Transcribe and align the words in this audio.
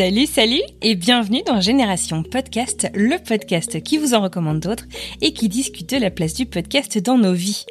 Salut, 0.00 0.24
salut 0.24 0.62
et 0.80 0.94
bienvenue 0.94 1.42
dans 1.44 1.60
Génération 1.60 2.22
Podcast, 2.22 2.88
le 2.94 3.22
podcast 3.22 3.82
qui 3.82 3.98
vous 3.98 4.14
en 4.14 4.22
recommande 4.22 4.60
d'autres 4.60 4.86
et 5.20 5.34
qui 5.34 5.50
discute 5.50 5.90
de 5.90 5.98
la 5.98 6.10
place 6.10 6.32
du 6.32 6.46
podcast 6.46 6.96
dans 6.96 7.18
nos 7.18 7.34
vies. 7.34 7.66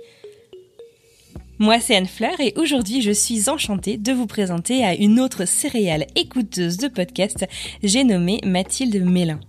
Moi, 1.58 1.80
c'est 1.80 1.96
Anne 1.96 2.06
Fleur 2.06 2.40
et 2.40 2.54
aujourd'hui, 2.56 3.02
je 3.02 3.10
suis 3.10 3.50
enchantée 3.50 3.98
de 3.98 4.12
vous 4.12 4.28
présenter 4.28 4.86
à 4.86 4.94
une 4.94 5.20
autre 5.20 5.46
céréale 5.46 6.06
écouteuse 6.16 6.78
de 6.78 6.88
podcast, 6.88 7.48
j'ai 7.82 8.04
nommé 8.04 8.40
Mathilde 8.46 9.04
Mélin. 9.04 9.40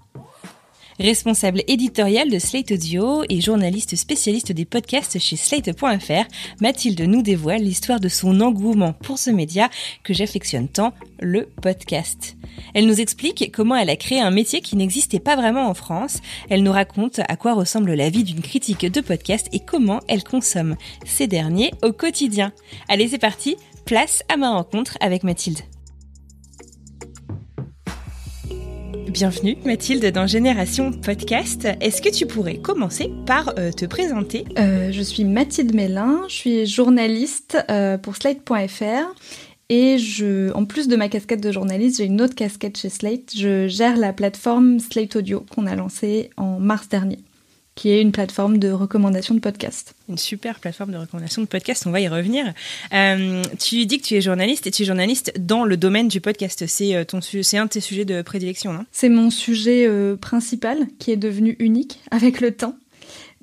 Responsable 1.00 1.62
éditoriale 1.66 2.28
de 2.28 2.38
Slate 2.38 2.72
Audio 2.72 3.22
et 3.30 3.40
journaliste 3.40 3.96
spécialiste 3.96 4.52
des 4.52 4.66
podcasts 4.66 5.18
chez 5.18 5.36
Slate.fr, 5.36 6.28
Mathilde 6.60 7.00
nous 7.00 7.22
dévoile 7.22 7.62
l'histoire 7.62 8.00
de 8.00 8.10
son 8.10 8.42
engouement 8.42 8.92
pour 8.92 9.16
ce 9.16 9.30
média 9.30 9.70
que 10.04 10.12
j'affectionne 10.12 10.68
tant, 10.68 10.92
le 11.18 11.48
podcast. 11.62 12.36
Elle 12.74 12.86
nous 12.86 13.00
explique 13.00 13.50
comment 13.50 13.76
elle 13.76 13.88
a 13.88 13.96
créé 13.96 14.20
un 14.20 14.30
métier 14.30 14.60
qui 14.60 14.76
n'existait 14.76 15.20
pas 15.20 15.36
vraiment 15.36 15.68
en 15.68 15.74
France. 15.74 16.20
Elle 16.50 16.62
nous 16.62 16.72
raconte 16.72 17.20
à 17.26 17.36
quoi 17.36 17.54
ressemble 17.54 17.94
la 17.94 18.10
vie 18.10 18.24
d'une 18.24 18.42
critique 18.42 18.84
de 18.84 19.00
podcast 19.00 19.48
et 19.52 19.60
comment 19.60 20.00
elle 20.06 20.22
consomme 20.22 20.76
ces 21.06 21.26
derniers 21.26 21.72
au 21.82 21.92
quotidien. 21.92 22.52
Allez, 22.90 23.08
c'est 23.08 23.18
parti, 23.18 23.56
place 23.86 24.22
à 24.28 24.36
ma 24.36 24.50
rencontre 24.50 24.98
avec 25.00 25.24
Mathilde. 25.24 25.60
Bienvenue 29.10 29.56
Mathilde 29.64 30.06
dans 30.12 30.28
Génération 30.28 30.92
Podcast. 30.92 31.66
Est-ce 31.80 32.00
que 32.00 32.10
tu 32.10 32.26
pourrais 32.26 32.58
commencer 32.58 33.10
par 33.26 33.54
euh, 33.58 33.72
te 33.72 33.84
présenter? 33.84 34.44
Euh, 34.56 34.92
je 34.92 35.02
suis 35.02 35.24
Mathilde 35.24 35.74
Mélin, 35.74 36.20
je 36.28 36.34
suis 36.34 36.66
journaliste 36.66 37.58
euh, 37.70 37.98
pour 37.98 38.14
Slate.fr 38.14 39.12
et 39.68 39.98
je, 39.98 40.52
en 40.52 40.64
plus 40.64 40.86
de 40.86 40.94
ma 40.94 41.08
casquette 41.08 41.42
de 41.42 41.50
journaliste, 41.50 41.96
j'ai 41.98 42.04
une 42.04 42.22
autre 42.22 42.36
casquette 42.36 42.78
chez 42.78 42.88
Slate. 42.88 43.32
Je 43.36 43.66
gère 43.66 43.96
la 43.96 44.12
plateforme 44.12 44.78
Slate 44.78 45.16
Audio 45.16 45.44
qu'on 45.50 45.66
a 45.66 45.74
lancée 45.74 46.30
en 46.36 46.60
mars 46.60 46.88
dernier, 46.88 47.18
qui 47.74 47.90
est 47.90 48.00
une 48.00 48.12
plateforme 48.12 48.58
de 48.58 48.70
recommandation 48.70 49.34
de 49.34 49.40
podcasts. 49.40 49.94
Une 50.08 50.18
super 50.18 50.58
plateforme 50.60 50.92
de 50.92 50.98
recommandation 50.98 51.42
de 51.42 51.46
podcast, 51.46 51.86
on 51.86 51.90
va 51.90 52.00
y 52.00 52.08
revenir. 52.08 52.52
Euh, 52.92 53.42
tu 53.58 53.86
dis 53.86 54.00
que 54.00 54.06
tu 54.06 54.16
es 54.16 54.20
journaliste 54.20 54.66
et 54.66 54.70
tu 54.70 54.82
es 54.82 54.84
journaliste 54.84 55.32
dans 55.38 55.64
le 55.64 55.76
domaine 55.76 56.08
du 56.08 56.20
podcast. 56.20 56.66
C'est 56.66 56.94
euh, 56.94 57.04
ton 57.04 57.20
c'est 57.20 57.58
un 57.58 57.66
de 57.66 57.70
tes 57.70 57.80
sujets 57.80 58.04
de 58.04 58.22
prédilection, 58.22 58.72
non? 58.72 58.84
C'est 58.92 59.08
mon 59.08 59.30
sujet 59.30 59.86
euh, 59.86 60.16
principal 60.16 60.78
qui 60.98 61.10
est 61.10 61.16
devenu 61.16 61.56
unique 61.58 62.00
avec 62.10 62.40
le 62.40 62.52
temps. 62.52 62.74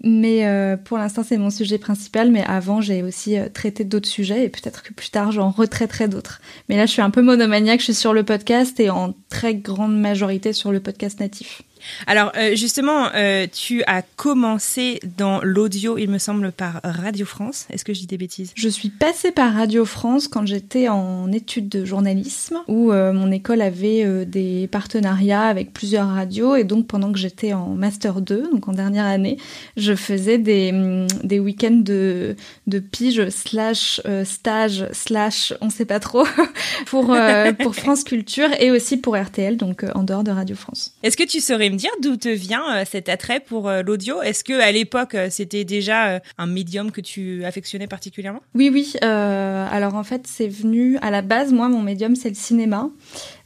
Mais 0.03 0.45
euh, 0.45 0.77
pour 0.77 0.97
l'instant, 0.97 1.23
c'est 1.23 1.37
mon 1.37 1.49
sujet 1.49 1.77
principal. 1.77 2.31
Mais 2.31 2.43
avant, 2.43 2.81
j'ai 2.81 3.01
aussi 3.01 3.37
euh, 3.37 3.49
traité 3.49 3.83
d'autres 3.83 4.07
sujets 4.07 4.45
et 4.45 4.49
peut-être 4.49 4.83
que 4.83 4.93
plus 4.93 5.09
tard, 5.09 5.31
j'en 5.31 5.49
retraiterai 5.49 6.07
d'autres. 6.07 6.39
Mais 6.69 6.77
là, 6.77 6.85
je 6.85 6.91
suis 6.91 7.01
un 7.01 7.09
peu 7.09 7.21
monomaniaque. 7.21 7.79
Je 7.79 7.85
suis 7.85 7.93
sur 7.95 8.13
le 8.13 8.23
podcast 8.23 8.79
et 8.79 8.89
en 8.89 9.15
très 9.29 9.55
grande 9.55 9.99
majorité 9.99 10.53
sur 10.53 10.71
le 10.71 10.79
podcast 10.79 11.19
natif. 11.19 11.63
Alors 12.05 12.31
euh, 12.35 12.55
justement, 12.55 13.09
euh, 13.15 13.47
tu 13.51 13.83
as 13.87 14.01
commencé 14.01 14.99
dans 15.17 15.41
l'audio, 15.41 15.97
il 15.97 16.09
me 16.09 16.17
semble, 16.17 16.51
par 16.51 16.79
Radio 16.83 17.25
France. 17.25 17.67
Est-ce 17.71 17.83
que 17.83 17.93
je 17.93 17.99
dis 17.99 18.07
des 18.07 18.17
bêtises? 18.17 18.51
Je 18.55 18.69
suis 18.69 18.89
passée 18.89 19.31
par 19.31 19.53
Radio 19.53 19.85
France 19.85 20.27
quand 20.27 20.45
j'étais 20.45 20.87
en 20.87 21.31
études 21.31 21.69
de 21.69 21.85
journalisme, 21.85 22.57
où 22.67 22.91
euh, 22.91 23.13
mon 23.13 23.31
école 23.31 23.61
avait 23.61 24.25
des 24.25 24.67
partenariats 24.67 25.43
avec 25.43 25.73
plusieurs 25.73 26.07
radios. 26.07 26.55
Et 26.55 26.63
donc, 26.63 26.87
pendant 26.87 27.11
que 27.11 27.19
j'étais 27.19 27.53
en 27.53 27.69
Master 27.69 28.21
2, 28.21 28.49
donc 28.51 28.67
en 28.67 28.73
dernière 28.73 29.05
année, 29.05 29.37
je 29.75 29.95
faisais 29.95 30.37
des, 30.37 31.05
des 31.23 31.39
week-ends 31.39 31.81
de, 31.83 32.35
de 32.67 32.79
pige 32.79 33.29
slash 33.29 34.01
stage 34.23 34.87
slash 34.91 35.53
on 35.61 35.69
sait 35.69 35.85
pas 35.85 35.99
trop 35.99 36.25
pour, 36.85 37.15
pour 37.59 37.75
France 37.75 38.03
Culture 38.03 38.49
et 38.59 38.71
aussi 38.71 38.97
pour 38.97 39.17
RTL, 39.17 39.57
donc 39.57 39.85
en 39.95 40.03
dehors 40.03 40.23
de 40.23 40.31
Radio 40.31 40.55
France. 40.55 40.93
Est-ce 41.03 41.17
que 41.17 41.23
tu 41.23 41.39
me 41.69 41.75
dire 41.77 41.91
d'où 42.01 42.15
te 42.17 42.29
vient 42.29 42.63
euh, 42.77 42.83
cet 42.89 43.09
attrait 43.09 43.39
pour 43.39 43.67
euh, 43.69 43.81
l'audio? 43.81 44.21
Est-ce 44.21 44.43
que 44.43 44.53
à 44.59 44.71
l'époque 44.71 45.15
euh, 45.15 45.27
c'était 45.29 45.63
déjà 45.63 46.21
un 46.37 46.45
médium 46.47 46.91
que 46.91 47.01
tu 47.01 47.43
affectionnais 47.45 47.87
particulièrement? 47.87 48.41
Oui, 48.55 48.69
oui. 48.71 48.93
euh, 49.03 49.67
alors 49.71 49.95
en 49.95 50.03
fait, 50.03 50.27
c'est 50.27 50.47
venu 50.47 50.97
à 51.01 51.11
la 51.11 51.21
base. 51.21 51.51
Moi, 51.53 51.69
mon 51.69 51.81
médium, 51.81 52.15
c'est 52.15 52.29
le 52.29 52.35
cinéma. 52.35 52.89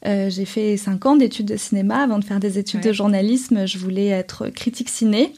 Euh, 0.06 0.30
j'ai 0.30 0.46
fait 0.46 0.78
cinq 0.78 1.06
ans 1.06 1.16
d'études 1.16 1.46
de 1.48 1.58
cinéma 1.58 2.04
avant 2.04 2.20
de 2.20 2.24
faire 2.26 2.40
des 2.40 2.58
études 2.58 2.82
Ouais. 2.84 2.88
de 2.88 2.94
journalisme. 2.94 3.66
Je 3.68 3.78
voulais 3.78 4.08
être 4.08 4.48
critique 4.50 4.90
ciné. 4.90 5.34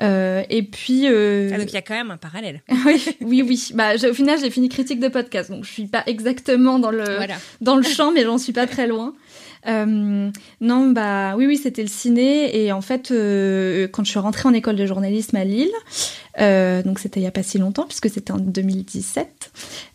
Euh, 0.00 0.42
et 0.48 0.62
puis, 0.62 1.06
euh, 1.08 1.50
Ah, 1.52 1.58
donc 1.58 1.70
il 1.70 1.74
y 1.74 1.78
a 1.78 1.82
quand 1.82 1.94
même 1.94 2.12
un 2.12 2.16
parallèle. 2.16 2.62
oui, 2.86 3.04
oui, 3.20 3.42
oui. 3.42 3.70
Bah, 3.74 3.94
au 4.08 4.14
final, 4.14 4.38
j'ai 4.40 4.48
fini 4.50 4.68
critique 4.68 5.00
de 5.00 5.08
podcast, 5.08 5.50
donc 5.50 5.64
je 5.64 5.72
suis 5.72 5.86
pas 5.88 6.04
exactement 6.06 6.78
dans 6.78 6.92
le 6.92 7.02
Voilà. 7.16 7.34
dans 7.60 7.74
le 7.74 7.82
champ, 7.82 8.12
mais 8.12 8.22
j'en 8.22 8.38
suis 8.38 8.52
pas 8.52 8.66
très 8.68 8.86
loin. 8.86 9.14
Euh, 9.68 10.30
non, 10.60 10.90
bah 10.90 11.34
oui, 11.36 11.46
oui, 11.46 11.56
c'était 11.56 11.82
le 11.82 11.88
ciné. 11.88 12.62
Et 12.62 12.72
en 12.72 12.80
fait, 12.80 13.10
euh, 13.10 13.86
quand 13.88 14.04
je 14.04 14.10
suis 14.10 14.18
rentrée 14.18 14.48
en 14.48 14.52
école 14.52 14.76
de 14.76 14.86
journalisme 14.86 15.36
à 15.36 15.44
Lille, 15.44 15.70
euh, 16.40 16.82
donc 16.82 16.98
c'était 16.98 17.20
il 17.20 17.24
y 17.24 17.26
a 17.26 17.30
pas 17.32 17.42
si 17.42 17.58
longtemps, 17.58 17.84
puisque 17.86 18.08
c'était 18.08 18.32
en 18.32 18.38
2017, 18.38 19.50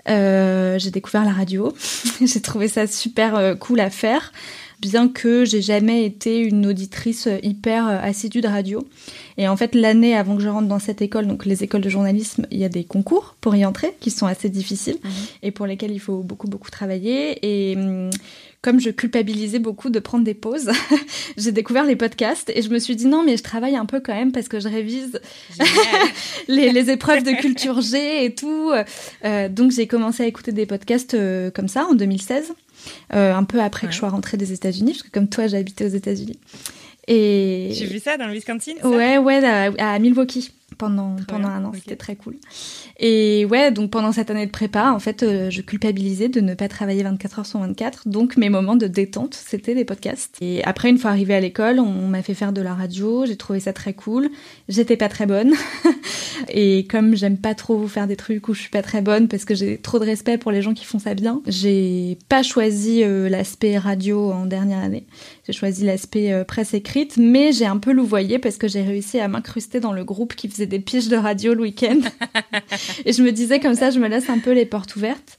euh, 0.10 0.78
j'ai 0.78 0.92
découvert 0.92 1.26
la 1.26 1.32
radio. 1.32 1.74
j'ai 2.22 2.42
trouvé 2.42 2.68
ça 2.68 2.86
super 2.86 3.58
cool 3.60 3.80
à 3.80 3.90
faire, 3.90 4.32
bien 4.80 5.08
que 5.08 5.46
j'ai 5.46 5.62
jamais 5.62 6.06
été 6.06 6.40
une 6.40 6.68
auditrice 6.68 7.28
hyper 7.42 7.88
assidue 7.88 8.42
de 8.42 8.48
radio. 8.48 8.88
Et 9.38 9.48
en 9.48 9.58
fait, 9.58 9.74
l'année 9.74 10.16
avant 10.16 10.36
que 10.36 10.44
je 10.44 10.50
rentre 10.50 10.68
dans 10.68 10.80
cette 10.80 11.02
école, 11.02 11.26
donc 11.26 11.46
les 11.46 11.64
écoles 11.64 11.82
de 11.82 11.90
journalisme, 11.90 12.46
il 12.52 12.60
y 12.60 12.66
a 12.66 12.70
des 12.70 12.84
concours 12.84 13.36
pour 13.42 13.56
y 13.56 13.66
entrer 13.66 13.96
qui 14.00 14.12
sont 14.12 14.28
assez 14.28 14.50
difficiles 14.50 14.98
et 15.42 15.50
pour 15.50 15.66
lesquels 15.66 15.92
il 15.92 16.00
faut 16.00 16.22
beaucoup, 16.22 16.48
beaucoup 16.48 16.70
travailler. 16.70 17.40
Et 17.42 17.76
hum, 17.76 18.12
comme 18.64 18.80
je 18.80 18.90
culpabilisais 18.90 19.60
beaucoup 19.60 19.90
de 19.92 20.00
prendre 20.00 20.24
des 20.24 20.34
pauses, 20.34 20.72
j'ai 21.38 21.52
découvert 21.52 21.84
les 21.84 21.96
podcasts 21.96 22.50
et 22.56 22.62
je 22.64 22.70
me 22.70 22.80
suis 22.80 22.96
dit 22.96 23.06
non, 23.06 23.22
mais 23.24 23.38
je 23.38 23.44
travaille 23.44 23.76
un 23.76 23.86
peu 23.86 24.00
quand 24.00 24.16
même 24.16 24.32
parce 24.32 24.48
que 24.48 24.60
je 24.60 24.68
révise 24.70 25.20
les, 26.48 26.72
les 26.72 26.90
épreuves 26.90 27.24
de 27.24 27.32
culture 27.40 27.82
G 27.82 28.26
et 28.26 28.34
tout. 28.34 28.72
Euh, 29.26 29.50
donc 29.50 29.72
j'ai 29.72 29.86
commencé 29.86 30.24
à 30.24 30.26
écouter 30.28 30.52
des 30.52 30.66
podcasts 30.66 31.14
euh, 31.14 31.52
comme 31.52 31.68
ça 31.68 31.86
en 31.86 31.94
2016, 31.94 32.54
euh, 33.14 33.34
un 33.36 33.44
peu 33.44 33.60
après 33.62 33.84
Ouais. 33.84 33.90
que 33.90 33.94
je 33.94 34.00
sois 34.00 34.10
rentrée 34.10 34.38
des 34.38 34.54
États-Unis, 34.54 34.94
parce 34.94 35.04
que 35.04 35.12
comme 35.12 35.28
toi, 35.28 35.44
habité 35.54 35.86
aux 35.86 35.90
États-Unis. 35.90 36.40
Et 37.10 37.72
J'ai 37.74 37.86
vu 37.86 38.00
ça 38.00 38.16
dans 38.16 38.28
le 38.28 38.34
Wisconsin. 38.34 38.76
Ouais, 38.86 39.18
ouais, 39.18 39.44
à, 39.44 39.94
à 39.94 40.00
Milwaukee 40.00 40.52
pendant, 40.84 41.16
Très 41.16 41.26
pendant 41.26 41.48
bien, 41.48 41.58
un 41.58 41.66
an, 41.66 41.72
c'était 41.74 41.96
très 41.96 42.16
cool. 42.16 42.36
Et 43.00 43.46
ouais, 43.46 43.72
donc 43.72 43.90
pendant 43.90 44.12
cette 44.12 44.30
année 44.30 44.46
de 44.46 44.52
prépa, 44.52 44.92
en 44.92 45.00
fait, 45.00 45.24
euh, 45.24 45.50
je 45.50 45.62
culpabilisais 45.62 46.30
de 46.30 46.42
ne 46.42 46.54
pas 46.54 46.68
travailler 46.68 47.04
24 47.04 47.40
heures 47.40 47.46
sur 47.46 47.60
24. 47.60 48.08
Donc 48.08 48.38
mes 48.38 48.50
moments 48.50 48.76
de 48.76 48.88
détente, 48.88 49.34
c'était 49.34 49.76
des 49.76 49.86
podcasts. 49.86 50.38
Et 50.42 50.64
après, 50.64 50.90
une 50.90 50.98
fois 50.98 51.12
arrivée 51.12 51.34
à 51.34 51.40
l'école, 51.40 51.80
on 51.80 52.08
m'a 52.08 52.22
fait 52.22 52.34
faire 52.34 52.54
de 52.54 52.62
la 52.62 52.74
radio, 52.74 53.26
j'ai 53.26 53.38
trouvé 53.38 53.60
ça 53.60 53.74
très 53.74 53.94
cool. 53.94 54.30
J'étais 54.70 54.98
pas 54.98 55.10
très 55.10 55.26
bonne. 55.26 55.54
Et 56.50 56.86
comme 56.90 57.16
j'aime 57.16 57.38
pas 57.38 57.56
trop 57.56 57.88
faire 57.88 58.08
des 58.08 58.16
trucs 58.16 58.48
où 58.48 58.54
je 58.54 58.62
suis 58.62 58.70
pas 58.70 58.82
très 58.82 59.02
bonne 59.02 59.28
parce 59.28 59.46
que 59.46 59.56
j'ai 59.56 59.78
trop 59.78 60.00
de 60.00 60.06
respect 60.06 60.38
pour 60.38 60.52
les 60.52 60.62
gens 60.62 60.74
qui 60.74 60.86
font 60.86 61.00
ça 61.00 61.14
bien, 61.14 61.42
j'ai 61.48 62.18
pas 62.30 62.44
choisi 62.44 63.04
euh, 63.04 63.30
l'aspect 63.30 63.78
radio 63.78 64.32
en 64.32 64.46
dernière 64.46 64.80
année. 64.80 65.06
J'ai 65.46 65.54
choisi 65.54 65.86
l'aspect 65.86 66.32
euh, 66.32 66.44
presse 66.44 66.74
écrite, 66.74 67.18
mais 67.18 67.52
j'ai 67.52 67.66
un 67.66 67.78
peu 67.78 67.92
louvoyé 67.92 68.40
parce 68.40 68.58
que 68.58 68.68
j'ai 68.68 68.82
réussi 68.82 69.20
à 69.20 69.28
m'incruster 69.28 69.80
dans 69.80 69.94
le 69.94 70.04
groupe 70.04 70.36
qui 70.36 70.50
faisait 70.50 70.66
des 70.66 70.80
piges 70.80 71.08
de 71.08 71.18
radio 71.18 71.54
le 71.54 71.62
week-end. 71.62 72.00
et 73.06 73.14
je 73.14 73.24
me 73.24 73.32
disais 73.32 73.60
comme 73.60 73.76
ça, 73.76 73.90
je 73.90 74.00
me 74.00 74.08
laisse 74.08 74.30
un 74.30 74.40
peu 74.40 74.52
les 74.52 74.66
portes 74.66 74.96
ouvertes. 74.96 75.38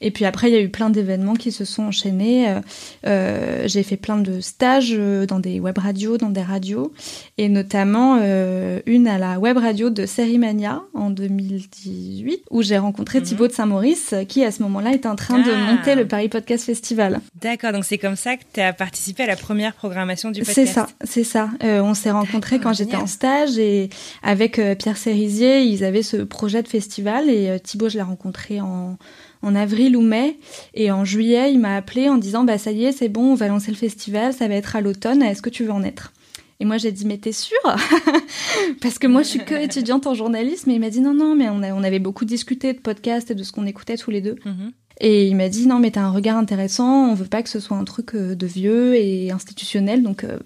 Et 0.00 0.10
puis 0.10 0.24
après, 0.24 0.48
il 0.50 0.54
y 0.54 0.56
a 0.56 0.60
eu 0.60 0.68
plein 0.68 0.90
d'événements 0.90 1.34
qui 1.34 1.52
se 1.52 1.64
sont 1.64 1.84
enchaînés. 1.84 2.48
Euh, 2.48 2.60
euh, 3.06 3.62
j'ai 3.66 3.82
fait 3.82 3.96
plein 3.96 4.18
de 4.18 4.40
stages 4.40 4.92
euh, 4.96 5.26
dans 5.26 5.40
des 5.40 5.60
web 5.60 5.78
radios, 5.78 6.18
dans 6.18 6.30
des 6.30 6.42
radios, 6.42 6.92
et 7.38 7.48
notamment 7.48 8.18
euh, 8.20 8.80
une 8.86 9.06
à 9.08 9.18
la 9.18 9.38
web 9.38 9.56
radio 9.58 9.90
de 9.90 10.06
Sérimania 10.06 10.82
en 10.94 11.10
2018, 11.10 12.42
où 12.50 12.62
j'ai 12.62 12.78
rencontré 12.78 13.18
Mhm. 13.20 13.24
Thibaut 13.26 13.46
de 13.48 13.52
Saint-Maurice, 13.52 14.14
qui 14.28 14.44
à 14.44 14.50
ce 14.50 14.62
moment-là 14.62 14.92
était 14.92 15.08
en 15.08 15.16
train 15.16 15.38
de 15.38 15.50
Ah. 15.50 15.72
monter 15.72 15.94
le 15.94 16.06
Paris 16.06 16.28
Podcast 16.28 16.64
Festival. 16.64 17.20
D'accord, 17.40 17.72
donc 17.72 17.84
c'est 17.84 17.98
comme 17.98 18.16
ça 18.16 18.36
que 18.36 18.42
tu 18.52 18.60
as 18.60 18.72
participé 18.72 19.22
à 19.24 19.26
la 19.26 19.36
première 19.36 19.74
programmation 19.74 20.30
du 20.30 20.40
podcast. 20.40 20.54
C'est 20.66 20.66
ça, 20.66 20.86
c'est 21.04 21.24
ça. 21.24 21.50
Euh, 21.64 21.80
on 21.82 21.94
s'est 21.94 22.10
rencontrés 22.10 22.58
quand 22.58 22.72
j'étais 22.72 22.96
en 22.96 23.06
stage 23.06 23.58
et 23.58 23.90
avec 24.22 24.60
Pierre 24.78 24.96
Cérizier, 24.96 25.62
ils 25.62 25.84
avaient 25.84 26.02
ce 26.02 26.18
projet 26.18 26.62
de 26.62 26.68
festival 26.68 27.28
et 27.30 27.58
Thibaut, 27.60 27.88
je 27.88 27.96
l'ai 27.96 28.02
rencontré 28.02 28.60
en, 28.60 28.96
en 29.42 29.54
avril 29.54 29.96
ou 29.96 30.00
mai 30.02 30.38
et 30.74 30.90
en 30.90 31.04
juillet, 31.04 31.52
il 31.52 31.58
m'a 31.58 31.76
appelé 31.76 32.08
en 32.08 32.16
disant 32.16 32.44
bah 32.44 32.58
ça 32.58 32.72
y 32.72 32.84
est, 32.84 32.92
c'est 32.92 33.08
bon, 33.08 33.32
on 33.32 33.34
va 33.34 33.48
lancer 33.48 33.70
le 33.70 33.76
festival, 33.76 34.32
ça 34.32 34.48
va 34.48 34.54
être 34.54 34.76
à 34.76 34.80
l'automne, 34.80 35.22
est-ce 35.22 35.42
que 35.42 35.50
tu 35.50 35.64
veux 35.64 35.72
en 35.72 35.82
être? 35.82 36.12
Et 36.58 36.64
moi 36.64 36.78
j'ai 36.78 36.90
dit 36.92 37.04
mais 37.06 37.18
t'es 37.18 37.32
sûre? 37.32 37.56
Parce 38.80 38.98
que 38.98 39.06
moi 39.06 39.22
je 39.22 39.28
suis 39.28 39.44
que 39.44 39.54
étudiante 39.62 40.06
en 40.06 40.14
journalisme 40.14 40.70
et 40.70 40.74
il 40.74 40.80
m'a 40.80 40.90
dit 40.90 41.00
non 41.00 41.14
non 41.14 41.34
mais 41.34 41.48
on, 41.50 41.62
a- 41.62 41.72
on 41.72 41.82
avait 41.82 41.98
beaucoup 41.98 42.24
discuté 42.24 42.72
de 42.72 42.78
podcasts 42.78 43.30
et 43.30 43.34
de 43.34 43.42
ce 43.42 43.52
qu'on 43.52 43.66
écoutait 43.66 43.96
tous 43.96 44.10
les 44.10 44.20
deux. 44.20 44.36
Mhm. 44.44 44.72
et 45.00 45.26
il 45.26 45.36
m'a 45.36 45.48
dit 45.48 45.66
non 45.66 45.78
mais 45.78 45.90
t'as 45.90 46.00
un 46.02 46.10
regard 46.10 46.36
intéressant, 46.38 47.10
on 47.10 47.14
veut 47.14 47.26
pas 47.26 47.42
que 47.42 47.50
ce 47.50 47.60
soit 47.60 47.76
un 47.76 47.84
truc 47.84 48.14
euh, 48.14 48.34
de 48.34 48.46
vieux 48.46 48.94
et 48.96 49.30
institutionnel, 49.30 50.02
donc 50.02 50.24
euh, 50.24 50.38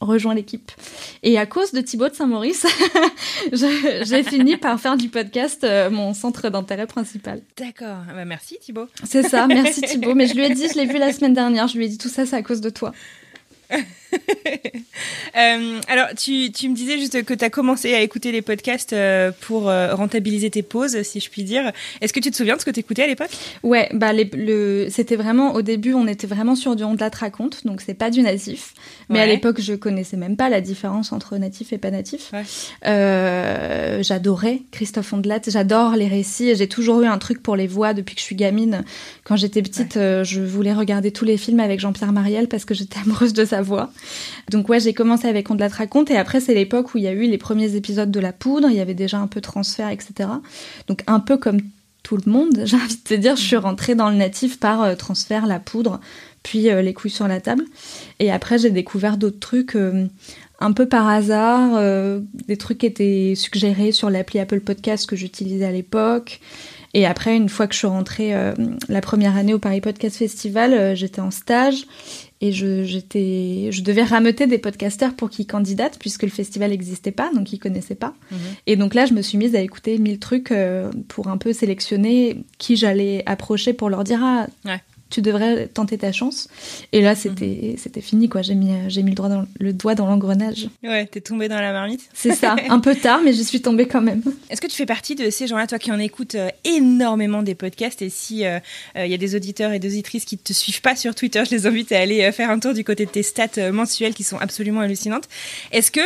rejoins 0.00 0.34
l'équipe. 0.34 0.70
Et 1.22 1.38
à 1.38 1.46
cause 1.46 1.72
de 1.72 1.80
Thibaut 1.80 2.08
de 2.08 2.14
Saint-Maurice, 2.14 2.66
j'ai 3.52 4.22
fini 4.22 4.56
par 4.56 4.80
faire 4.80 4.96
du 4.96 5.08
podcast 5.08 5.64
euh, 5.64 5.90
mon 5.90 6.14
centre 6.14 6.48
d'intérêt 6.48 6.86
principal. 6.86 7.42
D'accord, 7.58 7.98
Ah 8.08 8.14
bah, 8.14 8.24
merci 8.24 8.58
Thibaut. 8.60 8.86
C'est 9.04 9.22
ça, 9.22 9.46
merci 9.46 9.82
Thibaut. 9.82 10.14
Mais 10.14 10.26
je 10.26 10.34
lui 10.34 10.44
ai 10.44 10.54
dit, 10.54 10.66
je 10.68 10.78
l'ai 10.78 10.86
vu 10.86 10.98
la 10.98 11.12
semaine 11.14 11.34
dernière, 11.34 11.68
je 11.68 11.76
lui 11.76 11.84
ai 11.84 11.88
dit 11.88 11.98
tout 11.98 12.08
ça 12.08 12.26
c'est 12.26 12.36
à 12.36 12.42
cause 12.42 12.60
de 12.60 12.70
toi. 12.70 12.92
Euh, 15.38 15.80
alors, 15.86 16.08
tu, 16.18 16.50
tu 16.50 16.68
me 16.68 16.74
disais 16.74 16.98
juste 16.98 17.22
que 17.24 17.32
tu 17.32 17.44
as 17.44 17.50
commencé 17.50 17.94
à 17.94 18.00
écouter 18.02 18.32
les 18.32 18.42
podcasts 18.42 18.92
euh, 18.92 19.30
pour 19.42 19.68
euh, 19.68 19.94
rentabiliser 19.94 20.50
tes 20.50 20.62
pauses, 20.62 21.00
si 21.02 21.20
je 21.20 21.30
puis 21.30 21.44
dire. 21.44 21.70
Est-ce 22.00 22.12
que 22.12 22.18
tu 22.18 22.32
te 22.32 22.36
souviens 22.36 22.56
de 22.56 22.60
ce 22.60 22.64
que 22.64 22.70
tu 22.72 22.80
écoutais 22.80 23.04
à 23.04 23.06
l'époque? 23.06 23.30
Ouais, 23.62 23.88
bah 23.94 24.12
les- 24.12 24.28
le, 24.34 24.88
c'était 24.90 25.14
vraiment 25.14 25.54
au 25.54 25.62
début, 25.62 25.94
on 25.94 26.08
était 26.08 26.26
vraiment 26.26 26.56
sur 26.56 26.74
du 26.74 26.82
Ondelat 26.82 27.10
raconte, 27.14 27.64
donc 27.64 27.80
c'est 27.80 27.94
pas 27.94 28.10
du 28.10 28.22
natif. 28.22 28.74
Mais 29.08 29.20
à 29.20 29.26
l'époque, 29.26 29.60
je 29.60 29.74
connaissais 29.74 30.16
même 30.16 30.36
pas 30.36 30.48
la 30.48 30.60
différence 30.60 31.12
entre 31.12 31.36
natif 31.38 31.72
et 31.72 31.78
pas 31.78 31.92
natif. 31.92 32.30
Ouais. 32.32 32.42
Euh, 32.86 34.02
j'adorais 34.02 34.62
Christophe 34.72 35.12
Ondelat, 35.12 35.40
j'adore 35.46 35.92
les 35.96 36.08
récits. 36.08 36.54
J'ai 36.56 36.68
toujours 36.68 37.02
eu 37.02 37.06
un 37.06 37.18
truc 37.18 37.40
pour 37.42 37.54
les 37.56 37.66
voix 37.68 37.94
depuis 37.94 38.14
que 38.16 38.20
je 38.20 38.26
suis 38.26 38.36
gamine. 38.36 38.84
Quand 39.24 39.36
j'étais 39.36 39.62
petite, 39.62 39.96
euh, 39.96 40.24
je 40.24 40.40
voulais 40.40 40.72
regarder 40.72 41.12
tous 41.12 41.24
les 41.24 41.36
films 41.36 41.60
avec 41.60 41.78
Jean-Pierre 41.80 42.12
Mariel 42.12 42.48
parce 42.48 42.64
que 42.64 42.74
j'étais 42.74 42.98
amoureuse 43.04 43.32
de 43.32 43.44
sa 43.44 43.59
voix. 43.62 43.90
Donc 44.50 44.68
ouais, 44.68 44.80
j'ai 44.80 44.94
commencé 44.94 45.28
avec 45.28 45.50
Ondelat 45.50 45.68
raconte 45.68 46.10
et 46.10 46.16
après 46.16 46.40
c'est 46.40 46.54
l'époque 46.54 46.94
où 46.94 46.98
il 46.98 47.04
y 47.04 47.08
a 47.08 47.12
eu 47.12 47.26
les 47.26 47.38
premiers 47.38 47.76
épisodes 47.76 48.10
de 48.10 48.20
La 48.20 48.32
Poudre. 48.32 48.68
Il 48.70 48.76
y 48.76 48.80
avait 48.80 48.94
déjà 48.94 49.18
un 49.18 49.26
peu 49.26 49.40
de 49.40 49.46
transfert, 49.46 49.88
etc. 49.88 50.28
Donc 50.86 51.02
un 51.06 51.20
peu 51.20 51.36
comme 51.36 51.60
tout 52.02 52.16
le 52.16 52.30
monde, 52.30 52.60
j'ai 52.64 52.76
envie 52.76 52.96
de 52.96 53.02
te 53.02 53.14
dire, 53.14 53.36
je 53.36 53.42
suis 53.42 53.56
rentrée 53.56 53.94
dans 53.94 54.10
le 54.10 54.16
natif 54.16 54.58
par 54.58 54.82
euh, 54.82 54.94
transfert, 54.94 55.46
la 55.46 55.58
poudre, 55.58 56.00
puis 56.42 56.70
euh, 56.70 56.82
les 56.82 56.94
couilles 56.94 57.10
sur 57.10 57.28
la 57.28 57.40
table. 57.40 57.64
Et 58.18 58.30
après, 58.30 58.58
j'ai 58.58 58.70
découvert 58.70 59.16
d'autres 59.16 59.38
trucs 59.38 59.76
euh, 59.76 60.06
un 60.60 60.72
peu 60.72 60.86
par 60.86 61.08
hasard, 61.08 61.80
des 62.46 62.58
trucs 62.58 62.76
qui 62.76 62.86
étaient 62.86 63.32
suggérés 63.34 63.92
sur 63.92 64.10
l'appli 64.10 64.38
Apple 64.38 64.60
Podcast 64.60 65.08
que 65.08 65.16
j'utilisais 65.16 65.64
à 65.64 65.72
l'époque. 65.72 66.38
Et 66.92 67.06
après, 67.06 67.34
une 67.34 67.48
fois 67.48 67.66
que 67.66 67.72
je 67.72 67.78
suis 67.78 67.86
rentrée 67.86 68.34
la 68.90 69.00
première 69.00 69.38
année 69.38 69.54
au 69.54 69.58
Paris 69.58 69.80
Podcast 69.80 70.18
Festival, 70.18 70.94
j'étais 70.94 71.22
en 71.22 71.30
stage 71.30 71.86
et 72.40 72.52
je, 72.52 72.84
j'étais, 72.84 73.68
je 73.70 73.82
devais 73.82 74.02
rameuter 74.02 74.46
des 74.46 74.58
podcasteurs 74.58 75.14
pour 75.14 75.28
qu'ils 75.30 75.46
candidatent 75.46 75.98
puisque 75.98 76.22
le 76.22 76.30
festival 76.30 76.70
n'existait 76.70 77.10
pas, 77.10 77.30
donc 77.34 77.52
ils 77.52 77.58
connaissaient 77.58 77.94
pas. 77.94 78.14
Et 78.66 78.76
donc 78.76 78.94
là, 78.94 79.04
je 79.06 79.12
me 79.12 79.20
suis 79.22 79.36
mise 79.36 79.54
à 79.54 79.60
écouter 79.60 79.98
mille 79.98 80.18
trucs 80.18 80.50
euh, 80.52 80.90
pour 81.08 81.28
un 81.28 81.36
peu 81.36 81.52
sélectionner 81.52 82.42
qui 82.58 82.76
j'allais 82.76 83.22
approcher 83.26 83.72
pour 83.74 83.90
leur 83.90 84.04
dire 84.04 84.20
ah 84.22 84.46
Ouais. 84.64 84.80
Tu 85.10 85.22
devrais 85.22 85.66
tenter 85.66 85.98
ta 85.98 86.12
chance. 86.12 86.48
Et 86.92 87.00
là, 87.00 87.14
c'était 87.14 87.74
c'était 87.76 88.00
fini 88.00 88.28
quoi. 88.28 88.42
J'ai 88.42 88.54
mis 88.54 88.72
j'ai 88.88 89.02
mis 89.02 89.10
le 89.10 89.16
doigt 89.16 89.28
dans 89.28 89.44
le 89.58 89.72
doigt 89.72 89.94
dans 89.94 90.06
l'engrenage. 90.06 90.68
Ouais, 90.82 91.06
t'es 91.06 91.20
tombé 91.20 91.48
dans 91.48 91.60
la 91.60 91.72
marmite. 91.72 92.08
C'est 92.14 92.34
ça, 92.34 92.56
un 92.68 92.80
peu 92.80 92.94
tard, 92.94 93.20
mais 93.24 93.32
j'y 93.32 93.44
suis 93.44 93.60
tombée 93.60 93.86
quand 93.86 94.00
même. 94.00 94.22
Est-ce 94.48 94.60
que 94.60 94.66
tu 94.66 94.76
fais 94.76 94.86
partie 94.86 95.14
de 95.14 95.30
ces 95.30 95.46
gens-là, 95.46 95.66
toi 95.66 95.78
qui 95.78 95.92
en 95.92 95.98
écoutes 95.98 96.34
euh, 96.34 96.48
énormément 96.64 97.42
des 97.42 97.54
podcasts? 97.54 98.02
Et 98.02 98.10
si 98.10 98.44
euh, 98.44 98.58
euh, 98.96 99.06
il 99.06 99.10
y 99.10 99.14
a 99.14 99.18
des 99.18 99.34
auditeurs 99.34 99.72
et 99.72 99.78
des 99.78 99.88
auditrices 99.88 100.24
qui 100.24 100.38
te 100.38 100.52
suivent 100.52 100.80
pas 100.80 100.96
sur 100.96 101.14
Twitter, 101.14 101.42
je 101.44 101.50
les 101.50 101.66
invite 101.66 101.92
à 101.92 102.00
aller 102.00 102.22
euh, 102.22 102.32
faire 102.32 102.50
un 102.50 102.58
tour 102.58 102.74
du 102.74 102.84
côté 102.84 103.06
de 103.06 103.10
tes 103.10 103.22
stats 103.22 103.58
euh, 103.58 103.72
mensuelles 103.72 104.14
qui 104.14 104.24
sont 104.24 104.38
absolument 104.38 104.80
hallucinantes. 104.80 105.28
Est-ce 105.72 105.90
que 105.90 106.00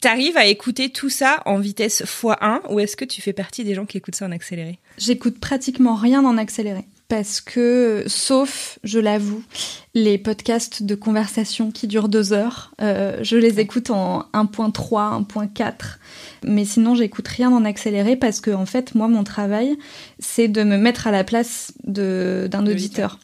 tu 0.00 0.08
arrives 0.08 0.36
à 0.36 0.46
écouter 0.46 0.90
tout 0.90 1.08
ça 1.10 1.42
en 1.46 1.58
vitesse 1.58 2.02
x1 2.02 2.60
ou 2.70 2.80
est-ce 2.80 2.96
que 2.96 3.04
tu 3.04 3.22
fais 3.22 3.32
partie 3.32 3.64
des 3.64 3.74
gens 3.74 3.86
qui 3.86 3.98
écoutent 3.98 4.16
ça 4.16 4.26
en 4.26 4.32
accéléré? 4.32 4.78
J'écoute 4.98 5.38
pratiquement 5.38 5.94
rien 5.94 6.24
en 6.24 6.36
accéléré. 6.36 6.84
Parce 7.08 7.40
que, 7.42 8.04
sauf, 8.06 8.78
je 8.82 8.98
l'avoue, 8.98 9.42
les 9.94 10.16
podcasts 10.16 10.82
de 10.82 10.94
conversation 10.94 11.70
qui 11.70 11.86
durent 11.86 12.08
deux 12.08 12.32
heures, 12.32 12.72
euh, 12.80 13.18
je 13.22 13.36
les 13.36 13.60
écoute 13.60 13.90
en 13.90 14.24
1.3, 14.32 15.12
1.4. 15.22 15.98
Mais 16.44 16.64
sinon, 16.64 16.94
j'écoute 16.94 17.28
rien 17.28 17.50
en 17.52 17.64
accéléré 17.66 18.16
parce 18.16 18.40
que, 18.40 18.50
en 18.50 18.64
fait, 18.66 18.94
moi, 18.94 19.06
mon 19.06 19.22
travail, 19.22 19.76
c'est 20.18 20.48
de 20.48 20.62
me 20.64 20.78
mettre 20.78 21.06
à 21.06 21.10
la 21.10 21.24
place 21.24 21.72
de- 21.84 22.48
d'un 22.50 22.66
auditeur. 22.66 23.18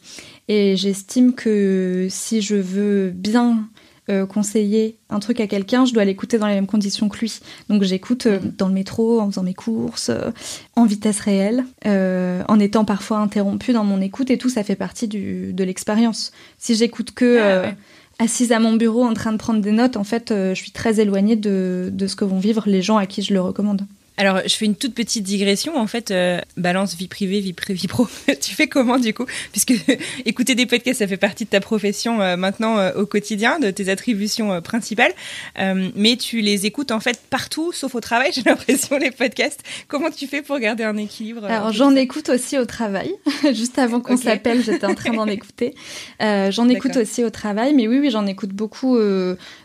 Et 0.47 0.75
j'estime 0.77 1.33
que 1.33 2.07
si 2.09 2.41
je 2.41 2.55
veux 2.55 3.09
bien 3.09 3.67
euh, 4.11 4.25
conseiller 4.25 4.97
un 5.09 5.19
truc 5.19 5.39
à 5.39 5.47
quelqu'un, 5.47 5.85
je 5.85 5.93
dois 5.93 6.05
l'écouter 6.05 6.37
dans 6.37 6.47
les 6.47 6.55
mêmes 6.55 6.67
conditions 6.67 7.09
que 7.09 7.17
lui. 7.17 7.39
Donc 7.69 7.83
j'écoute 7.83 8.25
euh, 8.25 8.39
dans 8.57 8.67
le 8.67 8.73
métro, 8.73 9.19
en 9.21 9.27
faisant 9.29 9.43
mes 9.43 9.53
courses, 9.53 10.09
euh, 10.09 10.31
en 10.75 10.85
vitesse 10.85 11.19
réelle, 11.19 11.65
en 11.85 12.59
étant 12.59 12.85
parfois 12.85 13.17
interrompue 13.19 13.73
dans 13.73 13.83
mon 13.83 14.01
écoute 14.01 14.29
et 14.29 14.37
tout, 14.37 14.49
ça 14.49 14.63
fait 14.63 14.75
partie 14.75 15.07
du, 15.07 15.53
de 15.53 15.63
l'expérience. 15.63 16.31
Si 16.57 16.75
j'écoute 16.75 17.11
que 17.11 17.39
Ah, 17.39 17.61
ouais. 17.61 17.75
assise 18.19 18.51
à 18.51 18.59
mon 18.59 18.73
bureau 18.73 19.03
en 19.03 19.13
train 19.13 19.31
de 19.31 19.37
prendre 19.37 19.61
des 19.61 19.71
notes, 19.71 19.97
en 19.97 20.03
fait, 20.03 20.29
je 20.29 20.53
suis 20.53 20.71
très 20.71 20.99
éloignée 20.99 21.35
de, 21.35 21.89
de 21.91 22.07
ce 22.07 22.15
que 22.15 22.25
vont 22.25 22.39
vivre 22.39 22.63
les 22.67 22.81
gens 22.81 22.97
à 22.97 23.05
qui 23.05 23.21
je 23.21 23.33
le 23.33 23.41
recommande. 23.41 23.85
Alors, 24.21 24.39
je 24.45 24.55
fais 24.55 24.65
une 24.65 24.75
toute 24.75 24.93
petite 24.93 25.23
digression. 25.23 25.75
En 25.75 25.87
fait, 25.87 26.11
euh, 26.11 26.39
balance 26.55 26.95
vie 26.95 27.07
privée, 27.07 27.39
vie 27.39 27.53
privée, 27.53 27.79
vie 27.79 27.87
pro. 27.87 28.07
tu 28.39 28.53
fais 28.53 28.67
comment 28.67 28.99
du 28.99 29.15
coup? 29.15 29.25
Puisque 29.51 29.73
écouter 30.25 30.53
des 30.53 30.67
podcasts, 30.67 30.99
ça 30.99 31.07
fait 31.07 31.17
partie 31.17 31.45
de 31.45 31.49
ta 31.49 31.59
profession 31.59 32.21
euh, 32.21 32.37
maintenant 32.37 32.77
euh, 32.77 32.91
au 32.93 33.07
quotidien, 33.07 33.57
de 33.57 33.71
tes 33.71 33.89
attributions 33.89 34.61
principales. 34.61 35.11
Mais 35.57 36.17
tu 36.17 36.41
les 36.41 36.67
écoutes 36.67 36.91
en 36.91 36.99
fait 36.99 37.19
partout, 37.31 37.71
sauf 37.71 37.95
au 37.95 37.99
travail. 37.99 38.29
J'ai 38.35 38.43
l'impression 38.43 38.99
les 38.99 39.09
podcasts. 39.09 39.61
Comment 39.87 40.11
tu 40.11 40.27
fais 40.27 40.43
pour 40.43 40.59
garder 40.59 40.83
un 40.83 40.97
équilibre 40.97 41.45
Alors 41.45 41.71
j'en 41.73 41.95
écoute 41.95 42.29
aussi 42.29 42.59
au 42.59 42.65
travail. 42.65 43.15
Juste 43.53 43.79
avant 43.79 44.01
qu'on 44.01 44.17
s'appelle, 44.17 44.63
j'étais 44.63 44.85
en 44.85 44.93
train 44.93 45.13
d'en 45.13 45.25
écouter. 45.25 45.73
J'en 46.19 46.69
écoute 46.69 46.95
aussi 46.95 47.23
au 47.23 47.31
travail, 47.31 47.73
mais 47.73 47.87
oui, 47.87 47.97
oui, 47.97 48.11
j'en 48.11 48.27
écoute 48.27 48.51
beaucoup 48.51 48.99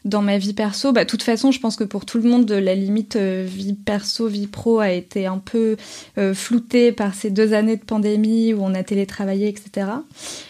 dans 0.07 0.23
ma 0.23 0.39
vie 0.39 0.55
perso. 0.55 0.93
Bah, 0.93 1.05
de 1.05 1.11
toute 1.11 1.23
façon, 1.23 1.53
je 1.53 1.61
pense 1.61 1.77
que 1.77 1.85
pour 1.85 2.07
tout 2.07 2.17
le 2.17 2.27
monde, 2.27 2.51
la 2.51 2.75
limite 2.75 3.17
vie 3.17 3.75
perso, 3.75 4.29
vie 4.29 4.46
pro 4.47 4.81
a 4.81 4.91
été 4.91 5.27
un 5.27 5.39
peu 5.39 5.77
euh, 6.19 6.35
floutée 6.35 6.93
par 6.93 7.15
ces 7.15 7.31
deux 7.31 7.53
années 7.53 7.77
de 7.77 7.85
pandémie 7.85 8.55
où 8.55 8.63
on 8.63 8.75
a 8.75 8.83
télétravaillé, 8.83 9.49
etc. 9.49 9.87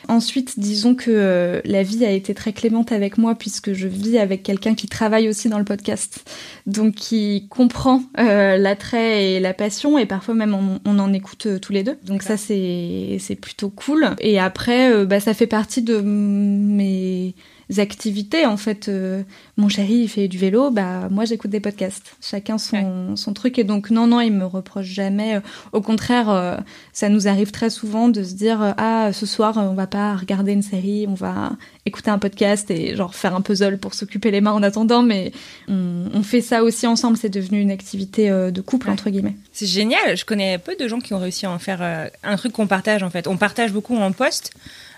Ensuite, 0.08 0.58
disons 0.58 0.94
que 0.94 1.10
euh, 1.10 1.60
la 1.64 1.82
vie 1.82 2.04
a 2.04 2.10
été 2.10 2.34
très 2.34 2.52
clémente 2.52 2.92
avec 2.92 3.18
moi 3.18 3.34
puisque 3.34 3.72
je 3.72 3.88
vis 3.88 4.18
avec 4.18 4.42
quelqu'un 4.42 4.74
qui 4.74 4.86
travaille 4.86 5.28
aussi 5.28 5.48
dans 5.48 5.58
le 5.58 5.64
podcast, 5.64 6.28
donc 6.66 6.94
qui 6.94 7.46
comprend 7.50 8.02
euh, 8.18 8.56
l'attrait 8.56 9.32
et 9.32 9.40
la 9.40 9.54
passion 9.54 9.98
et 9.98 10.06
parfois 10.06 10.34
même 10.34 10.54
on, 10.54 10.80
on 10.84 10.98
en 10.98 11.12
écoute 11.12 11.46
euh, 11.46 11.58
tous 11.58 11.72
les 11.72 11.82
deux. 11.82 11.98
Donc 12.04 12.22
ça 12.22 12.36
c'est 12.36 13.18
c'est 13.20 13.34
plutôt 13.34 13.70
cool. 13.70 14.14
Et 14.20 14.38
après, 14.38 15.04
bah, 15.06 15.20
ça 15.20 15.34
fait 15.34 15.46
partie 15.46 15.82
de 15.82 16.00
mes 16.00 17.34
activités 17.78 18.46
en 18.46 18.56
fait. 18.56 18.88
Euh, 18.88 19.22
mon 19.56 19.68
chéri 19.68 19.94
il 19.94 20.08
fait 20.08 20.28
du 20.28 20.38
vélo, 20.38 20.70
bah 20.70 21.08
moi 21.10 21.24
j'écoute 21.24 21.50
des 21.50 21.60
podcasts. 21.60 22.16
Chacun 22.20 22.58
son, 22.58 23.16
son 23.16 23.32
truc 23.32 23.58
et 23.58 23.64
donc 23.64 23.90
non 23.90 24.06
non 24.06 24.20
il 24.20 24.32
me 24.32 24.44
reproche 24.44 24.86
jamais. 24.86 25.40
Au 25.72 25.80
contraire, 25.80 26.30
euh, 26.30 26.56
ça 26.92 27.08
nous 27.08 27.26
arrive 27.28 27.50
très 27.50 27.70
souvent 27.70 28.08
de 28.08 28.22
se 28.22 28.34
dire 28.34 28.62
euh, 28.62 28.72
ah 28.76 29.10
ce 29.12 29.26
soir 29.26 29.56
on 29.56 29.74
va 29.74 29.86
pas 29.86 30.14
regarder 30.16 30.52
une 30.52 30.62
série, 30.62 31.06
on 31.08 31.14
va 31.14 31.52
écouter 31.86 32.10
un 32.10 32.18
podcast 32.18 32.70
et 32.70 32.94
genre 32.96 33.14
faire 33.14 33.34
un 33.34 33.40
puzzle 33.40 33.78
pour 33.78 33.94
s'occuper 33.94 34.30
les 34.30 34.40
mains 34.40 34.52
en 34.52 34.62
attendant. 34.62 35.02
Mais 35.02 35.32
on, 35.68 36.04
on 36.14 36.22
fait 36.22 36.40
ça 36.42 36.62
aussi 36.62 36.86
ensemble. 36.86 37.16
C'est 37.16 37.30
devenu 37.30 37.60
une 37.60 37.70
activité 37.70 38.30
euh, 38.30 38.50
de 38.50 38.60
couple 38.60 38.86
Ouais. 38.86 38.92
entre 38.92 39.10
guillemets. 39.10 39.36
C'est 39.52 39.66
génial. 39.66 40.16
Je 40.16 40.24
connais 40.24 40.58
peu 40.58 40.76
de 40.76 40.86
gens 40.86 41.00
qui 41.00 41.14
ont 41.14 41.18
réussi 41.18 41.46
à 41.46 41.50
en 41.50 41.58
faire 41.58 42.10
un 42.22 42.36
truc 42.36 42.52
qu'on 42.52 42.66
partage 42.66 43.02
en 43.02 43.10
fait. 43.10 43.26
On 43.26 43.36
partage 43.36 43.72
beaucoup 43.72 43.96
en 43.96 44.12
post. 44.12 44.52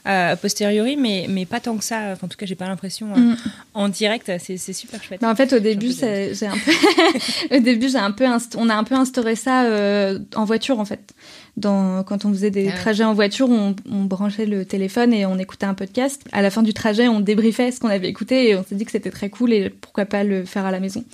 Euh, 0.06 0.32
a 0.32 0.36
posteriori, 0.36 0.96
mais, 0.96 1.26
mais 1.28 1.44
pas 1.46 1.60
tant 1.60 1.76
que 1.76 1.84
ça. 1.84 2.12
Enfin, 2.12 2.26
en 2.26 2.28
tout 2.28 2.36
cas, 2.36 2.46
j'ai 2.46 2.54
pas 2.54 2.66
l'impression. 2.68 3.08
euh, 3.14 3.18
Mm. 3.18 3.36
En 3.74 3.88
direct, 3.88 4.30
c'est 4.38 4.56
super 4.72 5.02
chouette. 5.02 5.22
En 5.24 5.34
fait, 5.34 5.52
au 5.52 5.58
début, 5.58 5.90
j'ai 5.92 6.46
un 6.46 6.52
peu, 6.64 7.56
au 7.56 7.60
début, 7.60 7.88
j'ai 7.88 7.98
un 7.98 8.10
peu, 8.10 8.24
on 8.56 8.68
a 8.68 8.74
un 8.74 8.84
peu 8.84 8.94
instauré 8.94 9.34
ça 9.36 9.64
euh, 9.64 10.18
en 10.34 10.44
voiture, 10.44 10.78
en 10.80 10.84
fait. 10.84 11.12
dans, 11.56 12.02
quand 12.04 12.24
on 12.24 12.30
faisait 12.30 12.50
des 12.50 12.68
Ah 12.68 12.70
ouais. 12.74 12.76
trajets 12.80 13.04
en 13.04 13.14
voiture, 13.14 13.48
on, 13.50 13.74
on 13.90 14.04
branchait 14.04 14.46
le 14.46 14.64
téléphone 14.64 15.12
et 15.12 15.26
on 15.26 15.38
écoutait 15.38 15.66
un 15.66 15.74
podcast. 15.74 16.22
À 16.32 16.42
la 16.42 16.50
fin 16.50 16.62
du 16.62 16.72
trajet, 16.74 17.08
on 17.08 17.20
débriefait 17.20 17.70
ce 17.72 17.80
qu'on 17.80 17.88
avait 17.88 18.08
écouté 18.08 18.50
et 18.50 18.56
on 18.56 18.64
s'est 18.64 18.74
dit 18.76 18.84
que 18.84 18.92
c'était 18.92 19.10
très 19.10 19.28
cool 19.30 19.52
et 19.52 19.68
pourquoi 19.70 20.04
pas 20.06 20.24
le 20.24 20.44
faire 20.44 20.64
à 20.66 20.70
la 20.70 20.80
maison. 20.80 21.04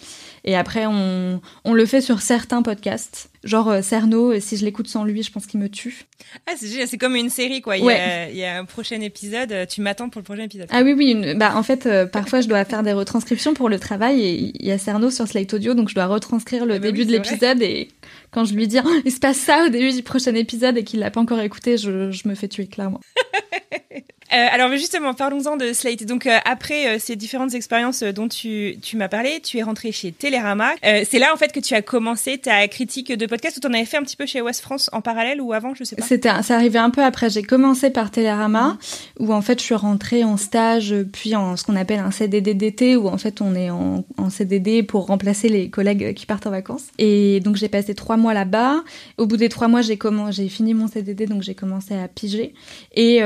Et 0.46 0.56
après, 0.56 0.84
on, 0.86 1.40
on 1.64 1.72
le 1.72 1.86
fait 1.86 2.00
sur 2.02 2.20
certains 2.20 2.60
podcasts. 2.62 3.30
Genre 3.44 3.68
euh, 3.70 3.82
Cerno, 3.82 4.32
euh, 4.32 4.40
si 4.40 4.56
je 4.58 4.64
l'écoute 4.64 4.88
sans 4.88 5.04
lui, 5.04 5.22
je 5.22 5.32
pense 5.32 5.46
qu'il 5.46 5.58
me 5.58 5.68
tue. 5.70 6.04
Ah, 6.46 6.52
c'est 6.56 6.98
comme 6.98 7.16
une 7.16 7.30
série, 7.30 7.62
quoi. 7.62 7.76
Il, 7.78 7.80
y 7.84 7.84
a, 7.84 7.86
Ouais. 7.86 8.28
il 8.30 8.36
y 8.36 8.44
a 8.44 8.58
un 8.58 8.64
prochain 8.66 9.00
épisode, 9.00 9.52
euh, 9.52 9.64
tu 9.66 9.80
m'attends 9.80 10.08
pour 10.10 10.20
le 10.20 10.24
prochain 10.24 10.42
épisode. 10.42 10.68
Ah 10.70 10.82
oui, 10.82 10.92
oui. 10.92 11.10
une- 11.12 11.38
bah, 11.38 11.52
en 11.56 11.62
fait, 11.62 11.86
euh, 11.86 12.04
parfois, 12.06 12.42
je 12.42 12.48
dois 12.48 12.64
faire 12.66 12.82
des 12.82 12.92
retranscriptions 12.92 13.54
pour 13.54 13.68
le 13.70 13.78
travail 13.78 14.20
et 14.20 14.52
il 14.54 14.66
y 14.66 14.70
a 14.70 14.76
Cerno 14.78 15.10
sur 15.10 15.26
Slate 15.26 15.54
Audio, 15.54 15.72
donc 15.74 15.88
je 15.88 15.94
dois 15.94 16.06
retranscrire 16.06 16.66
le 16.66 16.74
Ah 16.74 16.78
bah 16.78 16.86
début 16.88 17.00
oui, 17.00 17.06
de 17.06 17.12
l'épisode 17.12 17.62
et 17.62 17.88
quand 18.30 18.44
je 18.44 18.54
lui 18.54 18.66
dis 18.68 18.78
Oh, 18.84 18.90
il 19.04 19.12
se 19.12 19.20
passe 19.20 19.38
ça 19.38 19.64
au 19.66 19.68
début 19.70 19.92
du 19.92 20.02
prochain 20.02 20.34
épisode 20.34 20.76
et 20.76 20.84
qu'il 20.84 21.00
l'a 21.00 21.10
pas 21.10 21.20
encore 21.20 21.40
écouté, 21.40 21.76
je, 21.78 22.10
je 22.10 22.28
me 22.28 22.34
fais 22.34 22.48
tuer 22.48 22.66
clairement. 22.66 23.00
Euh, 24.32 24.46
alors 24.52 24.70
justement, 24.72 25.14
parlons-en 25.14 25.56
de 25.56 25.72
Slate. 25.72 26.04
Donc 26.04 26.26
euh, 26.26 26.38
après 26.44 26.88
euh, 26.88 26.98
ces 26.98 27.16
différentes 27.16 27.54
expériences 27.54 28.02
dont 28.02 28.28
tu, 28.28 28.76
tu 28.82 28.96
m'as 28.96 29.08
parlé, 29.08 29.40
tu 29.42 29.58
es 29.58 29.62
rentré 29.62 29.92
chez 29.92 30.12
Télérama. 30.12 30.72
C'est 30.82 31.18
là 31.18 31.32
en 31.32 31.36
fait 31.36 31.52
que 31.52 31.60
tu 31.60 31.74
as 31.74 31.82
commencé 31.82 32.38
ta 32.38 32.66
critique 32.68 33.12
de 33.12 33.26
podcast 33.26 33.56
ou 33.56 33.60
t'en 33.60 33.72
avais 33.72 33.84
fait 33.84 33.96
un 33.96 34.02
petit 34.02 34.16
peu 34.16 34.26
chez 34.26 34.40
West 34.40 34.60
France 34.60 34.88
en 34.92 35.00
parallèle 35.00 35.40
ou 35.40 35.52
avant, 35.52 35.74
je 35.74 35.84
sais 35.84 35.96
pas? 35.96 36.04
C'était, 36.04 36.30
ça 36.42 36.54
arrivait 36.54 36.78
un 36.78 36.90
peu 36.90 37.02
après. 37.02 37.30
J'ai 37.30 37.42
commencé 37.42 37.90
par 37.90 38.10
Télérama, 38.10 38.78
où 39.18 39.32
en 39.32 39.42
fait 39.42 39.58
je 39.58 39.64
suis 39.64 39.74
rentrée 39.74 40.24
en 40.24 40.36
stage, 40.36 40.94
puis 41.12 41.34
en 41.34 41.56
ce 41.56 41.64
qu'on 41.64 41.76
appelle 41.76 42.00
un 42.00 42.10
CDD 42.10 42.54
d'été, 42.54 42.96
où 42.96 43.08
en 43.08 43.18
fait 43.18 43.40
on 43.40 43.54
est 43.54 43.70
en, 43.70 44.04
en 44.16 44.30
CDD 44.30 44.82
pour 44.82 45.06
remplacer 45.06 45.48
les 45.48 45.70
collègues 45.70 46.14
qui 46.14 46.26
partent 46.26 46.46
en 46.46 46.50
vacances. 46.50 46.84
Et 46.98 47.40
donc 47.40 47.56
j'ai 47.56 47.68
passé 47.68 47.94
trois 47.94 48.16
mois 48.16 48.34
là-bas. 48.34 48.82
Au 49.18 49.26
bout 49.26 49.36
des 49.36 49.48
trois 49.48 49.68
mois, 49.68 49.82
j'ai 49.82 49.98
j'ai 50.30 50.48
fini 50.48 50.74
mon 50.74 50.88
CDD, 50.88 51.26
donc 51.26 51.42
j'ai 51.42 51.54
commencé 51.54 51.94
à 51.94 52.08
piger. 52.08 52.54
Et 52.94 53.20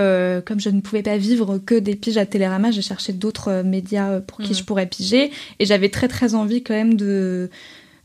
comme 0.44 0.60
je 0.60 0.70
ne 0.70 0.80
pouvais 0.88 1.02
pas 1.02 1.16
vivre 1.18 1.58
que 1.58 1.74
des 1.78 1.94
piges 1.96 2.16
à 2.18 2.26
Télérama, 2.26 2.70
j'ai 2.70 2.82
cherché 2.82 3.12
d'autres 3.12 3.48
euh, 3.48 3.62
médias 3.62 4.10
euh, 4.10 4.20
pour 4.20 4.38
qui 4.38 4.48
Mhm. 4.50 4.54
je 4.58 4.64
pourrais 4.64 4.86
piger. 4.86 5.30
Et 5.58 5.66
j'avais 5.66 5.88
très 5.88 6.08
très 6.08 6.34
envie 6.34 6.62
quand 6.62 6.74
même 6.74 6.94
de 6.94 7.50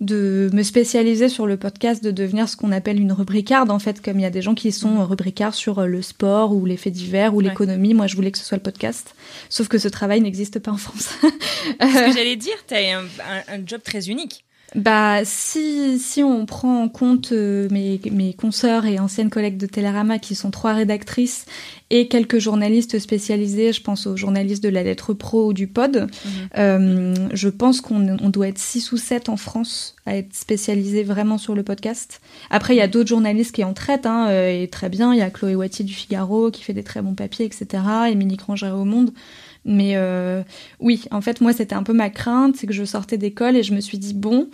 de 0.02 0.50
me 0.52 0.64
spécialiser 0.64 1.30
sur 1.30 1.48
le 1.48 1.56
podcast, 1.56 2.04
de 2.04 2.12
devenir 2.12 2.50
ce 2.50 2.58
qu'on 2.58 2.74
appelle 2.74 3.00
une 3.00 3.14
rubricarde, 3.14 3.72
en 3.72 3.80
fait, 3.80 4.02
comme 4.02 4.20
il 4.20 4.24
y 4.24 4.26
a 4.26 4.30
des 4.32 4.42
gens 4.42 4.54
qui 4.54 4.74
sont 4.74 5.00
euh, 5.00 5.06
rubricards 5.06 5.54
sur 5.54 5.86
le 5.88 6.02
sport 6.02 6.54
ou 6.54 6.66
les 6.66 6.76
faits 6.76 6.92
divers 6.92 7.34
ou 7.34 7.38
Ouais. 7.38 7.46
l'économie. 7.46 7.94
Moi, 7.94 8.08
je 8.08 8.16
voulais 8.18 8.32
que 8.32 8.38
ce 8.38 8.44
soit 8.44 8.58
le 8.58 8.64
podcast. 8.64 9.16
Sauf 9.50 9.70
que 9.70 9.78
ce 9.78 9.88
travail 9.88 10.20
n'existe 10.20 10.60
pas 10.60 10.72
en 10.72 10.78
France. 10.78 11.10
Ce 11.22 12.08
que 12.10 12.14
j'allais 12.18 12.36
dire, 12.36 12.56
t'as 12.68 12.80
un, 12.98 13.04
un, 13.04 13.60
un 13.60 13.66
job 13.66 13.80
très 13.82 14.10
unique. 14.10 14.44
Bah, 14.76 15.20
si, 15.24 16.00
si 16.00 16.24
on 16.24 16.46
prend 16.46 16.82
en 16.82 16.90
compte 16.90 17.32
euh, 17.32 17.68
mes, 17.70 18.00
mes 18.12 18.34
consoeurs 18.34 18.86
et 18.86 19.00
anciennes 19.00 19.30
collègues 19.30 19.58
de 19.58 19.68
Télérama 19.68 20.18
qui 20.18 20.34
sont 20.34 20.50
trois 20.50 20.74
rédactrices 20.74 21.46
et 21.92 22.08
quelques 22.08 22.40
journalistes 22.40 22.98
spécialisés, 22.98 23.72
je 23.72 23.82
pense 23.82 24.08
aux 24.08 24.18
journalistes 24.18 24.64
de 24.64 24.70
la 24.70 24.82
lettre 24.82 25.14
pro 25.14 25.48
ou 25.48 25.54
du 25.54 25.68
pod, 25.68 26.08
euh, 26.58 27.14
je 27.34 27.50
pense 27.50 27.82
qu'on 27.82 28.18
on 28.20 28.30
doit 28.30 28.48
être 28.48 28.58
six 28.58 28.92
ou 28.92 28.98
sept 28.98 29.30
en 29.30 29.38
France 29.38 29.96
à 30.08 30.18
être 30.18 30.34
spécialisés 30.34 31.04
vraiment 31.04 31.38
sur 31.38 31.54
le 31.54 31.62
podcast. 31.62 32.20
Après, 32.50 32.74
il 32.74 32.78
y 32.78 32.82
a 32.82 32.88
d'autres 32.88 33.10
journalistes 33.10 33.54
qui 33.54 33.64
en 33.64 33.74
traitent, 33.74 34.08
hein, 34.08 34.28
euh, 34.30 34.64
et 34.64 34.68
très 34.70 34.90
bien. 34.90 35.14
Il 35.14 35.20
y 35.20 35.22
a 35.22 35.30
Chloé 35.30 35.56
Wattier 35.56 35.86
du 35.86 35.94
Figaro 35.94 36.50
qui 36.50 36.64
fait 36.64 36.74
des 36.74 36.84
très 36.84 37.04
bons 37.04 37.14
papiers, 37.14 37.46
etc. 37.46 37.84
Émilie 38.10 38.38
Granger 38.38 38.72
au 38.72 38.86
Monde. 38.86 39.12
Mais 39.66 39.94
euh, 39.96 40.44
oui, 40.80 41.06
en 41.12 41.22
fait, 41.22 41.42
moi, 41.42 41.54
c'était 41.54 41.76
un 41.76 41.84
peu 41.84 41.94
ma 41.94 42.10
crainte, 42.10 42.56
c'est 42.58 42.68
que 42.68 42.74
je 42.74 42.84
sortais 42.84 43.18
d'école 43.18 43.56
et 43.56 43.64
je 43.64 43.74
me 43.74 43.80
suis 43.80 43.98
dit, 43.98 44.14
bon, 44.14 44.50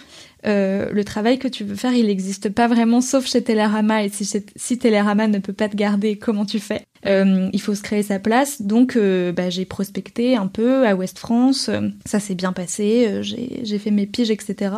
euh, 0.46 0.89
le 0.92 1.04
travail 1.04 1.39
que 1.39 1.48
tu 1.48 1.63
veux 1.63 1.75
faire, 1.75 1.94
il 1.94 2.08
n'existe 2.08 2.50
pas 2.50 2.68
vraiment, 2.68 3.01
sauf 3.01 3.25
chez 3.25 3.44
Télérama. 3.44 4.04
Et 4.04 4.10
si, 4.10 4.30
si 4.56 4.78
Télérama 4.78 5.28
ne 5.28 5.39
peut 5.39 5.54
pas 5.54 5.68
te 5.70 5.75
garder, 5.75 6.18
comment 6.18 6.46
tu 6.46 6.60
fais? 6.60 6.86
Euh, 7.06 7.50
Il 7.54 7.62
faut 7.62 7.75
se 7.75 7.82
créer 7.82 8.04
sa 8.04 8.20
place. 8.20 8.62
Donc, 8.62 8.98
bah, 8.98 9.50
j'ai 9.50 9.66
prospecté 9.66 10.36
un 10.36 10.48
peu 10.48 10.88
à 10.88 10.96
Ouest 10.96 11.18
France. 11.18 11.70
Ça 12.06 12.20
s'est 12.20 12.36
bien 12.36 12.54
passé. 12.54 13.22
j'ai 13.24 13.80
fait 13.80 13.92
mes 13.92 14.06
piges, 14.06 14.32
etc. 14.32 14.74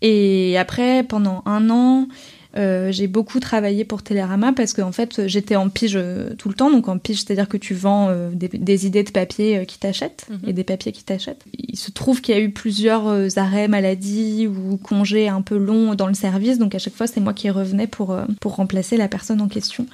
Et 0.00 0.56
après, 0.58 1.02
pendant 1.02 1.42
un 1.46 1.70
an, 1.70 2.08
euh, 2.56 2.90
j'ai 2.92 3.06
beaucoup 3.06 3.40
travaillé 3.40 3.84
pour 3.84 4.02
Télérama 4.02 4.52
parce 4.52 4.72
qu'en 4.72 4.90
fait, 4.92 5.26
j'étais 5.26 5.54
en 5.56 5.68
pige 5.68 5.96
euh, 5.96 6.34
tout 6.38 6.48
le 6.48 6.54
temps. 6.54 6.70
Donc 6.70 6.88
en 6.88 6.98
pige, 6.98 7.18
c'est-à-dire 7.22 7.48
que 7.48 7.56
tu 7.58 7.74
vends 7.74 8.08
euh, 8.08 8.30
des, 8.32 8.48
des 8.48 8.86
idées 8.86 9.02
de 9.02 9.10
papier 9.10 9.66
qui 9.66 9.78
t'achètent 9.78 10.26
Mhm. 10.30 10.48
et 10.48 10.52
des 10.52 10.64
papiers 10.64 10.92
qui 10.92 11.04
t'achètent. 11.04 11.44
Il 11.56 11.76
se 11.76 11.90
trouve 11.90 12.20
qu'il 12.20 12.34
y 12.34 12.38
a 12.38 12.40
eu 12.40 12.50
plusieurs 12.50 13.38
arrêts 13.38 13.68
maladie 13.68 14.46
ou 14.46 14.76
congés 14.78 15.28
un 15.28 15.42
peu 15.42 15.56
longs 15.58 15.94
dans 15.94 16.06
le 16.06 16.14
service. 16.14 16.58
Donc 16.58 16.74
à 16.74 16.78
chaque 16.78 16.94
fois, 16.94 17.06
c'est 17.06 17.20
moi 17.20 17.34
qui 17.34 17.50
revenais 17.50 17.86
pour, 17.86 18.16
pour 18.40 18.56
remplacer 18.56 18.96
la 18.96 19.08
personne 19.08 19.40
en 19.40 19.48
question. 19.48 19.86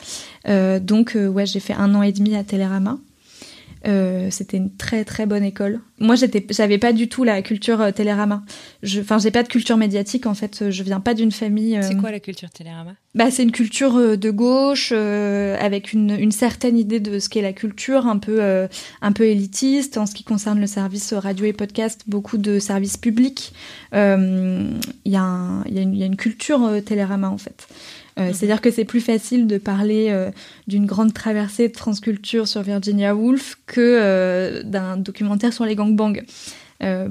Donc 0.47 1.17
ouais, 1.17 1.47
j'ai 1.47 1.61
fait 1.61 1.75
un 1.75 1.95
an 1.95 2.03
et 2.03 2.13
demi 2.13 2.37
à 2.37 2.45
Télérama. 2.45 2.99
Euh, 3.87 4.29
c'était 4.31 4.57
une 4.57 4.75
très 4.75 5.05
très 5.05 5.27
bonne 5.27 5.45
école. 5.45 5.81
Moi, 6.01 6.15
j'étais, 6.17 6.45
j'avais 6.51 6.79
pas 6.79 6.93
du 6.93 7.09
tout 7.09 7.23
la 7.23 7.43
culture 7.43 7.81
euh, 7.81 7.91
Télérama. 7.91 8.43
Je, 8.83 9.01
enfin, 9.01 9.19
j'ai 9.19 9.31
pas 9.31 9.43
de 9.43 9.49
culture 9.49 9.77
médiatique 9.77 10.27
en 10.27 10.35
fait. 10.35 10.71
Je 10.71 10.83
viens 10.83 11.01
pas 11.01 11.13
d'une 11.15 11.33
famille. 11.33 11.77
euh, 11.77 11.83
C'est 11.83 11.97
quoi 11.97 12.11
la 12.11 12.21
culture 12.21 12.51
Télérama? 12.51 12.95
Bah, 13.15 13.31
c'est 13.31 13.43
une 13.43 13.53
culture 13.53 13.97
euh, 13.97 14.17
de 14.17 14.31
gauche 14.31 14.91
avec 14.93 15.93
une, 15.93 16.11
une 16.19 16.33
certaine 16.33 16.79
idée 16.79 16.99
de 17.01 17.19
ce 17.19 17.29
qu'est 17.29 17.43
la 17.43 17.53
culture, 17.53 18.07
un 18.07 18.19
peu 18.19 18.41
un 19.03 19.13
peu 19.13 19.25
élitiste 19.25 19.99
en 19.99 20.07
ce 20.07 20.15
qui 20.15 20.25
concerne 20.25 20.61
le 20.61 20.67
service 20.67 21.13
radio 21.13 21.45
et 21.47 21.53
podcast, 21.53 22.03
beaucoup 22.07 22.39
de 22.39 22.59
services 22.59 22.97
publics. 22.97 23.53
Il 23.93 23.99
y, 25.05 25.11
y, 25.11 25.17
a 25.17 25.63
une- 25.83 25.95
il 25.95 25.99
y 25.99 26.03
a 26.03 26.07
une 26.07 26.17
culture 26.17 26.71
Télérama 26.85 27.29
en 27.31 27.39
fait. 27.39 27.67
Euh, 28.19 28.31
C'est-à-dire 28.33 28.61
que 28.61 28.71
c'est 28.71 28.85
plus 28.85 29.01
facile 29.01 29.47
de 29.47 29.59
parler 29.59 30.09
euh, 30.11 30.31
d'une 30.67 30.87
grande 30.87 31.13
traversée 31.13 31.69
de 31.69 31.73
transculture 31.73 32.47
sur 32.47 32.63
Virginia 32.63 33.15
Woolf 33.15 33.59
que 33.67 33.81
euh, 33.81 34.63
d'un 34.63 34.97
documentaire 34.97 35.53
sur 35.53 35.65
les 35.65 35.75
gangbangs. 35.75 36.21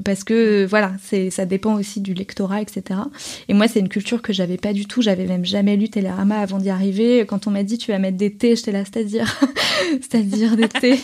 Parce 0.04 0.24
que 0.24 0.64
euh, 0.64 0.68
voilà, 0.68 0.92
ça 1.32 1.46
dépend 1.46 1.74
aussi 1.74 2.00
du 2.00 2.14
lectorat, 2.14 2.62
etc. 2.62 3.00
Et 3.48 3.56
moi, 3.56 3.68
c'est 3.68 3.80
une 3.80 3.90
culture 3.90 4.22
que 4.22 4.32
j'avais 4.32 4.58
pas 4.58 4.72
du 4.72 4.86
tout. 4.86 5.02
J'avais 5.02 5.26
même 5.26 5.46
jamais 5.46 5.76
lu 5.78 5.90
Télérama 5.90 6.38
avant 6.38 6.60
d'y 6.60 6.70
arriver. 6.70 7.26
Quand 7.26 7.48
on 7.48 7.52
m'a 7.52 7.64
dit 7.64 7.80
tu 7.80 7.92
vas 7.92 7.98
mettre 7.98 8.18
des 8.18 8.32
thés, 8.32 8.56
j'étais 8.56 8.72
là, 8.72 8.84
c'est-à-dire, 8.86 9.42
c'est-à-dire 10.02 10.56
des 10.58 10.70
thés. 10.70 11.00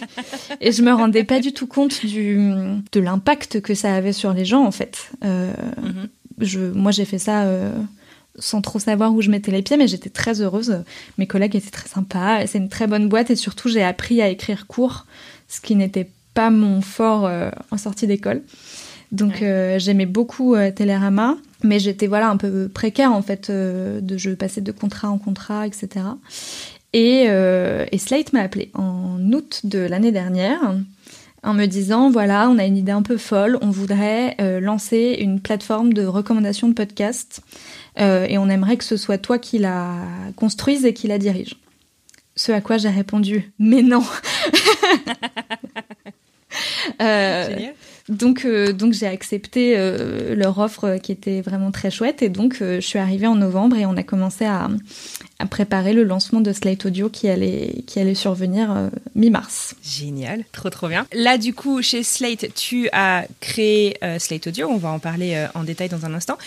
Et 0.61 0.71
je 0.71 0.83
me 0.83 0.93
rendais 0.93 1.23
pas 1.23 1.39
du 1.39 1.51
tout 1.51 1.65
compte 1.65 2.05
du 2.05 2.51
de 2.91 2.99
l'impact 2.99 3.59
que 3.61 3.73
ça 3.73 3.95
avait 3.95 4.13
sur 4.13 4.33
les 4.33 4.45
gens 4.45 4.63
en 4.63 4.71
fait. 4.71 5.09
Mhm. 5.23 6.09
je, 6.39 6.59
moi, 6.59 6.91
j'ai 6.91 7.05
fait 7.05 7.17
ça. 7.17 7.47
Sans 8.39 8.61
trop 8.61 8.79
savoir 8.79 9.13
où 9.13 9.21
je 9.21 9.29
mettais 9.29 9.51
les 9.51 9.61
pieds, 9.61 9.77
mais 9.77 9.87
j'étais 9.87 10.09
très 10.09 10.41
heureuse. 10.41 10.83
Mes 11.17 11.27
collègues 11.27 11.55
étaient 11.55 11.69
très 11.71 11.87
sympas. 11.89 12.45
C'est 12.47 12.57
une 12.57 12.69
très 12.69 12.87
bonne 12.87 13.07
boîte 13.09 13.29
et 13.31 13.35
surtout 13.35 13.69
j'ai 13.69 13.83
appris 13.83 14.21
à 14.21 14.29
écrire 14.29 14.67
court, 14.67 15.05
ce 15.47 15.61
qui 15.61 15.75
n'était 15.75 16.09
pas 16.33 16.49
mon 16.49 16.81
fort 16.81 17.25
euh, 17.25 17.49
en 17.71 17.77
sortie 17.77 18.07
d'école. 18.07 18.41
Donc 19.11 19.39
Ouais. 19.41 19.47
euh, 19.47 19.79
j'aimais 19.79 20.05
beaucoup 20.05 20.53
euh, 20.55 20.71
Télérama, 20.71 21.35
mais 21.63 21.79
j'étais 21.79 22.05
voilà 22.07 22.29
un 22.29 22.37
peu 22.37 22.69
précaire 22.69 23.11
en 23.11 23.21
fait. 23.23 23.49
euh, 23.49 24.01
de, 24.01 24.17
je 24.17 24.29
passais 24.31 24.61
de 24.61 24.71
contrat 24.71 25.09
en 25.09 25.17
contrat, 25.17 25.65
etc. 25.65 26.05
Et, 26.93 27.25
et 27.25 27.97
Slate 27.99 28.33
m'a 28.33 28.41
appelé 28.41 28.71
en 28.73 29.19
août 29.31 29.61
de 29.63 29.77
l'année 29.79 30.11
dernière 30.11 30.59
en 31.43 31.53
me 31.53 31.67
disant 31.67 32.09
voilà, 32.09 32.49
on 32.49 32.57
a 32.57 32.65
une 32.65 32.77
idée 32.77 32.91
un 32.91 33.01
peu 33.03 33.17
folle, 33.17 33.57
on 33.61 33.69
voudrait 33.69 34.35
euh, 34.41 34.59
lancer 34.59 35.17
une 35.21 35.39
plateforme 35.39 35.93
de 35.93 36.03
recommandation 36.05 36.67
de 36.67 36.73
podcasts 36.73 37.41
euh, 37.99 38.25
et 38.27 38.37
on 38.37 38.49
aimerait 38.49 38.77
que 38.77 38.83
ce 38.83 38.97
soit 38.97 39.17
toi 39.17 39.39
qui 39.39 39.57
la 39.57 39.95
construise 40.35 40.85
et 40.85 40.93
qui 40.93 41.07
la 41.07 41.17
dirige. 41.17 41.55
Ce 42.35 42.51
à 42.51 42.61
quoi 42.61 42.77
j'ai 42.77 42.89
répondu 42.89 43.51
mais 43.59 43.81
non. 43.81 44.03
Euh, 47.01 47.47
donc, 48.09 48.43
euh, 48.43 48.73
donc 48.73 48.93
j'ai 48.93 49.05
accepté 49.05 49.75
euh, 49.77 50.35
leur 50.35 50.57
offre 50.57 50.97
qui 50.97 51.11
était 51.11 51.41
vraiment 51.41 51.71
très 51.71 51.91
chouette 51.91 52.21
et 52.21 52.29
donc 52.29 52.57
je 52.59 52.81
suis 52.81 52.99
arrivée 52.99 53.27
en 53.27 53.35
novembre 53.35 53.77
et 53.77 53.85
on 53.85 53.95
a 53.95 54.03
commencé 54.03 54.45
à, 54.45 54.67
à 55.39 55.45
préparer 55.45 55.93
le 55.93 56.03
lancement 56.03 56.41
de 56.41 56.51
Slate 56.51 56.85
Audio 56.85 57.09
qui 57.09 57.29
allait, 57.29 57.83
qui 57.87 57.99
allait 57.99 58.13
survenir 58.13 58.75
euh, 58.75 58.89
mi-mars. 59.15 59.73
Génial, 59.81 60.43
trop 60.51 60.69
trop 60.69 60.89
bien. 60.89 61.07
Là, 61.13 61.37
du 61.37 61.53
coup, 61.53 61.81
chez 61.81 62.03
Slate, 62.03 62.53
tu 62.55 62.89
as 62.91 63.25
créé 63.39 63.97
euh, 64.03 64.19
Slate 64.19 64.47
Audio. 64.47 64.67
On 64.69 64.77
va 64.77 64.89
en 64.89 64.99
parler 64.99 65.35
euh, 65.35 65.47
en 65.55 65.63
détail 65.63 65.87
dans 65.87 66.05
un 66.05 66.13
instant. 66.13 66.37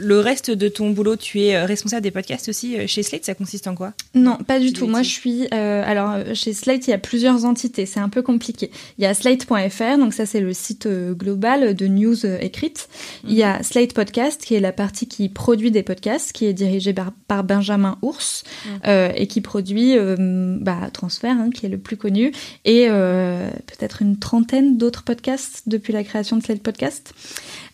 Le 0.00 0.18
reste 0.20 0.50
de 0.50 0.68
ton 0.68 0.90
boulot, 0.90 1.16
tu 1.16 1.40
es 1.42 1.54
euh, 1.54 1.64
responsable 1.66 2.02
des 2.02 2.10
podcasts 2.10 2.48
aussi 2.48 2.76
euh, 2.78 2.86
chez 2.86 3.02
Slate. 3.02 3.24
Ça 3.24 3.34
consiste 3.34 3.66
en 3.66 3.74
quoi? 3.74 3.92
Non, 4.14 4.36
pas 4.38 4.58
du 4.58 4.72
tout. 4.72 4.86
Moi, 4.86 5.02
je 5.02 5.10
suis. 5.10 5.46
euh, 5.52 5.82
alors, 5.84 6.34
chez 6.34 6.52
Slate, 6.52 6.86
il 6.86 6.90
y 6.90 6.94
a 6.94 6.98
plusieurs 6.98 7.44
entités. 7.44 7.86
C'est 7.86 8.00
un 8.00 8.08
peu 8.08 8.22
compliqué. 8.22 8.70
Il 8.98 9.04
y 9.04 9.06
a 9.06 9.14
slate.fr, 9.14 9.98
donc 9.98 10.14
ça, 10.14 10.26
c'est 10.26 10.40
le 10.40 10.52
site 10.52 10.88
global 10.88 11.74
de 11.74 11.86
news 11.86 12.26
écrites. 12.26 12.88
Il 13.26 13.34
y 13.34 13.42
a 13.42 13.62
Slate 13.62 13.92
Podcast, 13.92 14.42
qui 14.44 14.54
est 14.54 14.60
la 14.60 14.72
partie 14.72 15.06
qui 15.06 15.28
produit 15.28 15.70
des 15.70 15.82
podcasts, 15.82 16.32
qui 16.32 16.46
est 16.46 16.52
dirigée 16.54 16.92
par, 16.92 17.12
par 17.28 17.44
Benjamin 17.44 17.98
Ours. 18.02 18.44
euh, 18.86 19.12
et 19.14 19.26
qui 19.26 19.40
produit 19.40 19.96
euh, 19.96 20.56
bah, 20.60 20.90
Transfert, 20.92 21.36
hein, 21.36 21.50
qui 21.54 21.66
est 21.66 21.68
le 21.68 21.78
plus 21.78 21.96
connu, 21.96 22.32
et 22.64 22.86
peut-être 22.88 24.02
une 24.02 24.18
trentaine 24.18 24.78
d'autres 24.78 25.02
podcasts 25.02 25.62
depuis 25.66 25.92
la 25.92 26.04
création 26.04 26.36
de 26.36 26.42
Slate 26.42 26.62
Podcast. 26.62 27.12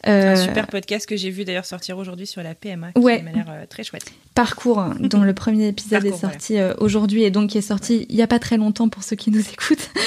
Un 0.05 0.37
super 0.37 0.67
podcast 0.69 1.07
que 1.07 1.17
j'ai 1.17 1.31
vu 1.31 1.45
d'ailleurs 1.45 1.65
sortir 1.65 1.99
aujourd'hui 1.99 2.16
sur 2.25 2.43
la 2.43 2.55
PMA, 2.55 2.93
qui 2.93 3.01
Ouais. 3.01 3.21
m'a 3.23 3.33
l'air 3.33 3.47
euh, 3.51 3.67
très 3.69 3.85
chouette. 3.85 4.05
Parcours, 4.35 4.79
hein, 4.79 4.95
dont 5.01 5.23
le 5.23 5.35
premier 5.35 5.69
épisode 5.69 6.03
Parcours, 6.03 6.15
est 6.15 6.21
sorti 6.21 6.59
euh, 6.59 6.75
aujourd'hui 6.79 7.25
et 7.25 7.31
donc 7.31 7.51
qui 7.51 7.59
est 7.59 7.63
sorti 7.63 8.07
il 8.09 8.17
y 8.17 8.23
a 8.23 8.27
pas 8.27 8.39
très 8.39 8.57
longtemps 8.59 8.89
pour 8.89 9.03
ceux 9.03 9.17
qui 9.17 9.31
nous 9.31 9.41
écoutent. 9.41 9.91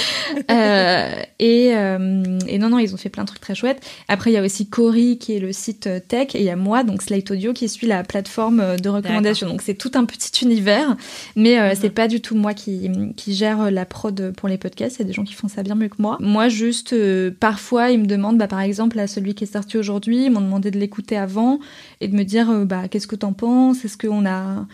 Euh, 0.51 1.09
et, 1.39 1.71
euh, 1.75 2.37
et 2.47 2.59
non, 2.59 2.69
non, 2.69 2.77
ils 2.77 2.93
ont 2.93 2.97
fait 2.97 3.09
plein 3.09 3.23
de 3.23 3.27
trucs 3.29 3.41
très 3.41 3.55
chouettes. 3.55 3.81
Après, 4.07 4.29
il 4.29 4.35
y 4.35 4.37
a 4.37 4.43
aussi 4.43 4.67
Cory 4.69 5.17
qui 5.17 5.35
est 5.35 5.39
le 5.39 5.51
site 5.51 5.89
tech 6.07 6.35
et 6.35 6.39
il 6.39 6.43
y 6.43 6.51
a 6.51 6.55
moi, 6.55 6.83
donc 6.83 7.01
Slate 7.01 7.31
Audio, 7.31 7.51
qui 7.51 7.67
suit 7.67 7.87
la 7.87 8.03
plateforme 8.03 8.77
de 8.77 8.89
recommandation. 8.89 9.47
Donc 9.47 9.63
c'est 9.63 9.73
tout 9.73 9.91
un 9.95 10.05
petit 10.05 10.45
univers, 10.45 10.95
mais 11.35 11.59
euh, 11.59 11.73
c'est 11.79 11.89
pas 11.89 12.07
du 12.07 12.21
tout 12.21 12.35
moi 12.35 12.53
qui, 12.53 12.91
qui 13.17 13.33
gère 13.33 13.71
la 13.71 13.85
prod 13.85 14.31
pour 14.37 14.47
les 14.47 14.59
podcasts. 14.59 14.97
Il 14.97 14.99
y 14.99 15.05
a 15.05 15.07
des 15.07 15.13
gens 15.13 15.23
qui 15.23 15.33
font 15.33 15.47
ça 15.47 15.63
bien 15.63 15.73
mieux 15.73 15.89
que 15.89 15.99
moi. 15.99 16.17
Moi, 16.19 16.47
juste, 16.47 16.93
parfois, 17.39 17.89
ils 17.89 17.99
me 17.99 18.05
demandent, 18.05 18.37
bah, 18.37 18.47
par 18.47 18.61
exemple, 18.61 18.99
à 18.99 19.07
celui 19.07 19.33
qui 19.33 19.45
est 19.45 19.53
sorti 19.53 19.77
aujourd'hui, 19.79 20.25
ils 20.25 20.31
m'ont 20.31 20.41
demandé 20.41 20.69
de 20.69 20.77
l'écouter 20.77 21.17
avant 21.17 21.59
et 22.01 22.07
de 22.07 22.15
me 22.15 22.23
dire, 22.23 22.49
euh, 22.49 22.65
bah, 22.65 22.87
qu'est-ce 22.87 23.07
que 23.07 23.15
t'en 23.15 23.33
penses? 23.33 23.83
Est-ce 23.85 23.97
qu'on 23.97 24.25
a 24.25 24.65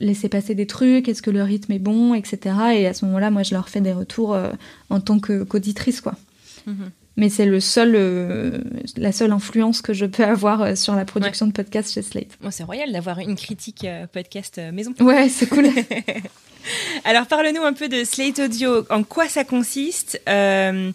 laissé 0.00 0.28
passer 0.28 0.54
des 0.54 0.66
trucs? 0.66 1.08
Est-ce 1.08 1.22
que 1.22 1.30
le 1.30 1.42
rythme 1.42 1.72
est 1.72 1.78
bon? 1.78 2.14
Etc. 2.14 2.38
Et 2.74 2.86
à 2.86 2.94
ce 2.94 3.04
moment-là, 3.06 3.30
moi, 3.30 3.42
je 3.42 3.54
leur 3.54 3.68
fais 3.68 3.80
des 3.80 3.92
retours 3.92 4.34
euh, 4.34 4.50
en 4.90 5.00
tant 5.00 5.18
qu'auditrice, 5.18 6.00
quoi. 6.00 6.14
Mhm. 6.66 6.90
Mais 7.16 7.28
c'est 7.28 7.44
le 7.44 7.60
seul, 7.60 7.92
euh, 7.94 8.58
la 8.96 9.12
seule 9.12 9.32
influence 9.32 9.82
que 9.82 9.92
je 9.92 10.06
peux 10.06 10.24
avoir 10.24 10.76
sur 10.78 10.94
la 10.94 11.04
production 11.04 11.46
de 11.46 11.52
podcasts 11.52 11.92
chez 11.92 12.00
Slate. 12.00 12.38
Bon, 12.40 12.50
c'est 12.50 12.64
royal 12.64 12.90
d'avoir 12.90 13.18
une 13.18 13.36
critique 13.36 13.86
podcast 14.12 14.58
maison. 14.72 14.94
Ouais, 14.98 15.28
c'est 15.28 15.46
cool. 15.46 15.66
Alors, 17.04 17.26
parle-nous 17.26 17.62
un 17.62 17.72
peu 17.72 17.88
de 17.88 18.04
Slate 18.04 18.38
Audio. 18.38 18.84
En 18.90 19.02
quoi 19.02 19.28
ça 19.28 19.44
consiste? 19.44 20.20
Euh, 20.28 20.92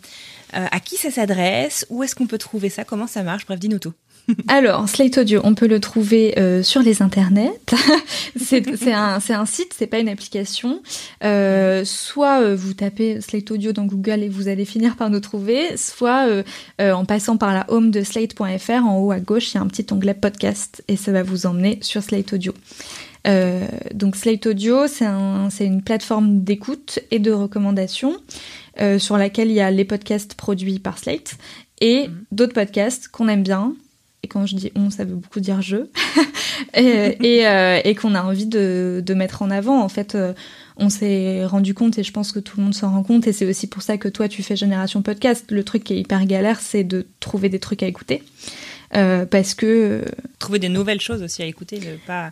euh, 0.55 0.65
À 0.71 0.79
qui 0.79 0.95
ça 0.95 1.12
s'adresse? 1.12 1.86
Où 1.89 2.03
est-ce 2.03 2.15
qu'on 2.15 2.27
peut 2.27 2.38
trouver 2.38 2.69
ça? 2.69 2.83
Comment 2.83 3.07
ça 3.07 3.24
marche? 3.24 3.45
Bref, 3.45 3.59
dis-nous 3.59 3.79
tout. 3.79 3.93
Alors, 4.48 4.88
Slate 4.89 5.17
Audio, 5.19 5.41
on 5.43 5.55
peut 5.55 5.67
le 5.67 5.79
trouver 5.79 6.38
euh, 6.38 6.63
sur 6.63 6.81
les 6.81 7.01
internets. 7.01 7.51
c'est 8.36 8.93
un, 8.93 9.19
un 9.29 9.46
site, 9.46 9.74
c'est 9.77 9.88
pas 9.88 10.00
une 10.00 10.10
application. 10.10 10.81
Euh, 11.24 11.84
soit 11.86 12.41
euh, 12.41 12.55
vous 12.55 12.74
tapez 12.74 13.22
Slate 13.22 13.51
Audio 13.51 13.72
dans 13.72 13.86
Google 13.86 14.24
et 14.24 14.29
vous 14.29 14.48
allez 14.48 14.65
finir 14.65 14.96
par 14.96 15.10
nous 15.10 15.19
trouver, 15.19 15.77
soit 15.77 16.27
euh, 16.27 16.43
euh, 16.81 16.91
en 16.91 17.05
passant 17.05 17.38
par 17.38 17.53
la 17.53 17.65
home 17.69 17.91
de 17.91 18.03
slate.fr, 18.03 18.86
en 18.86 19.00
haut 19.00 19.12
à 19.12 19.19
gauche, 19.19 19.53
il 19.53 19.55
y 19.55 19.57
a 19.57 19.62
un 19.62 19.67
petit 19.67 19.86
onglet 19.91 20.13
podcast 20.13 20.84
et 20.88 20.98
ça 20.98 21.12
va 21.12 21.24
vous 21.24 21.46
emmener 21.46 21.79
sur 21.81 22.03
Slate 22.03 22.34
Audio. 22.34 22.53
Euh, 23.27 23.65
donc 23.93 24.15
Slate 24.15 24.46
Audio, 24.46 24.88
c'est 24.88 25.05
un, 25.05 25.50
c'est 25.50 25.65
une 25.65 25.81
plateforme 25.81 26.43
d'écoute 26.43 27.00
et 27.12 27.19
de 27.19 27.31
recommandation 27.31 28.15
euh, 28.79 29.00
sur 29.00 29.17
laquelle 29.17 29.50
il 29.50 29.55
y 29.55 29.62
a 29.62 29.72
les 29.72 29.86
podcasts 29.86 30.36
produits 30.36 30.79
par 30.79 30.98
Slate 30.98 31.38
et 31.81 32.10
d'autres 32.31 32.53
podcasts 32.53 33.07
qu'on 33.07 33.27
aime 33.27 33.43
bien. 33.43 33.74
Et 34.27 34.29
quand 34.29 34.46
je 34.46 34.57
dis 34.57 34.72
on, 34.75 34.89
ça 34.89 35.05
veut 35.05 35.15
beaucoup 35.15 35.39
dire 35.39 35.62
je. 35.62 35.77
et 36.75 37.17
et, 37.22 37.48
euh, 37.48 37.79
et 37.86 37.96
qu'on 37.96 38.13
a 38.13 38.22
envie 38.22 38.46
de, 38.46 39.01
de 39.05 39.13
mettre 39.13 39.41
en 39.41 39.50
avant. 39.50 39.81
En 39.81 39.88
fait, 39.88 40.15
euh, 40.15 40.34
on 40.75 40.89
s'est 40.89 41.46
rendu 41.46 41.74
compte, 41.74 41.98
et 41.98 42.03
je 42.03 42.12
pense 42.12 42.34
que 42.34 42.39
tout 42.39 42.57
le 42.57 42.63
monde 42.65 42.74
s'en 42.75 42.91
rend 42.91 43.03
compte, 43.03 43.25
et 43.25 43.31
c'est 43.31 43.46
aussi 43.50 43.67
pour 43.67 43.81
ça 43.84 43.98
que 43.98 44.10
toi, 44.10 44.27
tu 44.27 44.43
fais 44.43 44.57
Génération 44.57 45.01
Podcast. 45.01 45.46
Le 45.50 45.63
truc 45.63 45.86
qui 45.86 45.93
est 45.93 46.00
hyper 46.00 46.25
galère, 46.25 46.60
c'est 46.60 46.84
de 46.84 47.07
trouver 47.22 47.48
des 47.48 47.60
trucs 47.60 47.84
à 47.84 47.88
écouter. 47.88 48.22
Euh, 48.96 49.25
parce 49.25 49.53
que 49.53 50.03
Trouver 50.39 50.60
des 50.60 50.69
nouvelles 50.69 51.01
choses 51.01 51.22
aussi 51.24 51.41
à 51.41 51.46
écouter. 51.46 51.79
De 51.79 51.98
pas... 52.05 52.31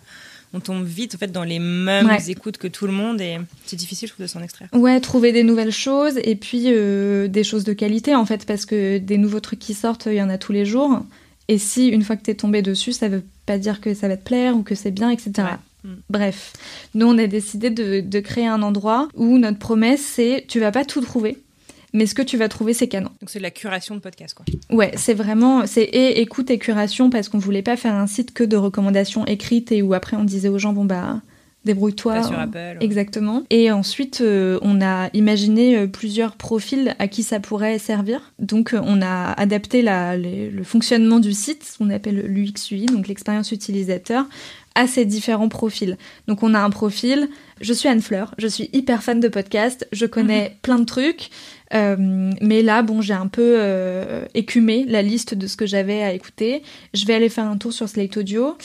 On 0.53 0.61
tombe 0.61 0.85
vite 0.85 1.15
en 1.15 1.17
fait 1.17 1.33
dans 1.33 1.43
les 1.43 1.59
mêmes 1.59 2.07
Ouais. 2.07 2.31
écoutes 2.31 2.57
que 2.57 2.69
tout 2.69 2.85
le 2.87 2.93
monde 2.93 3.19
et 3.19 3.39
c'est 3.65 3.75
difficile, 3.75 4.07
je 4.07 4.13
trouve, 4.13 4.25
de 4.25 4.31
s'en 4.31 4.41
extraire. 4.41 4.69
Ouais, 4.71 5.01
trouver 5.01 5.33
des 5.33 5.43
nouvelles 5.43 5.73
choses 5.73 6.17
et 6.23 6.35
puis 6.37 6.67
euh, 6.67 7.27
des 7.27 7.43
choses 7.43 7.65
de 7.65 7.73
qualité 7.73 8.15
en 8.15 8.25
fait, 8.25 8.45
parce 8.45 8.65
que 8.65 8.97
des 8.97 9.17
nouveaux 9.17 9.41
trucs 9.41 9.59
qui 9.59 9.73
sortent, 9.73 10.05
il 10.05 10.13
y 10.13 10.21
en 10.21 10.29
a 10.29 10.37
tous 10.37 10.53
les 10.53 10.65
jours. 10.65 11.03
Et 11.47 11.57
si 11.57 11.87
une 11.87 12.01
fois 12.01 12.15
que 12.15 12.23
t'es 12.23 12.33
tombé 12.33 12.61
dessus, 12.61 12.91
ça 12.91 13.07
veut 13.07 13.23
pas 13.45 13.57
dire 13.57 13.81
que 13.81 13.93
ça 13.93 14.07
va 14.07 14.17
te 14.17 14.23
plaire 14.23 14.55
ou 14.55 14.63
que 14.63 14.75
c'est 14.75 14.91
bien, 14.91 15.09
etc. 15.09 15.31
Ouais. 15.37 15.89
Mm. 15.89 15.95
Bref, 16.09 16.53
nous 16.95 17.05
on 17.05 17.17
a 17.17 17.27
décidé 17.27 17.69
de, 17.69 18.01
de 18.01 18.19
créer 18.19 18.47
un 18.47 18.61
endroit 18.61 19.07
où 19.13 19.37
notre 19.37 19.59
promesse 19.59 20.01
c'est 20.01 20.45
tu 20.47 20.59
vas 20.59 20.71
pas 20.71 20.85
tout 20.85 21.01
trouver, 21.01 21.37
mais 21.93 22.07
ce 22.07 22.15
que 22.15 22.23
tu 22.23 22.37
vas 22.37 22.49
trouver 22.49 22.73
c'est 22.73 22.87
canon. 22.87 23.09
Donc 23.21 23.29
c'est 23.29 23.39
de 23.39 23.43
la 23.43 23.51
curation 23.51 23.95
de 23.95 23.99
podcast, 23.99 24.33
quoi. 24.33 24.45
Ouais, 24.71 24.91
c'est 24.95 25.13
vraiment, 25.13 25.67
c'est 25.67 25.83
et 25.83 26.21
écoute 26.21 26.49
et 26.49 26.57
curation 26.57 27.09
parce 27.09 27.29
qu'on 27.29 27.37
voulait 27.37 27.61
pas 27.61 27.77
faire 27.77 27.93
un 27.93 28.07
site 28.07 28.33
que 28.33 28.43
de 28.43 28.57
recommandations 28.57 29.25
écrites 29.25 29.71
et 29.71 29.81
où 29.81 29.93
après 29.93 30.17
on 30.17 30.23
disait 30.23 30.49
aux 30.49 30.57
gens 30.57 30.73
bon 30.73 30.85
bah 30.85 31.21
débrouille-toi. 31.65 32.23
Sur 32.23 32.39
Apple. 32.39 32.77
Exactement. 32.81 33.43
Et 33.49 33.71
ensuite, 33.71 34.21
euh, 34.21 34.59
on 34.61 34.81
a 34.81 35.09
imaginé 35.13 35.77
euh, 35.77 35.87
plusieurs 35.87 36.35
profils 36.35 36.95
à 36.99 37.07
qui 37.07 37.23
ça 37.23 37.39
pourrait 37.39 37.79
servir. 37.79 38.33
Donc, 38.39 38.73
euh, 38.73 38.79
on 38.83 39.01
a 39.01 39.31
adapté 39.33 39.81
la- 39.81 40.15
les- 40.17 40.49
le 40.49 40.63
fonctionnement 40.63 41.19
du 41.19 41.33
site, 41.33 41.63
ce 41.63 41.77
qu'on 41.77 41.89
appelle 41.89 42.25
l'UX/UI, 42.27 42.85
donc 42.85 43.07
l'expérience 43.07 43.51
utilisateur, 43.51 44.25
à 44.77 44.87
ces 44.87 45.05
différents 45.05 45.47
profils. 45.49 45.97
Donc, 46.27 46.43
on 46.43 46.53
a 46.53 46.59
un 46.59 46.69
profil. 46.69 47.29
Je 47.61 47.71
suis 47.71 47.87
Anne 47.87 48.01
Fleur, 48.01 48.35
je 48.37 48.47
suis 48.47 48.69
hyper 48.73 49.03
fan 49.03 49.19
de 49.21 49.27
podcasts, 49.29 49.87
je 49.93 50.05
connais 50.05 50.57
plein 50.61 50.79
de 50.79 50.85
trucs. 50.85 51.29
euh, 51.73 52.31
mais 52.41 52.61
là, 52.61 52.83
bon, 52.83 53.01
j'ai 53.01 53.13
un 53.15 53.27
peu 53.27 53.55
euh, 53.57 54.25
écumé 54.35 54.85
la 54.87 55.01
liste 55.01 55.33
de 55.33 55.47
ce 55.47 55.57
que 55.57 55.65
j'avais 55.65 56.03
à 56.03 56.13
écouter. 56.13 56.61
Je 56.93 57.05
vais 57.05 57.13
aller 57.15 57.27
faire 57.29 57.45
un 57.45 57.57
tour 57.57 57.73
sur 57.73 57.89
Slate 57.89 58.17
Audio 58.17 58.55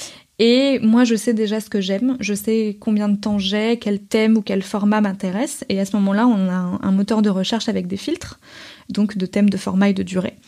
et 0.43 0.79
moi, 0.79 1.05
je 1.05 1.17
sais 1.17 1.35
déjà 1.35 1.61
ce 1.61 1.69
que 1.69 1.83
j'aime, 1.83 2.17
je 2.19 2.33
sais 2.33 2.79
combien 2.81 3.11
de 3.11 3.17
temps 3.17 3.39
j'ai, 3.39 3.79
quel 3.79 4.01
thème 4.01 4.39
ou 4.39 4.41
quel 4.41 4.63
format 4.63 5.03
m'intéresse. 5.03 5.67
Et 5.69 5.79
à 5.79 5.85
ce 5.85 5.95
moment-là, 5.97 6.27
on 6.27 6.49
a 6.49 6.55
un, 6.55 6.81
un 6.81 6.93
moteur 6.93 7.21
de 7.21 7.29
recherche 7.29 7.69
avec 7.69 7.87
des 7.87 7.99
filtres, 7.99 8.41
donc 8.89 9.19
de 9.19 9.27
thèmes 9.27 9.51
de 9.51 9.59
format 9.59 9.91
et 9.91 9.93
de 9.93 10.03
durée, 10.03 10.39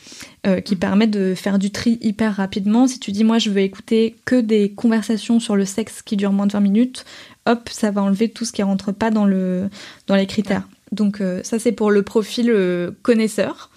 euh, 0.47 0.63
qui 0.63 0.77
permet 0.77 1.09
de 1.09 1.35
faire 1.35 1.59
du 1.59 1.71
tri 1.71 1.99
hyper 2.01 2.35
rapidement. 2.35 2.87
Si 2.87 3.01
tu 3.01 3.13
dis, 3.13 3.23
moi, 3.23 3.39
je 3.39 3.51
veux 3.51 3.61
écouter 3.61 4.17
que 4.25 4.41
des 4.41 4.71
conversations 4.73 5.41
sur 5.41 5.57
le 5.57 5.67
sexe 5.67 6.01
qui 6.01 6.17
durent 6.17 6.33
moins 6.33 6.47
de 6.47 6.53
20 6.53 6.61
minutes, 6.61 7.05
hop, 7.45 7.69
ça 7.71 7.91
va 7.91 8.03
enlever 8.03 8.31
tout 8.31 8.47
ce 8.47 8.53
qui 8.53 8.63
rentre 8.63 8.93
pas 8.93 9.11
dans, 9.11 9.27
le, 9.27 9.69
dans 10.07 10.17
les 10.17 10.27
critères. 10.27 10.67
Donc 10.91 11.21
euh, 11.21 11.43
ça, 11.43 11.59
c'est 11.59 11.73
pour 11.73 11.91
le 11.91 12.03
profil 12.03 12.51
euh, 12.51 12.93
connaisseur. 13.03 13.71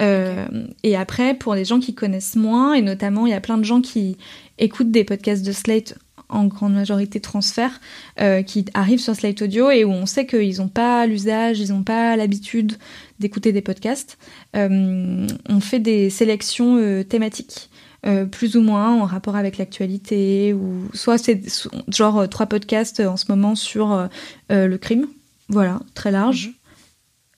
Euh, 0.00 0.46
Et 0.82 0.96
après, 0.96 1.34
pour 1.34 1.54
les 1.54 1.64
gens 1.64 1.80
qui 1.80 1.94
connaissent 1.94 2.36
moins, 2.36 2.74
et 2.74 2.82
notamment, 2.82 3.26
il 3.26 3.30
y 3.30 3.34
a 3.34 3.40
plein 3.40 3.58
de 3.58 3.64
gens 3.64 3.80
qui 3.80 4.16
écoutent 4.58 4.90
des 4.90 5.04
podcasts 5.04 5.44
de 5.44 5.52
Slate 5.52 5.94
en 6.28 6.44
grande 6.46 6.74
majorité 6.74 7.18
transfert, 7.20 7.80
euh, 8.20 8.42
qui 8.42 8.64
arrivent 8.74 9.00
sur 9.00 9.14
Slate 9.16 9.42
Audio 9.42 9.70
et 9.70 9.84
où 9.84 9.90
on 9.90 10.06
sait 10.06 10.26
qu'ils 10.26 10.58
n'ont 10.58 10.68
pas 10.68 11.04
l'usage, 11.06 11.58
ils 11.58 11.70
n'ont 11.72 11.82
pas 11.82 12.14
l'habitude 12.16 12.74
d'écouter 13.18 13.50
des 13.52 13.62
podcasts. 13.62 14.16
Euh, 14.54 15.26
on 15.48 15.60
fait 15.60 15.80
des 15.80 16.08
sélections 16.08 17.02
thématiques. 17.08 17.68
euh, 18.06 18.24
plus 18.24 18.56
ou 18.56 18.62
moins 18.62 18.94
en 18.94 19.04
rapport 19.04 19.36
avec 19.36 19.58
l'actualité 19.58 20.54
ou 20.54 20.88
soit 20.94 21.18
c'est 21.18 21.42
genre 21.88 22.20
euh, 22.20 22.26
trois 22.26 22.46
podcasts 22.46 23.00
en 23.00 23.16
ce 23.18 23.26
moment 23.28 23.54
sur 23.54 24.08
le 24.48 24.76
crime 24.76 25.06
voilà 25.48 25.80
très 25.94 26.10
large 26.10 26.52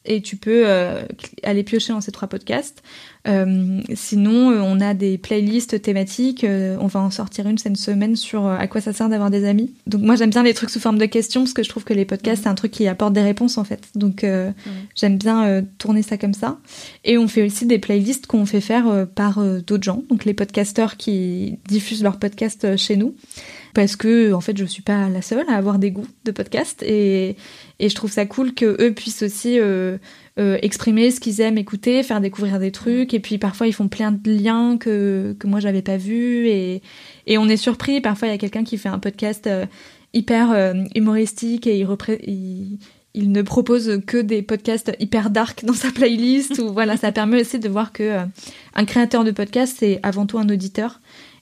et 0.04 0.20
tu 0.22 0.36
peux 0.36 0.64
euh, 0.66 1.04
aller 1.42 1.62
piocher 1.62 1.92
dans 1.92 2.00
ces 2.00 2.12
trois 2.12 2.28
podcasts. 2.28 2.82
Euh, 3.28 3.80
sinon, 3.94 4.50
euh, 4.50 4.60
on 4.60 4.80
a 4.80 4.94
des 4.94 5.16
playlists 5.16 5.80
thématiques. 5.80 6.42
euh, 6.42 6.76
on 6.80 6.86
va 6.86 7.00
en 7.00 7.10
sortir 7.10 7.46
une 7.46 7.56
cette 7.58 7.76
semaine 7.76 8.16
sur 8.16 8.46
à 8.46 8.66
quoi 8.66 8.80
ça 8.80 8.92
sert 8.92 9.08
d'avoir 9.08 9.30
des 9.30 9.44
amis. 9.44 9.72
Donc 9.86 10.02
moi, 10.02 10.16
j'aime 10.16 10.30
bien 10.30 10.42
les 10.42 10.54
trucs 10.54 10.70
sous 10.70 10.80
forme 10.80 10.98
de 10.98 11.06
questions 11.06 11.42
parce 11.42 11.52
que 11.52 11.62
je 11.62 11.68
trouve 11.68 11.84
que 11.84 11.94
les 11.94 12.04
podcasts, 12.04 12.42
c'est 12.42 12.48
un 12.48 12.54
truc 12.54 12.72
qui 12.72 12.88
apporte 12.88 13.12
des 13.12 13.22
réponses 13.22 13.58
en 13.58 13.64
fait. 13.64 13.88
Donc 13.94 14.24
euh, 14.24 14.50
j'aime 14.96 15.18
bien 15.18 15.62
tourner 15.78 16.02
ça 16.02 16.18
comme 16.18 16.34
ça. 16.34 16.58
Et 17.04 17.16
on 17.16 17.28
fait 17.28 17.44
aussi 17.44 17.66
des 17.66 17.78
playlists 17.78 18.26
qu'on 18.26 18.46
fait 18.46 18.60
faire 18.60 19.06
par 19.14 19.40
d'autres 19.66 19.84
gens, 19.84 20.02
donc 20.08 20.24
les 20.24 20.34
podcasteurs 20.34 20.96
qui 20.96 21.58
diffusent 21.68 22.02
leurs 22.02 22.18
podcasts 22.18 22.76
chez 22.76 22.96
nous. 22.96 23.14
Parce 23.74 23.96
que 23.96 24.32
en 24.34 24.40
fait, 24.40 24.56
je 24.56 24.64
suis 24.66 24.82
pas 24.82 25.08
la 25.08 25.22
seule 25.22 25.48
à 25.48 25.54
avoir 25.54 25.78
des 25.78 25.90
goûts 25.90 26.06
de 26.24 26.30
podcast 26.30 26.82
et, 26.82 27.36
et 27.78 27.88
je 27.88 27.94
trouve 27.94 28.12
ça 28.12 28.26
cool 28.26 28.52
que 28.52 28.76
eux 28.80 28.92
puissent 28.92 29.22
aussi 29.22 29.58
euh, 29.58 29.96
euh, 30.38 30.58
exprimer 30.62 31.10
ce 31.10 31.20
qu'ils 31.20 31.40
aiment 31.40 31.58
écouter, 31.58 32.02
faire 32.02 32.20
découvrir 32.20 32.58
des 32.58 32.72
trucs. 32.72 33.12
Et 33.12 33.20
puis 33.20 33.38
parfois, 33.38 33.66
ils 33.66 33.72
font 33.72 33.88
plein 33.88 34.12
de 34.12 34.30
liens 34.30 34.78
que, 34.78 35.36
que 35.38 35.46
moi, 35.46 35.60
j'avais 35.60 35.82
pas 35.82 35.98
vus. 35.98 36.48
Et, 36.48 36.82
et 37.26 37.38
on 37.38 37.48
est 37.48 37.56
surpris. 37.56 38.00
Parfois, 38.00 38.28
il 38.28 38.30
y 38.30 38.34
a 38.34 38.38
quelqu'un 38.38 38.64
qui 38.64 38.78
fait 38.78 38.88
un 38.88 38.98
podcast 38.98 39.46
euh, 39.46 39.66
hyper 40.14 40.50
euh, 40.50 40.72
humoristique 40.94 41.66
et 41.66 41.78
il, 41.78 41.88
il, 42.26 42.78
il 43.14 43.30
ne 43.30 43.42
propose 43.42 44.00
que 44.06 44.16
des 44.16 44.40
podcasts 44.42 44.92
hyper 45.00 45.28
dark 45.28 45.64
dans 45.64 45.74
sa 45.74 45.90
playlist. 45.90 46.58
ou 46.60 46.72
voilà, 46.72 46.96
ça 46.96 47.12
permet 47.12 47.40
aussi 47.40 47.58
de 47.58 47.68
voir 47.68 47.92
que 47.92 48.20
un 48.74 48.84
créateur 48.84 49.24
de 49.24 49.32
podcast, 49.32 49.76
c'est 49.80 50.00
avant 50.02 50.26
tout 50.26 50.38
un 50.38 50.48
auditeur. 50.48 51.00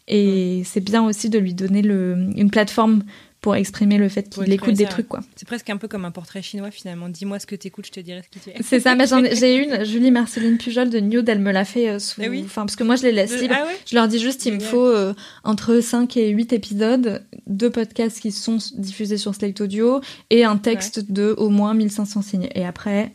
Et 0.09 0.62
c'est 0.64 0.81
bien 0.81 1.05
aussi 1.05 1.31
de 1.31 1.38
lui 1.38 1.55
donner 1.55 1.83
le, 1.83 2.16
une 2.35 2.50
plateforme 2.50 3.05
pour 3.40 3.57
exprimer 3.57 3.96
le 3.96 4.09
fait 4.11 4.29
qu'il 4.29 4.53
écoute 4.53 4.74
des 4.74 4.85
ça, 4.85 4.90
trucs, 4.90 5.09
quoi. 5.09 5.20
C'est 5.35 5.48
presque 5.48 5.70
un 5.70 5.79
peu 5.79 5.88
comme 5.88 6.05
un 6.05 6.11
portrait 6.11 6.42
chinois 6.42 6.70
finalement. 6.70 7.09
Dis-moi 7.09 7.38
ce 7.38 7.46
que 7.46 7.55
t'écoutes, 7.57 7.87
je 7.87 7.92
te 7.92 8.00
dirai 8.00 8.22
ce 8.22 8.29
qui 8.29 8.38
tu 8.38 8.50
es. 8.50 8.62
C'est 8.62 8.81
ça, 8.81 8.94
mais 8.94 9.07
j'ai 9.33 9.57
une, 9.57 9.85
Julie 9.87 10.11
Marceline 10.11 10.59
Pujol 10.59 10.90
de 10.90 11.00
Nude, 11.00 11.26
elle 11.29 11.38
me 11.38 11.50
l'a 11.50 11.64
fait 11.64 11.88
euh, 11.88 11.98
sous. 11.98 12.20
Ah 12.22 12.29
oui 12.29 12.42
Enfin, 12.44 12.62
parce 12.62 12.76
que 12.76 12.85
moi, 12.85 12.96
je 12.96 13.03
les 13.05 13.12
laisse 13.12 13.35
De- 13.35 13.40
libres. 13.40 13.55
Ah 13.59 13.64
ouais 13.66 13.76
Je 13.87 13.94
leur 13.94 14.09
dis 14.09 14.18
juste, 14.18 14.44
il 14.44 14.55
me 14.55 14.61
faut 14.61 14.85
euh, 14.85 15.14
entre 15.42 15.81
5 15.81 16.16
et 16.18 16.29
8 16.29 16.53
épisodes, 16.53 17.24
deux 17.46 17.70
podcasts 17.70 18.20
qui 18.20 18.31
sont 18.31 18.59
diffusés 18.76 19.16
sur 19.16 19.35
Slate 19.35 19.61
Audio 19.62 20.00
et 20.29 20.44
un 20.44 20.59
texte 20.59 21.11
de 21.11 21.35
au 21.38 21.48
moins 21.48 21.72
1500 21.72 22.20
signes. 22.22 22.48
Et 22.55 22.66
après, 22.66 23.12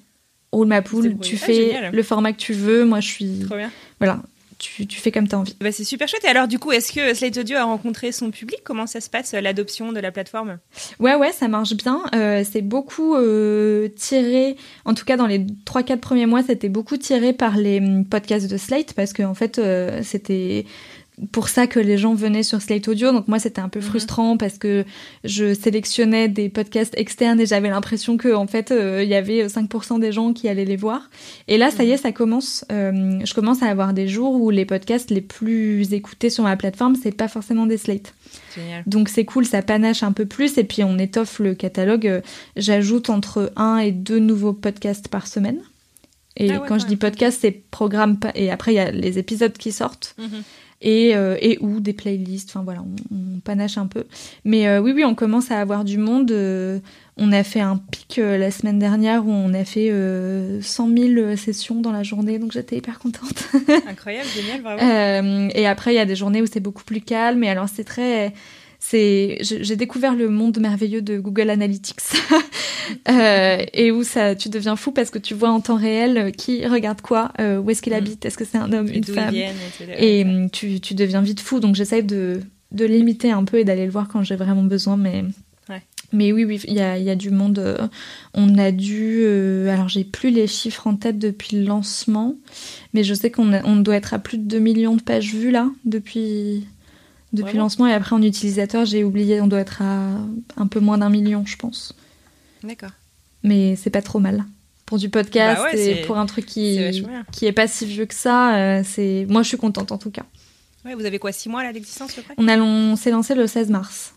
roule 0.51 0.67
ma 0.67 0.81
poule, 0.81 1.19
tu 1.19 1.35
Ah, 1.41 1.45
fais 1.45 1.53
génial. 1.53 1.93
le 1.93 2.03
format 2.03 2.31
que 2.33 2.37
tu 2.39 2.53
veux. 2.53 2.83
Moi, 2.85 2.99
je 2.99 3.07
suis. 3.09 3.39
Trop 3.45 3.57
bien. 3.57 3.69
Voilà, 3.99 4.21
tu, 4.57 4.87
tu 4.87 4.99
fais 4.99 5.11
comme 5.11 5.27
tu 5.27 5.35
as 5.35 5.39
envie. 5.39 5.55
Bah, 5.59 5.71
c'est 5.71 5.83
super 5.83 6.07
chouette. 6.07 6.23
Et 6.23 6.27
alors, 6.27 6.47
du 6.47 6.59
coup, 6.59 6.71
est-ce 6.71 6.91
que 6.91 7.13
Slate 7.13 7.37
Audio 7.37 7.57
a 7.57 7.63
rencontré 7.63 8.11
son 8.11 8.31
public? 8.31 8.59
Comment 8.63 8.87
ça 8.87 9.01
se 9.01 9.09
passe, 9.09 9.33
euh, 9.33 9.41
l'adoption 9.41 9.91
de 9.91 9.99
la 9.99 10.11
plateforme? 10.11 10.59
Ouais, 10.99 11.15
ouais, 11.15 11.31
ça 11.31 11.47
marche 11.47 11.73
bien. 11.73 12.01
Euh, 12.13 12.43
c'est 12.49 12.61
beaucoup 12.61 13.15
euh, 13.15 13.89
tiré, 13.95 14.55
en 14.85 14.93
tout 14.93 15.05
cas 15.05 15.17
dans 15.17 15.27
les 15.27 15.39
3-4 15.39 15.97
premiers 15.97 16.25
mois, 16.25 16.43
c'était 16.43 16.69
beaucoup 16.69 16.97
tiré 16.97 17.33
par 17.33 17.57
les 17.57 17.79
hum, 17.79 18.05
podcasts 18.05 18.49
de 18.49 18.57
Slate 18.57 18.93
parce 18.93 19.13
que 19.13 19.23
en 19.23 19.33
fait, 19.33 19.59
euh, 19.59 20.01
c'était 20.03 20.65
pour 21.31 21.47
ça 21.49 21.65
que 21.67 21.79
les 21.79 21.97
gens 21.97 22.13
venaient 22.13 22.43
sur 22.43 22.61
Slate 22.61 22.87
Audio. 22.87 23.11
Donc 23.11 23.27
moi, 23.27 23.39
c'était 23.39 23.61
un 23.61 23.69
peu 23.69 23.79
Mhm. 23.79 23.85
frustrant 23.85 24.37
parce 24.37 24.57
que 24.57 24.83
je 25.23 25.53
sélectionnais 25.53 26.27
des 26.27 26.49
podcasts 26.49 26.93
externes 26.97 27.39
et 27.39 27.45
j'avais 27.45 27.69
l'impression 27.69 28.17
que 28.17 28.33
en 28.33 28.47
fait, 28.47 28.71
euh, 28.71 29.01
il 29.03 29.09
y 29.09 29.15
avait 29.15 29.47
5% 29.47 29.97
des 29.99 30.11
gens 30.11 30.33
qui 30.33 30.49
allaient 30.49 30.65
les 30.65 30.75
voir. 30.75 31.09
Et 31.47 31.57
là, 31.57 31.71
ça 31.71 31.83
y 31.83 31.91
est, 31.91 31.97
ça 31.97 32.11
commence. 32.11 32.65
Euh, 32.71 33.19
je 33.23 33.33
commence 33.33 33.63
à 33.63 33.67
avoir 33.67 33.93
des 33.93 34.07
jours 34.07 34.35
où 34.41 34.49
les 34.49 34.65
podcasts 34.65 35.09
les 35.11 35.21
plus 35.21 35.93
écoutés 35.93 36.29
sur 36.29 36.43
ma 36.43 36.57
plateforme, 36.57 36.95
c'est 37.01 37.11
pas 37.15 37.27
forcément 37.27 37.65
des 37.65 37.77
Slate. 37.77 38.13
Génial. 38.55 38.83
Donc 38.85 39.07
c'est 39.09 39.23
cool, 39.25 39.45
ça 39.45 39.61
panache 39.61 40.03
un 40.03 40.11
peu 40.11 40.25
plus 40.25 40.57
et 40.57 40.63
puis 40.65 40.83
on 40.83 40.97
étoffe 40.97 41.39
le 41.39 41.55
catalogue. 41.55 42.07
Euh, 42.07 42.21
J'ajoute 42.57 43.09
entre 43.09 43.51
un 43.55 43.77
et 43.77 43.91
deux 43.91 44.19
nouveaux 44.19 44.53
podcasts 44.53 45.07
par 45.07 45.27
semaine. 45.27 45.59
Et 46.37 46.51
Ah 46.51 46.59
ouais, 46.59 46.67
quand 46.67 46.77
je 46.79 46.85
dis 46.85 46.97
podcast, 46.97 47.37
c'est 47.41 47.51
programme 47.51 48.17
et 48.35 48.51
après 48.51 48.73
il 48.73 48.75
y 48.75 48.79
a 48.79 48.91
les 48.91 49.17
épisodes 49.19 49.53
qui 49.53 49.71
sortent 49.71 50.15
Mhm. 50.17 50.43
Et, 50.85 51.15
euh, 51.15 51.35
et 51.41 51.57
ou 51.59 51.81
des 51.81 51.91
playlists. 51.91 52.51
Enfin 52.51 52.63
voilà, 52.63 52.81
on, 52.81 53.15
on 53.15 53.39
panache 53.39 53.77
un 53.77 53.87
peu. 53.87 54.05
Mais 54.45 54.67
euh, 54.67 54.79
oui, 54.79 54.93
oui, 54.95 55.03
on 55.03 55.15
commence 55.15 55.51
à 55.51 55.59
avoir 55.59 55.83
du 55.83 55.97
monde. 55.97 56.31
Euh, 56.31 56.79
on 57.17 57.31
a 57.31 57.43
fait 57.43 57.59
un 57.59 57.77
pic 57.77 58.19
euh, 58.19 58.37
la 58.37 58.51
semaine 58.51 58.77
dernière 58.77 59.25
où 59.25 59.31
on 59.31 59.53
a 59.53 59.65
fait 59.65 59.89
euh, 59.89 60.61
100 60.61 60.97
000 60.97 61.35
sessions 61.37 61.81
dans 61.81 61.91
la 61.91 62.03
journée, 62.03 62.39
donc 62.39 62.51
j'étais 62.51 62.77
hyper 62.77 62.99
contente. 62.99 63.47
Incroyable, 63.87 64.27
génial, 64.35 64.61
vraiment. 64.61 64.81
Euh, 64.81 65.49
et 65.55 65.65
après, 65.65 65.93
il 65.93 65.97
y 65.97 65.99
a 65.99 66.05
des 66.05 66.15
journées 66.15 66.41
où 66.41 66.45
c'est 66.45 66.59
beaucoup 66.59 66.83
plus 66.83 67.01
calme. 67.01 67.43
Et 67.43 67.49
alors, 67.49 67.67
c'est 67.67 67.83
très. 67.85 68.33
C'est, 68.87 69.39
j'ai 69.41 69.75
découvert 69.75 70.13
le 70.15 70.29
monde 70.29 70.59
merveilleux 70.59 71.01
de 71.01 71.17
Google 71.19 71.49
Analytics 71.49 71.95
Euh, 73.09 73.57
et 73.73 73.89
où 73.91 74.03
ça, 74.03 74.35
tu 74.35 74.47
deviens 74.49 74.75
fou 74.75 74.91
parce 74.91 75.09
que 75.09 75.17
tu 75.17 75.33
vois 75.33 75.49
en 75.49 75.59
temps 75.59 75.75
réel 75.75 76.17
euh, 76.19 76.29
qui 76.31 76.67
regarde 76.67 77.01
quoi, 77.01 77.31
euh, 77.39 77.57
où 77.59 77.71
est-ce 77.71 77.81
qu'il 77.81 77.93
Mm. 77.93 77.95
habite, 77.95 78.25
est-ce 78.25 78.37
que 78.37 78.45
c'est 78.45 78.59
un 78.59 78.71
homme, 78.73 78.87
Et 78.89 78.97
une 78.97 79.03
femme. 79.03 79.33
viennent. 79.33 79.55
Et 79.97 80.23
hum, 80.23 80.51
tu, 80.51 80.79
tu 80.79 80.93
deviens 80.93 81.21
vite 81.23 81.39
fou. 81.39 81.59
Donc 81.59 81.73
j'essaye 81.73 82.03
de, 82.03 82.41
de 82.71 82.85
limiter 82.85 83.31
un 83.31 83.43
peu 83.43 83.57
et 83.57 83.63
d'aller 83.63 83.85
le 83.85 83.91
voir 83.91 84.07
quand 84.07 84.21
j'ai 84.21 84.35
vraiment 84.35 84.61
besoin. 84.63 84.97
Mais, 84.97 85.23
Ouais. 85.67 85.81
mais 86.13 86.31
oui, 86.31 86.45
oui, 86.45 86.61
il 86.67 86.75
y 86.75 86.79
a, 86.79 86.99
y 86.99 87.09
a 87.09 87.15
du 87.15 87.31
monde. 87.31 87.57
euh, 87.57 87.87
On 88.35 88.55
a 88.59 88.69
dû. 88.71 89.21
euh, 89.23 89.67
alors 89.73 89.89
j'ai 89.89 90.03
plus 90.03 90.29
les 90.29 90.45
chiffres 90.45 90.85
en 90.85 90.95
tête 90.95 91.17
depuis 91.17 91.57
le 91.57 91.63
lancement. 91.65 92.35
Mais 92.93 93.03
je 93.03 93.15
sais 93.15 93.31
qu'on 93.31 93.51
on 93.63 93.77
doit 93.77 93.95
être 93.95 94.13
à 94.13 94.19
plus 94.19 94.37
de 94.37 94.43
2 94.43 94.59
millions 94.59 94.95
de 94.95 95.01
pages 95.01 95.33
vues 95.33 95.49
là 95.51 95.71
depuis, 95.85 96.67
depuis 97.35 97.43
Vraiment 97.51 97.63
lancement. 97.65 97.87
Et 97.87 97.93
après 97.93 98.15
en 98.15 98.21
utilisateur, 98.21 98.85
j'ai 98.85 99.03
oublié, 99.03 99.39
on 99.41 99.47
doit 99.47 99.59
être 99.59 99.81
à 99.81 100.09
un 100.57 100.67
peu 100.67 100.79
moins 100.79 100.97
d'un 100.97 101.09
million, 101.09 101.45
je 101.45 101.55
pense. 101.57 101.93
D'accord. 102.63 102.91
Mais 103.43 103.75
c'est 103.75 103.89
pas 103.91 104.01
trop 104.01 104.19
mal. 104.19 104.45
Pour 104.85 104.97
du 104.99 105.09
podcast 105.09 105.61
Bah 105.61 105.69
ouais, 105.71 105.79
et 105.79 106.01
pour 106.05 106.17
un 106.17 106.25
truc 106.27 106.45
qui, 106.45 106.77
bien. 106.77 107.25
qui 107.31 107.45
est 107.47 107.51
pas 107.51 107.67
si 107.67 107.85
vieux 107.85 108.05
que 108.05 108.13
ça, 108.13 108.55
euh, 108.55 108.83
c'est 108.85 109.25
moi 109.29 109.41
je 109.41 109.47
suis 109.49 109.57
contente 109.57 109.91
en 109.91 109.97
tout 109.97 110.11
cas. 110.11 110.23
Ouais, 110.85 110.93
vous 110.93 111.05
avez 111.05 111.17
quoi, 111.17 111.31
6 111.31 111.49
mois 111.49 111.63
là 111.63 111.73
d'existence 111.73 112.11
à 112.11 112.15
peu 112.15 112.21
près? 112.21 112.35
On, 112.37 112.47
on 112.47 112.95
s'est 112.95 113.09
lancé 113.09 113.33
le 113.33 113.47
16 113.47 113.69
mars. 113.71 114.13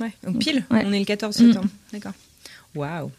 Ouais, 0.00 0.12
donc 0.24 0.38
pile, 0.38 0.64
Ouais. 0.72 0.82
on 0.84 0.92
est 0.92 0.98
le 0.98 1.04
14 1.04 1.38
Mm. 1.38 1.44
septembre. 1.46 1.68
D'accord. 1.92 2.12
Waouh. 2.74 3.10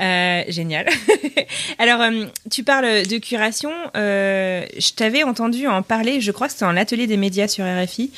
Euh, 0.00 0.42
génial. 0.48 0.86
Alors, 1.78 2.00
euh, 2.00 2.26
tu 2.50 2.64
parles 2.64 3.06
de 3.06 3.18
curation. 3.18 3.70
euh, 3.96 4.64
je 4.76 4.92
t'avais 4.92 5.22
entendu 5.22 5.68
en 5.68 5.82
parler, 5.82 6.20
je 6.20 6.32
crois 6.32 6.48
que 6.48 6.52
c'était 6.52 6.64
en 6.64 6.76
atelier 6.76 7.06
des 7.06 7.16
médias 7.16 7.46
sur 7.48 7.64
RFI. 7.64 8.10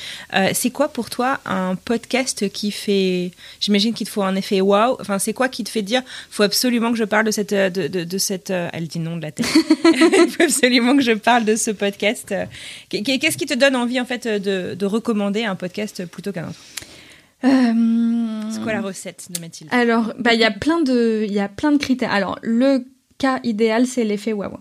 C'est 0.55 0.71
quoi 0.71 0.89
pour 0.89 1.11
toi 1.11 1.41
un 1.45 1.75
podcast 1.77 2.49
qui 2.51 2.71
fait. 2.71 3.33
J'imagine 3.61 3.93
qu'il 3.93 4.07
te 4.07 4.13
faut 4.13 4.23
un 4.23 4.37
effet 4.37 4.61
waouh. 4.61 4.97
Enfin, 5.01 5.19
c'est 5.19 5.33
quoi 5.35 5.49
qui 5.49 5.65
te 5.65 5.69
fait 5.71 5.83
dire 5.83 6.03
faut 6.31 6.43
absolument 6.43 6.91
que 6.93 6.99
je 6.99 7.05
parle 7.05 7.27
de 7.27 7.31
cette. 7.31 7.53
De, 7.55 7.89
de, 7.89 8.05
de 8.05 8.19
cette 8.19 8.51
elle 8.51 8.87
dit 8.89 8.99
non 8.99 9.17
de 9.17 9.23
la 9.23 9.33
tête. 9.33 9.47
Il 9.85 10.31
faut 10.37 10.43
absolument 10.43 10.97
que 10.97 11.03
je 11.03 11.13
parle 11.13 11.45
de 11.45 11.57
ce 11.57 11.71
podcast. 11.71 12.35
Qu'est- 12.89 13.03
Qu'est-ce 13.19 13.37
qui 13.37 13.47
te 13.47 13.55
donne 13.55 13.77
envie, 13.77 14.01
en 14.01 14.05
fait, 14.07 14.27
de, 14.27 14.75
de 14.75 14.87
recommander 14.87 15.45
un 15.45 15.55
podcast 15.57 16.05
plutôt 16.07 16.33
qu'un 16.33 16.49
autre? 16.49 16.59
Euh, 17.45 18.41
C'est 18.51 18.63
quoi 18.63 18.73
la 18.73 18.81
recette 18.81 19.29
de 19.31 19.41
Mathilde? 19.41 19.71
Alors, 19.73 20.13
bah 20.19 20.35
il 20.35 20.41
y 20.41 20.45
a 20.45 20.51
plein 20.51 20.81
de, 20.81 21.25
il 21.27 21.33
y 21.33 21.41
a 21.41 21.49
plein 21.49 21.73
de 21.73 21.79
critères. 21.79 22.13
Alors, 22.13 22.39
le 22.43 22.85
cas 23.19 23.41
idéal, 23.45 23.87
c'est 23.87 24.05
l'effet 24.05 24.33
waouh. 24.33 24.59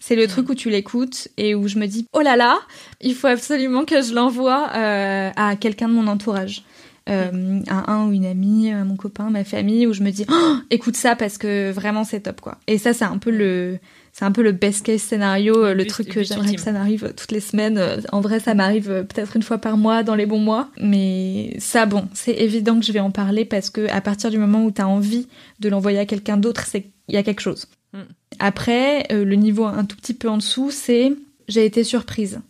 C'est 0.00 0.16
le 0.16 0.26
truc 0.26 0.48
où 0.48 0.54
tu 0.54 0.68
l'écoutes 0.68 1.28
et 1.36 1.54
où 1.54 1.68
je 1.68 1.78
me 1.78 1.86
dis 1.86 2.06
oh 2.12 2.20
là 2.20 2.36
là, 2.36 2.58
il 3.00 3.14
faut 3.14 3.28
absolument 3.28 3.84
que 3.84 4.02
je 4.02 4.14
l'envoie 4.14 4.68
euh, 4.74 5.30
à 5.36 5.54
quelqu'un 5.56 5.88
de 5.88 5.94
mon 5.94 6.08
entourage. 6.08 6.64
Euh, 7.08 7.60
à 7.68 7.92
un 7.92 8.06
ou 8.06 8.12
une 8.12 8.26
amie, 8.26 8.70
à 8.70 8.84
mon 8.84 8.96
copain, 8.96 9.28
ma 9.30 9.42
famille, 9.42 9.88
où 9.88 9.92
je 9.92 10.02
me 10.02 10.10
dis 10.10 10.24
Oh, 10.30 10.54
écoute 10.70 10.96
ça 10.96 11.16
parce 11.16 11.36
que 11.36 11.72
vraiment 11.72 12.04
c'est 12.04 12.20
top 12.20 12.40
quoi. 12.40 12.58
Et 12.68 12.78
ça 12.78 12.92
c'est 12.92 13.04
un 13.04 13.18
peu 13.18 13.30
le 13.30 13.78
c'est 14.12 14.24
un 14.24 14.32
peu 14.32 14.42
le 14.42 14.52
best 14.52 14.84
case 14.84 15.00
scénario, 15.00 15.64
euh, 15.64 15.74
le 15.74 15.86
truc 15.86 16.08
que 16.08 16.22
j'aimerais 16.22 16.54
que 16.54 16.60
ça 16.60 16.72
m'arrive 16.72 17.12
toutes 17.16 17.32
les 17.32 17.40
semaines. 17.40 17.78
Euh, 17.78 17.96
En 18.12 18.20
vrai 18.20 18.40
ça 18.40 18.54
m'arrive 18.54 18.90
euh, 18.90 19.02
peut-être 19.02 19.36
une 19.36 19.42
fois 19.42 19.58
par 19.58 19.76
mois 19.76 20.02
dans 20.02 20.14
les 20.14 20.26
bons 20.26 20.38
mois, 20.38 20.70
mais 20.80 21.56
ça 21.58 21.86
bon, 21.86 22.08
c'est 22.12 22.34
évident 22.34 22.78
que 22.78 22.84
je 22.84 22.92
vais 22.92 23.00
en 23.00 23.10
parler 23.10 23.44
parce 23.44 23.70
que 23.70 23.88
à 23.90 24.00
partir 24.00 24.30
du 24.30 24.38
moment 24.38 24.64
où 24.64 24.70
tu 24.70 24.80
as 24.82 24.88
envie 24.88 25.28
de 25.60 25.68
l'envoyer 25.68 25.98
à 25.98 26.06
quelqu'un 26.06 26.36
d'autre, 26.36 26.66
c'est 26.66 26.86
il 27.08 27.14
y 27.14 27.18
a 27.18 27.22
quelque 27.22 27.40
chose. 27.40 27.66
Mm. 27.92 27.98
Après, 28.38 29.06
euh, 29.12 29.24
le 29.24 29.36
niveau 29.36 29.64
un 29.64 29.84
tout 29.84 29.96
petit 29.96 30.14
peu 30.14 30.28
en 30.28 30.38
dessous, 30.38 30.70
c'est 30.70 31.12
j'ai 31.48 31.64
été 31.64 31.84
surprise. 31.84 32.40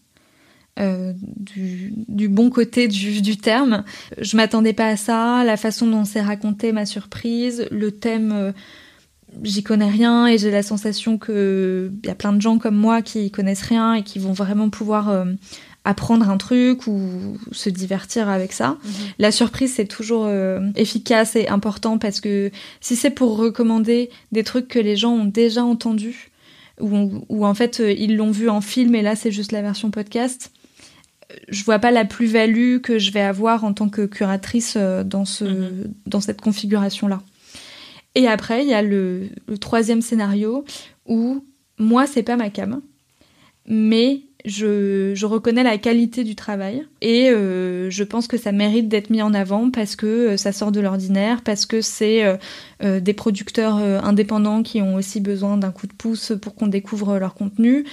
Euh, 0.81 1.13
du, 1.37 1.93
du 2.09 2.29
bon 2.29 2.49
côté 2.49 2.89
du, 2.89 3.21
du 3.23 3.37
terme. 3.37 3.85
Je 4.19 4.37
m'attendais 4.39 4.73
pas 4.73 4.87
à 4.87 4.97
ça, 4.97 5.45
la 5.45 5.59
façon 5.59 5.87
dont 5.87 6.07
c'est 6.07 6.23
raconté 6.23 6.73
m'a 6.73 6.87
surprise, 6.87 7.69
le 7.71 7.91
thème, 7.93 8.33
euh, 8.33 8.53
j'y 9.43 9.63
connais 9.63 9.89
rien 9.91 10.27
et 10.27 10.39
j'ai 10.39 10.51
la 10.51 10.63
sensation 10.63 11.19
que 11.19 11.91
il 12.03 12.07
y 12.07 12.11
a 12.11 12.15
plein 12.15 12.33
de 12.33 12.41
gens 12.41 12.59
comme 12.59 12.77
moi 12.77 13.03
qui 13.03 13.31
connaissent 13.31 13.63
rien 13.63 13.95
et 13.95 14.03
qui 14.03 14.19
vont 14.19 14.33
vraiment 14.33 14.69
pouvoir 14.71 15.09
euh, 15.09 15.25
apprendre 15.85 16.29
un 16.31 16.37
truc 16.37 16.87
ou 16.87 17.39
se 17.51 17.69
divertir 17.71 18.29
avec 18.29 18.53
ça. 18.53 18.79
La 19.19 19.33
surprise, 19.33 19.75
c'est 19.75 19.87
toujours 19.87 20.27
euh, 20.27 20.61
efficace 20.77 21.35
et 21.35 21.49
important 21.49 21.99
parce 21.99 22.21
que 22.21 22.51
si 22.81 22.95
c'est 22.95 23.11
pour 23.11 23.37
recommander 23.37 24.11
des 24.31 24.45
trucs 24.45 24.69
que 24.69 24.79
les 24.79 24.97
gens 24.97 25.13
ont 25.13 25.25
déjà 25.25 25.65
entendus 25.65 26.31
ou, 26.81 27.25
ou 27.29 27.45
en 27.47 27.55
fait 27.55 27.81
euh, 27.81 27.93
ils 27.93 28.17
l'ont 28.17 28.31
vu 28.31 28.49
en 28.49 28.61
film 28.61 28.95
et 28.95 29.03
là 29.03 29.17
c'est 29.17 29.33
juste 29.33 29.53
la 29.53 29.63
version 29.63 29.91
podcast, 29.91 30.53
je 31.49 31.65
vois 31.65 31.79
pas 31.79 31.91
la 31.91 32.05
plus-value 32.05 32.79
que 32.79 32.99
je 32.99 33.11
vais 33.11 33.21
avoir 33.23 33.65
en 33.65 33.73
tant 33.73 33.89
que 33.89 34.05
curatrice 34.07 34.77
dans, 34.77 35.25
ce, 35.25 35.45
Mhm. 35.45 35.93
dans 36.07 36.21
cette 36.21 36.41
configuration-là. 36.41 37.23
Et 38.15 38.27
après, 38.29 38.63
il 38.63 38.69
y 38.69 38.75
a 38.75 38.83
le, 38.83 39.29
troisième 39.61 40.03
scénario 40.03 40.65
où 41.07 41.45
moi, 41.79 42.07
c'est 42.07 42.23
pas 42.23 42.37
ma 42.37 42.51
cam, 42.51 42.81
mais 43.67 44.21
je, 44.45 45.25
reconnais 45.25 45.63
la 45.63 45.79
qualité 45.79 46.25
du 46.25 46.35
travail 46.35 46.85
et 47.01 47.31
euh, 47.31 47.91
je 47.91 48.03
pense 48.03 48.27
que 48.27 48.37
ça 48.37 48.51
mérite 48.53 48.89
d'être 48.89 49.09
mis 49.09 49.23
en 49.23 49.35
avant 49.35 49.71
parce 49.71 49.95
que 49.95 50.07
euh, 50.07 50.37
ça 50.37 50.53
sort 50.53 50.73
de 50.73 50.81
l'ordinaire, 50.81 51.43
parce 51.43 51.65
que 51.65 51.81
c'est 51.81 52.25
euh, 52.83 53.01
des 53.01 53.13
producteurs 53.13 53.77
indépendants 53.77 54.63
qui 54.63 54.83
ont 54.83 54.97
aussi 54.97 55.21
besoin 55.21 55.57
d'un 55.57 55.71
coup 55.71 55.87
de 55.87 55.93
pouce 55.93 56.33
pour 56.41 56.55
qu'on 56.55 56.67
découvre 56.67 57.19
leur 57.19 57.35
contenu. 57.35 57.85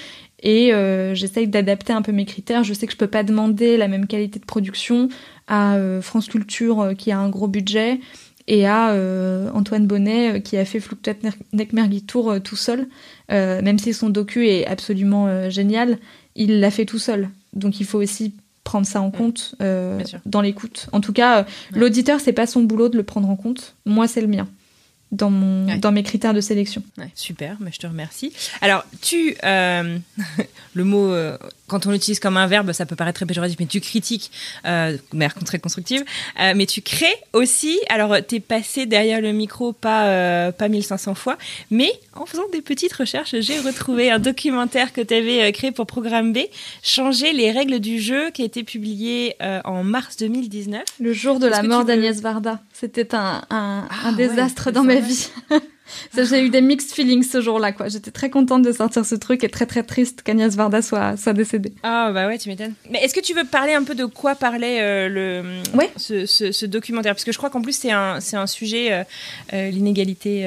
Et 0.42 0.72
j'essaye 1.14 1.50
d'adapter 1.50 1.92
un 1.92 2.02
peu 2.02 2.14
mes 2.14 2.24
critères. 2.24 2.64
Je 2.64 2.74
sais 2.74 2.88
que 2.88 2.94
je 2.94 2.98
peux 2.98 3.08
pas 3.08 3.24
demander 3.24 3.76
la 3.76 3.90
même 3.90 4.08
qualité 4.08 4.40
de 4.40 4.46
production 4.46 5.10
à 5.48 5.78
France 6.02 6.28
Culture 6.30 6.94
qui 6.98 7.12
a 7.12 7.20
un 7.20 7.28
gros 7.28 7.50
budget 7.50 8.00
et 8.52 8.66
à 8.66 8.90
euh, 8.92 9.50
Antoine 9.54 9.86
Bonnet 9.86 10.34
euh, 10.34 10.40
qui 10.40 10.58
a 10.58 10.66
fait 10.66 10.80
Fluctuat 10.80 11.14
Nekmergitour 11.54 12.32
euh, 12.32 12.40
tout 12.40 12.56
seul. 12.58 12.88
Même 13.30 13.78
si 13.80 13.94
son 13.94 14.10
docu 14.10 14.48
est 14.50 14.66
absolument 14.66 15.50
génial, 15.52 16.00
il 16.36 16.60
l'a 16.60 16.72
fait 16.72 16.86
tout 16.86 16.98
seul. 16.98 17.30
Donc 17.54 17.80
il 17.80 17.86
faut 17.86 18.00
aussi 18.02 18.34
prendre 18.64 18.88
ça 18.88 19.02
en 19.02 19.12
compte 19.12 19.54
Bien 19.60 20.04
sûr. 20.04 20.20
dans 20.26 20.42
l'écoute. 20.42 20.88
En 20.92 21.00
tout 21.00 21.14
cas, 21.14 21.42
Ouais. 21.44 21.46
l'auditeur, 21.80 22.20
c'est 22.20 22.34
pas 22.34 22.48
son 22.48 22.64
boulot 22.64 22.90
de 22.90 22.98
le 22.98 23.04
prendre 23.04 23.30
en 23.30 23.36
compte. 23.36 23.76
Moi, 23.86 24.08
c'est 24.08 24.22
le 24.22 24.28
mien. 24.28 24.48
Dans, 25.12 25.30
mon, 25.30 25.68
Ouais. 25.68 25.78
dans 25.78 25.92
mes 25.92 26.02
critères 26.04 26.34
de 26.36 26.42
sélection. 26.42 26.82
Ouais, 26.98 27.10
super, 27.16 27.58
mais 27.60 27.72
je 27.72 27.78
te 27.80 27.86
remercie. 27.88 28.32
Alors, 28.62 28.84
tu, 29.02 29.36
euh, 29.44 29.98
le 30.74 30.84
mot 30.84 31.08
euh, 31.12 31.38
quand 31.70 31.86
on 31.88 31.92
l'utilise 31.92 32.20
comme 32.20 32.38
un 32.38 32.48
verbe, 32.48 32.72
ça 32.74 32.86
peut 32.86 32.96
paraître 32.96 33.18
très 33.18 33.26
péjoratif, 33.26 33.58
mais 33.60 33.66
tu 33.66 33.80
critiques, 33.80 34.32
euh, 34.66 34.98
mais 35.14 35.30
très 35.46 35.60
constructive. 35.60 36.04
Euh, 36.40 36.54
mais 36.56 36.66
tu 36.66 36.82
crées 36.82 37.06
aussi. 37.34 37.80
Alors, 37.90 38.16
t'es 38.28 38.40
passé 38.40 38.86
derrière 38.86 39.22
le 39.22 39.32
micro 39.32 39.74
pas 39.74 40.08
euh, 40.08 40.52
pas 40.52 40.68
1500 40.68 41.16
fois, 41.16 41.38
mais 41.72 41.92
en 42.14 42.26
faisant 42.26 42.48
des 42.52 42.62
petites 42.62 42.94
recherches, 42.94 43.36
j'ai 43.40 43.60
retrouvé 43.60 44.12
un 44.12 44.20
documentaire 44.20 44.94
que 44.94 45.02
tu 45.02 45.14
avais 45.14 45.48
euh, 45.48 45.52
créé 45.52 45.72
pour 45.72 45.86
Programme 45.86 46.34
B, 46.34 46.40
changer 46.84 47.34
les 47.34 47.52
règles 47.52 47.80
du 47.80 48.00
jeu, 48.00 48.32
qui 48.32 48.42
a 48.42 48.46
été 48.46 48.64
publié 48.64 49.36
euh, 49.42 49.62
en 49.64 49.84
mars 49.84 50.18
2019. 50.18 50.84
Le 51.00 51.14
jour 51.14 51.40
de 51.40 51.48
la 51.48 51.64
mort 51.64 51.86
d'Agnès 51.86 52.20
Varda. 52.22 52.60
C'était 52.74 53.16
un, 53.16 53.42
un, 53.50 53.88
Ah 53.90 54.10
un 54.10 54.12
désastre 54.14 54.72
dans 54.72 54.84
ma 54.84 54.96
vie. 54.96 55.30
J'ai 56.16 56.42
eu 56.44 56.50
des 56.50 56.62
mixed 56.62 56.92
feelings 56.92 57.24
ce 57.24 57.42
jour-là, 57.42 57.72
quoi. 57.72 57.88
J'étais 57.88 58.12
très 58.12 58.30
contente 58.30 58.62
de 58.64 58.72
sortir 58.72 59.06
ce 59.06 59.16
truc 59.16 59.44
et 59.44 59.50
très 59.50 59.66
très 59.66 59.84
triste 59.84 60.22
qu'Agnès 60.24 60.56
Varda 60.56 60.82
soit, 60.82 61.18
soit 61.18 61.34
décédée. 61.34 61.74
Ah 61.84 62.12
bah 62.14 62.28
ouais, 62.28 62.38
tu 62.38 62.50
m'étonnes. 62.50 62.74
Mais 62.90 63.00
est-ce 63.04 63.14
que 63.14 63.20
tu 63.20 63.34
veux 63.34 63.44
parler 63.46 63.74
un 63.74 63.84
peu 63.84 63.96
de 63.96 64.06
quoi 64.06 64.36
parlait 64.36 64.80
euh, 64.82 65.10
le 65.10 65.78
Ouais. 65.78 65.90
ce, 65.98 66.26
ce, 66.26 66.52
ce 66.52 66.66
documentaire? 66.66 67.14
Parce 67.14 67.24
que 67.24 67.32
je 67.32 67.38
crois 67.38 67.50
qu'en 67.50 67.62
plus 67.62 67.76
c'est 67.78 67.92
un 67.92 68.20
c'est 68.20 68.38
un 68.38 68.48
sujet 68.48 68.92
euh, 68.92 69.04
euh, 69.54 69.70
l'inégalité 69.70 70.46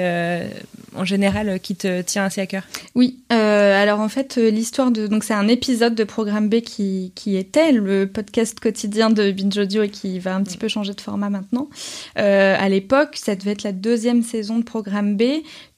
en 0.95 1.05
général 1.05 1.59
qui 1.61 1.75
te 1.77 2.03
tient 2.03 2.25
assez 2.25 2.41
à 2.41 2.47
cœur. 2.47 2.65
Oui, 2.95 3.19
alors 3.31 4.01
en 4.01 4.09
fait, 4.09 4.37
l'histoire 4.37 4.91
de. 4.91 5.07
Donc, 5.07 5.25
c'est 5.25 5.35
un 5.35 5.49
épisode 5.49 5.95
de 5.95 6.05
Programme 6.05 6.49
B 6.49 6.61
qui, 6.61 7.13
qui 7.15 7.37
était 7.37 7.73
le 7.73 8.07
podcast 8.07 8.59
quotidien 8.61 9.11
de 9.11 9.31
Binge 9.31 9.57
Audio 9.59 9.83
et 9.83 9.89
qui 9.89 10.19
va 10.19 10.35
un 10.35 10.43
petit 10.43 10.59
peu 10.59 10.69
changer 10.69 10.93
de 10.95 11.01
format 11.01 11.31
maintenant. 11.31 11.69
À 12.17 12.69
l'époque, 12.69 13.17
ça 13.17 13.35
devait 13.35 13.53
être 13.53 13.63
la 13.63 13.73
deuxième 13.73 14.23
saison 14.23 14.59
de 14.59 14.65
Programme 14.65 15.17
B. 15.17 15.23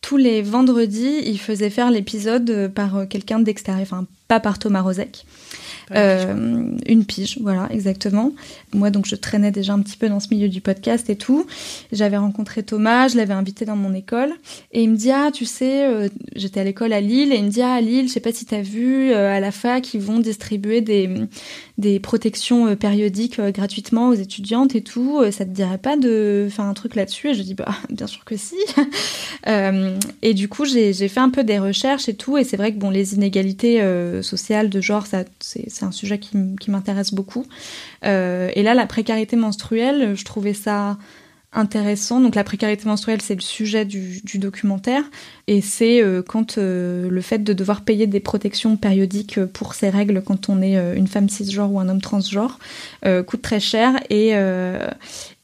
Tous 0.01 0.17
les 0.17 0.43
vendredis, 0.43 1.23
il 1.25 1.39
faisait 1.39 1.71
faire 1.71 1.91
l'épisode 1.91 2.51
euh, 2.51 2.69
par 2.69 2.97
euh, 2.97 3.07
quelqu'un 3.07 3.39
d'extérieur, 3.41 3.83
enfin, 3.83 4.07
pas 4.29 4.41
par 4.41 4.59
Thomas 4.59 4.83
Rozek. 4.83 5.25
Euh, 5.93 6.71
une 6.87 7.05
pige, 7.05 7.39
voilà, 7.41 7.69
exactement. 7.71 8.33
Moi, 8.73 8.91
donc, 8.91 9.07
je 9.07 9.17
traînais 9.17 9.51
déjà 9.51 9.75
un 9.75 9.81
petit 9.81 9.97
peu 9.97 10.09
dans 10.09 10.21
ce 10.21 10.29
milieu 10.31 10.49
du 10.49 10.61
podcast 10.61 11.11
et 11.11 11.17
tout. 11.17 11.47
J'avais 11.93 12.17
rencontré 12.17 12.63
Thomas, 12.63 13.09
je 13.09 13.17
l'avais 13.17 13.35
invité 13.35 13.65
dans 13.65 13.77
mon 13.77 13.95
école, 13.95 14.33
et 14.73 14.83
il 14.83 14.91
me 14.91 14.97
dit 14.97 15.11
ah, 15.11 15.31
tu 15.33 15.45
sais, 15.45 15.87
euh, 15.87 16.09
j'étais 16.35 16.61
à 16.61 16.65
l'école 16.65 16.93
à 16.93 17.01
Lille, 17.01 17.33
et 17.33 17.37
il 17.37 17.45
me 17.45 17.51
dit 17.51 17.63
ah, 17.63 17.75
à 17.75 17.81
Lille, 17.81 18.09
je 18.09 18.13
sais 18.13 18.21
pas 18.21 18.33
si 18.33 18.47
t'as 18.47 18.63
vu, 18.63 19.11
euh, 19.11 19.35
à 19.35 19.41
la 19.41 19.51
fac, 19.51 19.93
ils 19.95 20.01
vont 20.01 20.19
distribuer 20.19 20.81
des 20.81 21.11
des 21.77 21.99
protections 21.99 22.69
euh, 22.69 22.77
périodiques 22.77 23.41
euh, 23.41 23.51
gratuitement 23.51 24.09
aux 24.09 24.15
étudiantes 24.15 24.77
et 24.77 24.83
tout. 24.83 25.19
Euh, 25.19 25.33
ça 25.33 25.45
te 25.45 25.51
dirait 25.51 25.79
pas 25.79 25.97
de 25.97 26.47
faire 26.51 26.65
un 26.65 26.75
truc 26.75 26.95
là-dessus? 26.95 27.31
Et 27.31 27.35
je 27.35 27.43
dis 27.43 27.55
bah 27.55 27.75
bien 27.91 28.07
sûr 28.07 28.25
que 28.25 28.37
si. 28.37 28.57
Et 30.23 30.33
du 30.33 30.49
coup, 30.49 30.65
j'ai 30.65 30.95
fait 31.09 31.21
un 31.21 31.29
peu 31.29 31.45
des 31.45 31.59
recherches 31.59 32.09
et 32.09 32.15
tout, 32.15 32.39
et 32.39 32.45
c'est 32.45 32.57
vrai 32.57 32.73
que 32.73 32.79
bon, 32.79 32.89
les 32.89 33.13
inégalités 33.13 33.83
sociales 34.23 34.71
de 34.71 34.81
genre, 34.81 35.05
c'est 35.41 35.83
un 35.83 35.93
sujet 35.93 36.19
qui, 36.19 36.71
m'intéresse 36.71 37.13
beaucoup. 37.13 37.45
Et 38.03 38.63
là, 38.63 38.73
la 38.73 38.87
précarité 38.87 39.37
menstruelle, 39.37 40.15
je 40.17 40.25
trouvais 40.25 40.55
ça 40.55 40.97
intéressant. 41.55 42.21
Donc 42.21 42.35
la 42.35 42.45
précarité 42.45 42.87
menstruelle, 42.87 43.23
c'est 43.23 43.35
le 43.35 43.41
sujet 43.41 43.85
du, 43.85 44.21
du 44.23 44.39
documentaire, 44.39 45.05
et 45.47 45.61
c'est 45.61 46.03
euh, 46.03 46.23
quand 46.23 46.59
euh, 46.59 47.09
le 47.09 47.21
fait 47.21 47.39
de 47.39 47.53
devoir 47.53 47.83
payer 47.83 48.07
des 48.07 48.21
protections 48.21 48.77
périodiques 48.77 49.39
euh, 49.39 49.47
pour 49.47 49.75
ses 49.75 49.91
règles 49.91 50.23
quand 50.23 50.49
on 50.49 50.61
est 50.63 50.77
euh, 50.77 50.95
une 50.95 51.07
femme 51.07 51.29
cisgenre 51.29 51.73
ou 51.73 51.81
un 51.81 51.89
homme 51.89 52.01
transgenre 52.01 52.59
coûte 53.27 53.43
très 53.43 53.61
cher 53.61 54.01
et 54.11 54.33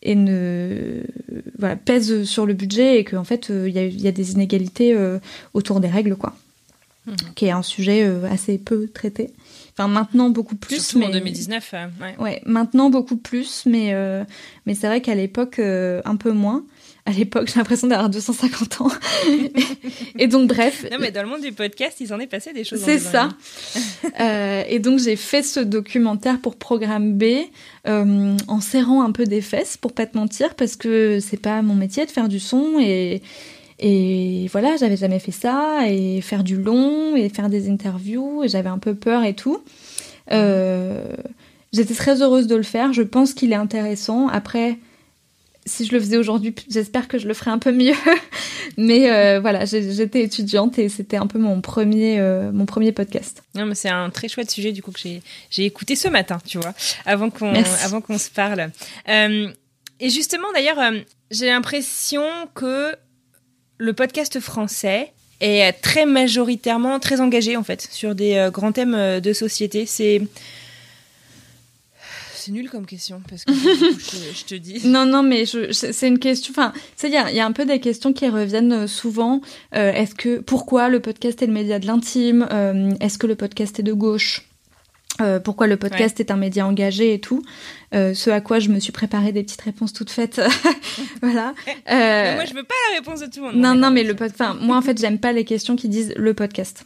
et 0.03 0.15
ne 0.15 1.03
voilà, 1.59 1.77
pèse 1.77 2.25
sur 2.25 2.47
le 2.47 2.55
budget 2.55 2.99
et 2.99 3.05
qu'en 3.05 3.25
fait 3.25 3.51
il 3.51 3.71
y, 3.71 3.79
a, 3.79 3.85
il 3.85 4.01
y 4.01 4.09
a 4.09 4.13
des 4.13 4.33
inégalités 4.33 4.97
autour 5.55 5.81
des 5.81 5.89
règles 5.89 6.17
quoi 6.17 6.35
Mhm. 7.07 7.17
qui 7.35 7.47
est 7.47 7.51
un 7.51 7.63
sujet 7.63 8.03
assez 8.31 8.59
peu 8.59 8.87
traité 8.93 9.31
enfin 9.81 9.89
maintenant 9.89 10.31
beaucoup 10.31 10.57
plus 10.57 10.83
Surtout 10.85 10.99
mais 10.99 11.07
en 11.07 11.11
2019. 11.11 11.71
euh, 11.75 11.87
ouais. 12.03 12.15
Ouais, 12.19 12.43
maintenant 12.45 12.91
beaucoup 12.91 13.17
plus, 13.17 13.65
mais, 13.67 13.95
euh, 13.95 14.25
mais 14.67 14.75
c'est 14.75 14.87
vrai 14.87 15.01
qu'à 15.01 15.15
l'époque, 15.15 15.59
euh, 15.59 16.03
un 16.05 16.17
peu 16.17 16.33
moins. 16.33 16.65
À 17.07 17.13
l'époque, 17.13 17.49
j'ai 17.49 17.59
l'impression 17.59 17.89
d'avoir 17.89 18.11
250 18.11 18.83
ans. 18.83 18.91
et 20.19 20.27
donc, 20.27 20.49
bref. 20.49 20.85
Non 20.93 20.99
mais 21.01 21.11
dans 21.11 21.23
le 21.23 21.29
monde 21.29 21.41
du 21.41 21.53
podcast, 21.53 21.97
il 22.01 22.09
s'en 22.09 22.21
est 22.21 22.27
passé 22.27 22.53
des 22.53 22.63
choses. 22.63 22.81
C'est 22.85 22.99
ça. 22.99 23.31
Euh, 24.21 24.63
et 24.69 24.79
donc, 24.81 24.99
j'ai 24.99 25.17
fait 25.17 25.43
ce 25.43 25.61
documentaire 25.61 26.41
pour 26.41 26.57
Programme 26.57 27.17
B 27.17 27.25
en 27.87 28.61
serrant 28.61 29.03
un 29.03 29.13
peu 29.13 29.25
des 29.25 29.41
fesses, 29.41 29.77
pour 29.79 29.93
pas 29.93 30.05
te 30.07 30.17
mentir, 30.17 30.55
parce 30.55 30.77
que 30.77 31.21
c'est 31.21 31.41
pas 31.41 31.63
mon 31.63 31.75
métier 31.75 32.05
de 32.05 32.11
faire 32.11 32.29
du 32.29 32.39
son 32.39 32.79
et. 32.79 33.23
Et 33.81 34.47
voilà, 34.53 34.77
j'avais 34.77 34.97
jamais 34.97 35.19
fait 35.19 35.33
ça, 35.33 35.89
et 35.89 36.21
faire 36.21 36.45
du 36.45 36.57
long, 36.57 37.17
et 37.17 37.29
faire 37.29 37.49
des 37.49 37.69
interviews, 37.71 38.45
et 38.45 38.49
j'avais 38.49 38.69
un 38.69 38.79
peu 38.79 38.95
peur 38.95 39.25
et 39.25 39.35
tout. 39.35 39.63
Euh, 40.33 41.17
J'étais 41.73 41.95
très 41.95 42.21
heureuse 42.21 42.47
de 42.49 42.57
le 42.57 42.63
faire, 42.65 42.93
je 42.93 43.03
pense 43.03 43.33
qu'il 43.33 43.53
est 43.53 43.57
intéressant. 43.57 44.27
Après, 44.29 44.79
si 45.67 45.85
je 45.85 45.93
le 45.93 46.01
faisais 46.01 46.17
aujourd'hui, 46.17 46.53
j'espère 46.69 47.07
que 47.07 47.17
je 47.17 47.29
le 47.29 47.35
ferais 47.35 47.53
un 47.53 47.59
peu 47.59 47.71
mieux. 47.71 47.95
Mais 48.77 49.11
euh, 49.11 49.41
voilà, 49.41 49.67
j'étais 49.67 50.23
étudiante 50.23 50.79
et 50.79 50.89
c'était 50.89 51.17
un 51.17 51.29
peu 51.29 51.39
mon 51.39 51.61
premier, 51.61 52.19
euh, 52.19 52.51
mon 52.51 52.67
premier 52.67 52.93
podcast. 52.93 53.43
Non 53.55 53.67
mais 53.67 53.75
c'est 53.75 53.89
un 53.89 54.11
très 54.11 54.29
chouette 54.29 54.51
sujet 54.51 54.71
du 54.73 54.83
coup 54.83 54.93
que 54.93 54.99
j'ai 54.99 55.23
j'ai 55.51 55.65
écouté 55.65 55.97
ce 55.97 56.09
matin, 56.09 56.39
tu 56.47 56.59
vois, 56.59 56.73
avant 57.05 57.31
qu'on 57.31 57.53
avant 57.85 58.01
qu'on 58.01 58.17
se 58.17 58.31
parle. 58.31 58.71
Euh, 59.09 59.49
et 59.99 60.09
justement 60.09 60.47
d'ailleurs, 60.55 60.79
euh, 60.79 61.01
j'ai 61.31 61.47
l'impression 61.47 62.23
que 62.55 62.95
le 63.81 63.95
podcast 63.95 64.39
français 64.41 65.13
est 65.41 65.73
très 65.73 66.05
majoritairement 66.05 67.01
très 67.01 67.21
engagé 67.21 67.57
en 67.57 67.65
fait 67.65 67.89
sur 67.91 68.15
des 68.15 68.35
euh, 68.35 68.51
grands 68.51 68.73
thèmes 68.73 68.95
euh, 68.95 69.21
de 69.21 69.33
société. 69.33 69.87
C'est 69.87 70.21
c'est 72.35 72.53
nul 72.53 72.71
comme 72.71 72.87
question 72.87 73.23
parce 73.29 73.45
que 73.45 73.53
je, 73.53 74.45
te 74.45 74.55
dis. 74.55 74.87
Non, 74.87 75.05
non, 75.05 75.23
mais 75.23 75.45
c'est 75.47 76.09
une 76.09 76.19
question. 76.19 76.53
Enfin, 76.53 76.73
tu 76.73 76.81
sais, 76.97 77.09
il 77.09 77.13
y 77.13 77.41
a, 77.41 77.45
un 77.45 77.53
peu 77.53 77.67
des 77.67 77.81
questions 77.81 78.15
qui 78.15 78.27
reviennent 78.29 78.73
euh, 78.73 78.87
souvent. 78.87 79.43
Est-ce 79.73 80.15
que 80.15 80.39
pourquoi 80.39 80.89
le 80.89 81.01
podcast 81.01 81.43
est 81.43 81.47
le 81.47 81.53
média 81.53 81.79
de 81.79 81.87
l'intime? 81.87 82.49
Est-ce 83.01 83.19
que 83.19 83.27
le 83.27 83.35
podcast 83.35 83.79
est 83.79 83.83
de 83.83 83.93
gauche? 83.93 84.50
Euh, 85.21 85.39
Pourquoi 85.41 85.67
le 85.67 85.77
podcast 85.77 86.19
est 86.21 86.31
un 86.31 86.37
média 86.37 86.67
engagé 86.67 87.13
et 87.15 87.21
tout 87.21 87.43
Euh, 87.95 88.15
Ce 88.15 88.31
à 88.31 88.41
quoi 88.41 88.59
je 88.59 88.69
me 88.71 88.79
suis 88.81 88.93
préparé 88.93 89.33
des 89.33 89.43
petites 89.43 89.61
réponses 89.61 89.93
toutes 89.93 90.11
faites. 90.11 90.41
voilà. 91.23 91.53
Mais 91.67 91.93
Euh, 91.93 92.35
moi 92.37 92.45
je 92.45 92.55
veux 92.55 92.63
pas 92.63 92.75
la 92.93 92.99
réponse 92.99 93.21
de 93.21 93.27
tout 93.27 93.41
le 93.41 93.47
monde. 93.53 93.57
non, 93.57 93.75
non, 93.75 93.91
mais 93.91 94.05
le 94.05 94.15
pod- 94.15 94.31
enfin, 94.33 94.57
moi 94.61 94.77
en 94.77 94.83
fait, 94.83 94.99
j'aime 94.99 95.19
pas 95.19 95.33
les 95.33 95.45
questions 95.45 95.77
qui 95.77 95.89
disent 95.89 96.15
le 96.17 96.33
podcast. 96.35 96.85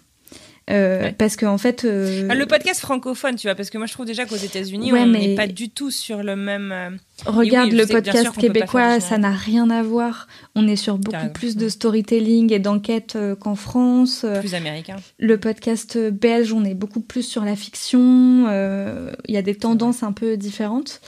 Euh, 0.71 1.03
Ouais. 1.03 1.13
Parce 1.13 1.37
que 1.37 1.45
en 1.45 1.59
fait, 1.59 1.85
Ah, 1.85 2.35
Le 2.35 2.47
podcast 2.47 2.81
francophone, 2.81 3.37
tu 3.37 3.47
vois, 3.47 3.55
parce 3.55 3.69
que 3.69 3.77
moi 3.79 3.87
je 3.87 3.93
trouve 3.93 4.07
déjà 4.07 4.25
qu'aux 4.25 4.35
États-Unis, 4.37 4.93
Ouais, 4.93 5.01
on 5.01 5.07
n'est 5.07 5.29
mais- 5.29 5.35
pas 5.35 5.47
du 5.47 5.69
tout 5.69 5.91
sur 5.91 6.23
le 6.23 6.37
même. 6.37 6.99
Euh, 7.27 7.31
Regarde 7.31 7.71
oui, 7.73 7.79
le 7.79 7.87
podcast 7.87 8.37
québécois, 8.37 9.01
ça 9.01 9.19
n'a 9.19 9.31
rien 9.31 9.71
à 9.71 9.83
voir. 9.83 10.27
On 10.55 10.67
est 10.69 10.77
sur 10.77 10.99
beaucoup 10.99 11.29
plus 11.33 11.57
de 11.57 11.69
storytelling 11.69 12.53
et 12.53 12.59
d'enquête 12.59 13.15
euh, 13.17 13.35
qu'en 13.37 13.55
France. 13.55 14.23
Euh, 14.25 14.41
plus 14.41 14.55
américain. 14.55 14.97
Le 15.19 15.39
podcast 15.39 15.97
belge, 15.99 16.53
on 16.53 16.65
est 16.65 16.75
beaucoup 16.75 17.01
plus 17.01 17.23
sur 17.23 17.45
la 17.45 17.57
fiction. 17.57 18.47
euh, 18.49 19.13
Il 19.29 19.35
y 19.35 19.39
a 19.39 19.43
des 19.43 19.55
tendances 19.55 20.03
un 20.03 20.13
peu 20.13 20.37
différentes. 20.37 21.01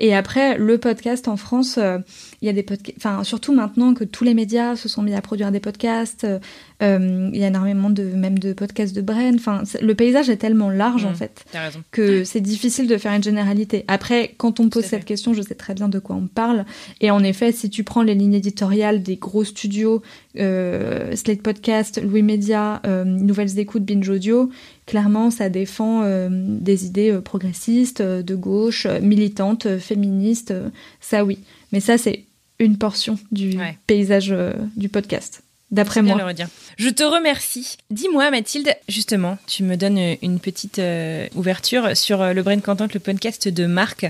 Et 0.00 0.14
après, 0.14 0.58
le 0.58 0.78
podcast 0.78 1.28
en 1.28 1.36
France, 1.36 1.76
euh, 1.78 1.98
il 2.42 2.46
y 2.46 2.48
a 2.48 2.52
des 2.52 2.64
podcasts. 2.64 2.96
Enfin, 2.98 3.22
surtout 3.24 3.54
maintenant 3.54 3.94
que 3.94 4.02
tous 4.04 4.24
les 4.24 4.34
médias 4.34 4.74
se 4.76 4.88
sont 4.88 5.02
mis 5.02 5.14
à 5.14 5.20
produire 5.22 5.52
des 5.52 5.60
podcasts. 5.60 6.24
euh, 6.24 6.38
euh, 6.82 7.30
il 7.32 7.38
y 7.38 7.44
a 7.44 7.46
énormément 7.46 7.90
de 7.90 8.02
même 8.02 8.38
de 8.38 8.52
podcasts 8.52 8.94
de 8.94 9.00
Bren. 9.00 9.36
Enfin, 9.36 9.62
le 9.80 9.94
paysage 9.94 10.28
est 10.28 10.36
tellement 10.36 10.70
large 10.70 11.04
Mm. 11.04 11.08
en 11.08 11.14
fait 11.14 11.44
T'as 11.52 11.62
raison. 11.66 11.82
que 11.92 12.24
c'est 12.24 12.40
difficile 12.40 12.86
de 12.88 12.96
faire 12.96 13.12
une 13.12 13.22
généralité. 13.22 13.84
Après, 13.88 14.34
quand 14.36 14.58
on 14.60 14.64
me 14.64 14.68
pose 14.68 14.82
fait. 14.82 14.90
cette 14.96 15.04
question, 15.04 15.32
je 15.34 15.42
sais 15.42 15.53
très 15.54 15.74
bien 15.74 15.88
de 15.88 15.98
quoi 15.98 16.16
on 16.16 16.26
parle. 16.26 16.64
Et 17.00 17.10
en 17.10 17.22
effet, 17.22 17.52
si 17.52 17.70
tu 17.70 17.84
prends 17.84 18.02
les 18.02 18.14
lignes 18.14 18.34
éditoriales 18.34 19.02
des 19.02 19.16
gros 19.16 19.44
studios, 19.44 20.02
euh, 20.38 21.14
Slate 21.14 21.42
Podcast, 21.42 22.00
Louis 22.02 22.22
Media, 22.22 22.82
euh, 22.86 23.04
Nouvelles 23.04 23.58
Écoutes, 23.58 23.84
Binge 23.84 24.08
Audio, 24.08 24.50
clairement, 24.86 25.30
ça 25.30 25.48
défend 25.48 26.02
euh, 26.02 26.28
des 26.32 26.86
idées 26.86 27.18
progressistes, 27.24 28.02
de 28.02 28.34
gauche, 28.34 28.86
militantes, 29.00 29.78
féministes. 29.78 30.52
ça, 31.00 31.24
oui. 31.24 31.38
Mais 31.72 31.80
ça, 31.80 31.98
c'est 31.98 32.24
une 32.58 32.76
portion 32.78 33.16
du 33.30 33.56
Ouais. 33.58 33.78
paysage 33.86 34.34
du 34.76 34.88
podcast, 34.88 35.43
d'après 35.70 36.02
moi. 36.02 36.14
de 36.14 36.20
le 36.20 36.26
redire. 36.26 36.48
Je 36.78 36.88
te 36.88 37.02
remercie. 37.02 37.76
Dis-moi, 37.90 38.30
Mathilde, 38.30 38.74
justement, 38.88 39.38
tu 39.46 39.62
me 39.62 39.76
donnes 39.76 39.98
euh, 39.98 40.14
une 40.22 40.40
petite 40.40 40.78
euh, 40.78 41.26
ouverture 41.34 41.96
sur 41.96 42.20
euh, 42.22 42.32
le 42.32 42.42
Brain 42.42 42.60
Content, 42.60 42.86
le 42.92 43.00
podcast 43.00 43.48
de 43.48 43.66
Marc. 43.66 44.06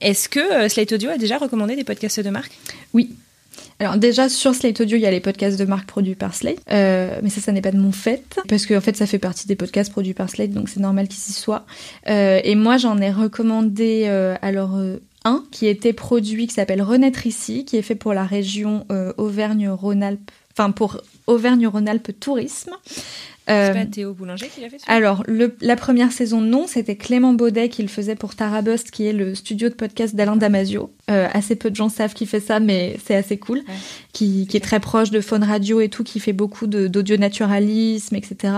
Est-ce 0.00 0.28
que 0.28 0.40
euh, 0.40 0.68
Slate 0.68 0.92
Audio 0.92 1.10
a 1.10 1.16
déjà 1.16 1.38
recommandé 1.38 1.76
des 1.76 1.84
podcasts 1.84 2.20
de 2.20 2.30
Marc? 2.30 2.52
Oui. 2.92 3.14
Alors 3.80 3.96
déjà 3.96 4.28
sur 4.28 4.54
Slate 4.54 4.80
Audio, 4.80 4.96
il 4.96 5.00
y 5.00 5.06
a 5.06 5.10
les 5.10 5.20
podcasts 5.20 5.58
de 5.58 5.64
marque 5.64 5.86
produits 5.86 6.16
par 6.16 6.34
Slate, 6.34 6.58
mais 6.68 7.30
ça, 7.30 7.40
ça 7.40 7.52
n'est 7.52 7.60
pas 7.60 7.70
de 7.70 7.78
mon 7.78 7.92
fait 7.92 8.24
parce 8.48 8.66
que 8.66 8.74
en 8.74 8.80
fait, 8.80 8.96
ça 8.96 9.06
fait 9.06 9.20
partie 9.20 9.46
des 9.46 9.54
podcasts 9.54 9.92
produits 9.92 10.14
par 10.14 10.28
Slate, 10.28 10.50
donc 10.50 10.68
c'est 10.68 10.80
normal 10.80 11.06
qu'ils 11.06 11.30
y 11.30 11.32
soient. 11.32 11.64
Et 12.06 12.54
moi, 12.56 12.76
j'en 12.76 12.98
ai 12.98 13.12
recommandé 13.12 14.06
alors 14.42 14.80
un 15.24 15.44
qui 15.52 15.68
était 15.68 15.92
produit 15.92 16.48
qui 16.48 16.54
s'appelle 16.54 16.82
Renaître 16.82 17.26
ici, 17.26 17.64
qui 17.64 17.76
est 17.76 17.82
fait 17.82 17.94
pour 17.94 18.14
la 18.14 18.24
région 18.24 18.84
Auvergne-Rhône-Alpes. 19.16 20.30
Enfin 20.58 20.72
pour 20.72 21.00
Auvergne-Rhône-Alpes 21.26 22.18
Tourisme. 22.18 22.72
C'est 23.46 23.72
pas 23.72 23.86
Théo 23.86 24.12
Boulanger 24.12 24.48
qui 24.54 24.60
l'a 24.60 24.68
fait 24.68 24.76
Alors, 24.88 25.22
le, 25.26 25.56
la 25.62 25.76
première 25.76 26.12
saison, 26.12 26.42
non, 26.42 26.66
c'était 26.66 26.96
Clément 26.96 27.32
Baudet 27.32 27.70
qui 27.70 27.80
le 27.80 27.88
faisait 27.88 28.14
pour 28.14 28.34
Tarabust, 28.34 28.90
qui 28.90 29.06
est 29.06 29.14
le 29.14 29.34
studio 29.34 29.70
de 29.70 29.74
podcast 29.74 30.14
d'Alain 30.14 30.36
Damasio. 30.36 30.92
assez 31.06 31.56
peu 31.56 31.70
de 31.70 31.76
gens 31.76 31.88
savent 31.88 32.12
qu'il 32.12 32.26
fait 32.26 32.40
ça, 32.40 32.60
mais 32.60 32.98
c'est 33.02 33.14
assez 33.14 33.38
cool. 33.38 33.58
Ouais. 33.58 33.74
Qui, 34.12 34.46
qui, 34.46 34.56
est 34.58 34.60
très 34.60 34.80
proche 34.80 35.10
de 35.10 35.22
Faune 35.22 35.44
Radio 35.44 35.80
et 35.80 35.88
tout, 35.88 36.04
qui 36.04 36.20
fait 36.20 36.34
beaucoup 36.34 36.66
d'audio 36.66 37.16
naturalisme, 37.16 38.16
etc. 38.16 38.52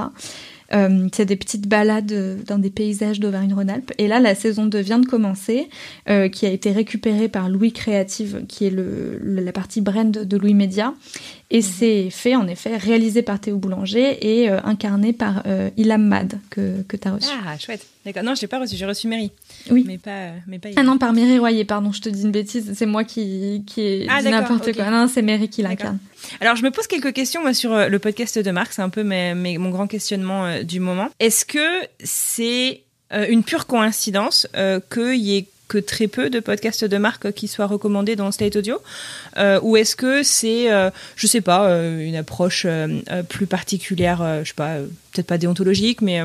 Euh, 0.73 1.09
c'est 1.13 1.27
des 1.27 1.37
petites 1.37 1.69
balades 1.69 2.45
dans 2.47 2.59
des 2.59 2.71
paysages 2.71 3.21
d'Auvergne-Rhône-Alpes. 3.21 3.93
Et 3.99 4.09
là, 4.09 4.21
la 4.21 4.35
saison 4.35 4.67
2 4.67 4.79
vient 4.79 4.99
de 4.99 5.07
commencer, 5.07 5.69
euh, 6.09 6.29
qui 6.29 6.47
a 6.47 6.51
été 6.51 6.73
récupérée 6.73 7.29
par 7.29 7.49
Louis 7.49 7.73
Créative, 7.73 8.45
qui 8.49 8.67
est 8.67 8.71
le, 8.71 9.19
la 9.23 9.53
partie 9.53 9.81
brand 9.81 10.11
de 10.11 10.37
Louis 10.37 10.55
Média. 10.55 10.95
Et 11.51 11.59
mhm. 11.59 11.63
c'est 11.63 12.11
fait, 12.11 12.37
en 12.37 12.47
effet, 12.47 12.77
réalisé 12.77 13.23
par 13.23 13.41
Théo 13.41 13.59
Boulanger 13.59 14.19
et 14.21 14.51
euh, 14.51 14.61
incarné 14.65 15.13
par 15.13 15.43
euh, 15.47 15.71
Ilham 15.77 16.03
Mad, 16.03 16.39
que, 16.51 16.83
que 16.83 16.97
tu 16.97 17.09
as 17.09 17.13
reçu. 17.15 17.29
Ah, 17.45 17.59
chouette. 17.59 17.87
D'accord. 18.05 18.23
Non, 18.23 18.35
je 18.35 18.43
l'ai 18.43 18.49
pas 18.49 18.61
reçu. 18.61 18.77
J'ai 18.77 18.87
reçu 18.87 19.09
Mary. 19.09 19.31
Oui. 19.71 19.85
Mais 19.87 19.99
pas, 19.99 20.31
mais 20.47 20.59
pas 20.59 20.69
Ah 20.77 20.83
non, 20.83 20.99
par 20.99 21.13
Mary 21.13 21.39
Royer, 21.39 21.65
pardon, 21.65 21.93
je 21.93 22.01
te 22.01 22.09
dis 22.09 22.23
une 22.23 22.31
bêtise. 22.31 22.73
C'est 22.75 22.87
moi 22.87 23.05
qui, 23.05 23.65
qui 23.67 23.81
ai 23.81 24.07
ah, 24.09 24.23
dit 24.23 24.29
n'importe 24.29 24.63
okay. 24.63 24.75
quoi. 24.75 24.91
Non, 24.91 25.09
c'est 25.09 25.23
Mary 25.23 25.49
qui 25.49 25.63
l'incarne. 25.63 25.99
Alors, 26.41 26.57
je 26.57 26.63
me 26.63 26.71
pose 26.71 26.87
quelques 26.87 27.13
questions 27.13 27.43
moi, 27.43 27.55
sur 27.55 27.73
euh, 27.73 27.89
le 27.89 27.99
podcast 27.99 28.39
de 28.39 28.51
Marc. 28.51 28.73
C'est 28.73 28.83
un 28.83 28.89
peu 28.89 29.03
mes, 29.03 29.35
mes, 29.35 29.59
mon 29.59 29.71
grand 29.71 29.87
questionnement 29.87 30.47
euh, 30.47 30.63
du 30.63 30.81
moment. 30.81 31.09
Est-ce 31.19 31.45
que 31.45 31.87
c'est 32.03 32.83
euh, 33.13 33.27
une 33.29 33.43
pure 33.43 33.67
coïncidence 33.67 34.47
euh, 34.57 34.81
qu'il 34.91 35.17
y 35.17 35.37
ait 35.37 35.47
que 35.71 35.79
très 35.79 36.09
peu 36.09 36.29
de 36.29 36.41
podcasts 36.41 36.85
de 36.85 36.99
marque 36.99 37.33
qui 37.33 37.47
soient 37.47 37.67
recommandés 37.67 38.17
dans 38.17 38.31
Slate 38.33 38.57
Audio 38.57 38.79
euh, 39.39 39.61
Ou 39.63 39.77
est-ce 39.77 39.95
que 39.95 40.23
c'est, 40.25 40.71
euh, 40.71 40.91
je 41.15 41.27
sais 41.29 41.41
pas, 41.41 41.71
euh, 41.71 42.01
une 42.01 42.17
approche 42.17 42.67
plus 43.29 43.47
particulière, 43.47 44.41
je 44.43 44.49
sais 44.49 44.55
pas, 44.55 44.79
peut-être 45.13 45.29
pas 45.29 45.39
déontologique, 45.39 46.03
mais 46.03 46.21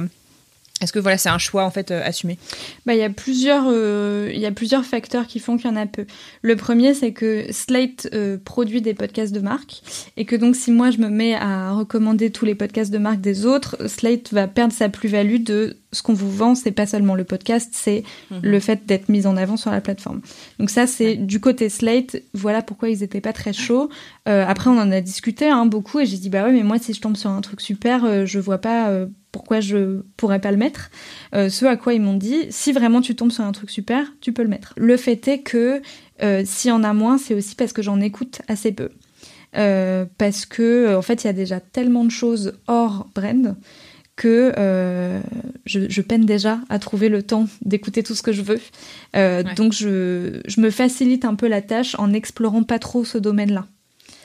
est-ce 0.82 0.92
que 0.92 1.00
voilà, 1.00 1.18
c'est 1.18 1.30
un 1.30 1.38
choix 1.38 1.64
en 1.64 1.72
fait 1.72 1.92
assumé? 1.92 2.38
Bah, 2.86 2.94
il 2.94 3.00
y 3.00 3.04
a 3.04 3.10
plusieurs, 3.10 3.72
il 3.72 4.40
y 4.40 4.46
a 4.46 4.52
plusieurs 4.52 4.84
facteurs 4.84 5.26
qui 5.26 5.40
font 5.40 5.58
qu'il 5.58 5.70
y 5.70 5.74
en 5.74 5.78
a 5.78 5.86
peu. 5.86 6.06
Le 6.42 6.56
premier, 6.56 6.94
c'est 6.94 7.14
que 7.14 7.46
Slate 7.52 8.10
produit 8.44 8.82
des 8.82 8.94
podcasts 8.94 9.34
de 9.34 9.40
marque 9.40 9.82
et 10.18 10.26
que 10.26 10.36
donc 10.36 10.56
si 10.56 10.72
moi 10.72 10.92
je 10.92 10.98
me 10.98 11.10
mets 11.10 11.36
à 11.36 11.72
recommander 11.72 12.30
tous 12.30 12.46
les 12.46 12.56
podcasts 12.56 12.92
de 12.92 12.98
marque 12.98 13.22
des 13.22 13.46
autres, 13.46 13.88
Slate 13.88 14.34
va 14.34 14.48
perdre 14.48 14.74
sa 14.74 14.90
plus-value 14.90 15.42
de 15.42 15.78
ce 15.96 16.04
qu'on 16.04 16.14
vous 16.14 16.32
vend, 16.32 16.54
c'est 16.56 16.72
pas 16.72 16.86
seulement 16.86 17.16
le 17.16 17.24
podcast, 17.24 17.70
c'est 17.74 18.04
mmh. 18.30 18.36
le 18.44 18.60
fait 18.60 18.86
d'être 18.86 19.10
mis 19.10 19.26
en 19.26 19.38
avant 19.38 19.58
sur 19.58 19.72
la 19.72 19.82
plateforme. 19.82 20.22
Donc 20.60 20.70
ça, 20.70 20.88
c'est 20.88 21.16
du 21.16 21.40
côté 21.40 21.70
Slate. 21.70 22.18
Voilà 22.34 22.62
pourquoi 22.62 22.90
ils 22.90 23.04
étaient 23.04 23.22
pas 23.22 23.34
très 23.34 23.54
chauds. 23.54 23.90
Euh, 24.28 24.46
après, 24.48 24.70
on 24.70 24.78
en 24.78 24.92
a 24.92 25.02
discuté 25.02 25.48
hein, 25.48 25.66
beaucoup 25.66 26.00
et 26.00 26.06
j'ai 26.06 26.18
dit 26.18 26.30
bah 26.30 26.44
ouais, 26.44 26.52
mais 26.52 26.64
moi 26.64 26.80
si 26.80 26.94
je 26.94 27.02
tombe 27.02 27.16
sur 27.16 27.30
un 27.30 27.42
truc 27.42 27.62
super, 27.62 28.06
euh, 28.06 28.26
je 28.26 28.40
vois 28.40 28.58
pas 28.58 28.90
euh, 28.90 29.08
pourquoi 29.32 29.60
je 29.60 30.02
pourrais 30.18 30.40
pas 30.40 30.52
le 30.52 30.58
mettre. 30.58 30.90
Ce 31.34 31.66
à 31.66 31.76
quoi 31.76 31.94
ils 31.94 32.02
m'ont 32.02 32.16
dit, 32.16 32.46
si 32.50 32.72
vraiment 32.72 33.02
tu 33.02 33.16
tombes 33.16 33.32
sur 33.32 33.44
un 33.44 33.52
truc 33.52 33.70
super, 33.70 34.14
tu 34.22 34.32
peux 34.32 34.44
le 34.44 34.48
mettre. 34.48 34.74
Le 34.78 34.96
fait 34.96 35.28
est 35.28 35.40
que 35.40 35.82
s'il 36.46 36.70
y 36.70 36.72
en 36.72 36.84
a 36.86 36.94
moins, 36.94 37.18
c'est 37.18 37.34
aussi 37.34 37.56
parce 37.56 37.74
que 37.74 37.82
j'en 37.82 38.00
écoute 38.00 38.42
assez 38.48 38.72
peu. 38.72 38.92
Parce 39.52 40.46
que 40.46 40.96
en 40.96 41.02
fait, 41.02 41.26
il 41.26 41.28
y 41.28 41.30
a 41.30 41.34
déjà 41.34 41.60
tellement 41.60 42.06
de 42.06 42.12
choses 42.12 42.54
hors 42.68 43.10
brand 43.14 43.58
que 44.16 44.54
euh, 44.58 45.20
je, 45.66 45.90
je, 45.90 46.02
peine 46.02 46.26
déjà 46.26 46.60
à 46.70 46.80
trouver 46.80 47.10
le 47.10 47.22
temps 47.22 47.48
d'écouter 47.64 48.02
tout 48.04 48.16
ce 48.16 48.22
que 48.22 48.32
je 48.32 48.42
veux. 48.42 48.62
Euh, 49.16 49.44
ouais. 49.44 49.54
Donc 49.56 49.74
je, 49.74 50.42
je, 50.48 50.62
me 50.62 50.70
facilite 50.70 51.26
un 51.26 51.36
peu 51.36 51.48
la 51.48 51.62
tâche 51.62 51.96
en 52.00 52.08
n'explorant 52.08 52.64
pas 52.64 52.80
trop 52.80 53.04
ce 53.04 53.18
domaine-là. 53.18 53.66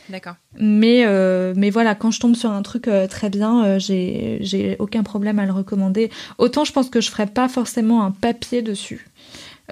D'accord. 0.09 0.35
Mais, 0.59 1.05
euh, 1.07 1.55
mais 1.57 1.71
voilà, 1.71 1.95
quand 1.95 2.11
je 2.11 2.19
tombe 2.19 2.35
sur 2.35 2.51
un 2.51 2.63
truc 2.63 2.89
très 3.09 3.31
bien, 3.31 3.79
j'ai 3.79 4.77
aucun 4.79 5.03
problème 5.03 5.39
à 5.39 5.47
le 5.47 5.53
recommander. 5.53 6.11
Autant 6.39 6.65
je 6.65 6.73
pense 6.73 6.91
que 6.91 7.01
je 7.01 7.11
ferais 7.11 7.29
pas 7.29 7.49
forcément 7.49 8.05
un 8.05 8.11
papier 8.11 8.63
dessus. 8.63 9.09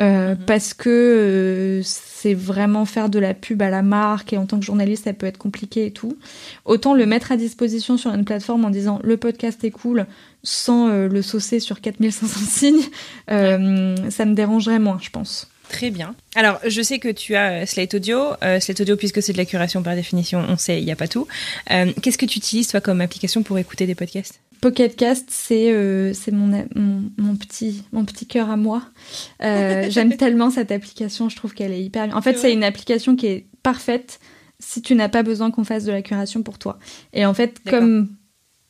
Euh, 0.01 0.35
mmh. 0.35 0.39
parce 0.47 0.75
que 0.75 0.89
euh, 0.89 1.83
c'est 1.83 2.35
vraiment 2.35 2.85
faire 2.85 3.09
de 3.09 3.19
la 3.19 3.35
pub 3.35 3.61
à 3.63 3.71
la 3.71 3.83
marque 3.83 4.33
et 4.33 4.39
en 4.39 4.47
tant 4.47 4.61
que 4.61 4.65
journaliste 4.65 5.05
ça 5.05 5.13
peut 5.13 5.27
être 5.27 5.39
compliqué 5.39 5.87
et 5.87 5.91
tout. 5.91 6.17
Autant 6.65 6.95
le 6.95 7.05
mettre 7.05 7.33
à 7.33 7.37
disposition 7.37 7.97
sur 7.97 8.15
une 8.15 8.25
plateforme 8.25 8.65
en 8.65 8.71
disant 8.71 9.01
le 9.03 9.17
podcast 9.17 9.65
est 9.65 9.71
cool 9.71 10.07
sans 10.45 10.89
euh, 10.89 11.09
le 11.09 11.21
saucer 11.21 11.59
sur 11.59 11.81
4500 11.81 12.41
signes, 12.49 12.83
ça 13.29 14.25
me 14.25 14.35
dérangerait 14.35 14.79
moins 14.79 14.99
je 15.01 15.11
pense. 15.11 15.49
Très 15.69 15.91
bien. 15.91 16.15
Alors, 16.35 16.59
je 16.67 16.81
sais 16.81 16.99
que 16.99 17.11
tu 17.11 17.35
as 17.35 17.67
Slate 17.67 17.93
Audio. 17.93 18.31
Slate 18.41 18.81
Audio, 18.81 18.97
puisque 18.97 19.23
c'est 19.23 19.35
de 19.35 19.37
la 19.37 19.45
curation 19.45 19.83
par 19.83 19.95
définition, 19.97 20.43
on 20.49 20.57
sait, 20.57 20.81
il 20.81 20.87
n'y 20.87 20.93
a 20.93 20.97
pas 20.97 21.09
tout. 21.09 21.29
Qu'est-ce 21.67 22.17
que 22.17 22.25
tu 22.25 22.39
utilises, 22.39 22.69
toi, 22.69 22.81
comme 22.81 23.03
application 23.03 23.43
pour 23.43 23.59
écouter 23.59 23.87
des 23.87 23.95
podcasts? 23.95 24.41
Pocket 24.61 24.97
Cast, 24.97 25.29
c'est 25.31 25.71
euh, 25.71 26.13
mon, 26.33 26.47
mon, 26.75 27.03
mon, 27.17 27.37
petit, 27.37 27.85
mon 27.93 28.05
petit 28.05 28.27
cœur 28.27 28.51
à 28.51 28.57
moi. 28.57 28.83
J'aime 29.41 30.17
tellement 30.17 30.51
cette 30.51 30.73
application, 30.73 31.29
je 31.29 31.37
trouve 31.37 31.55
qu'elle 31.55 31.73
est 31.73 31.83
hyper 31.83 32.07
bien. 32.07 32.17
En 32.17 32.23
fait, 32.23 32.37
c'est 32.39 32.53
une 32.53 32.65
application 32.65 33.17
qui 33.17 33.27
est 33.27 33.47
parfaite 33.63 34.21
si 34.61 34.83
tu 34.83 34.95
n'as 34.95 35.09
pas 35.09 35.23
besoin 35.23 35.51
qu'on 35.51 35.65
fasse 35.65 35.85
de 35.85 35.93
la 35.93 36.03
curation 36.03 36.43
pour 36.43 36.59
toi. 36.59 36.79
Et 37.13 37.25
en 37.25 37.35
fait, 37.35 37.61
comme 37.69 38.09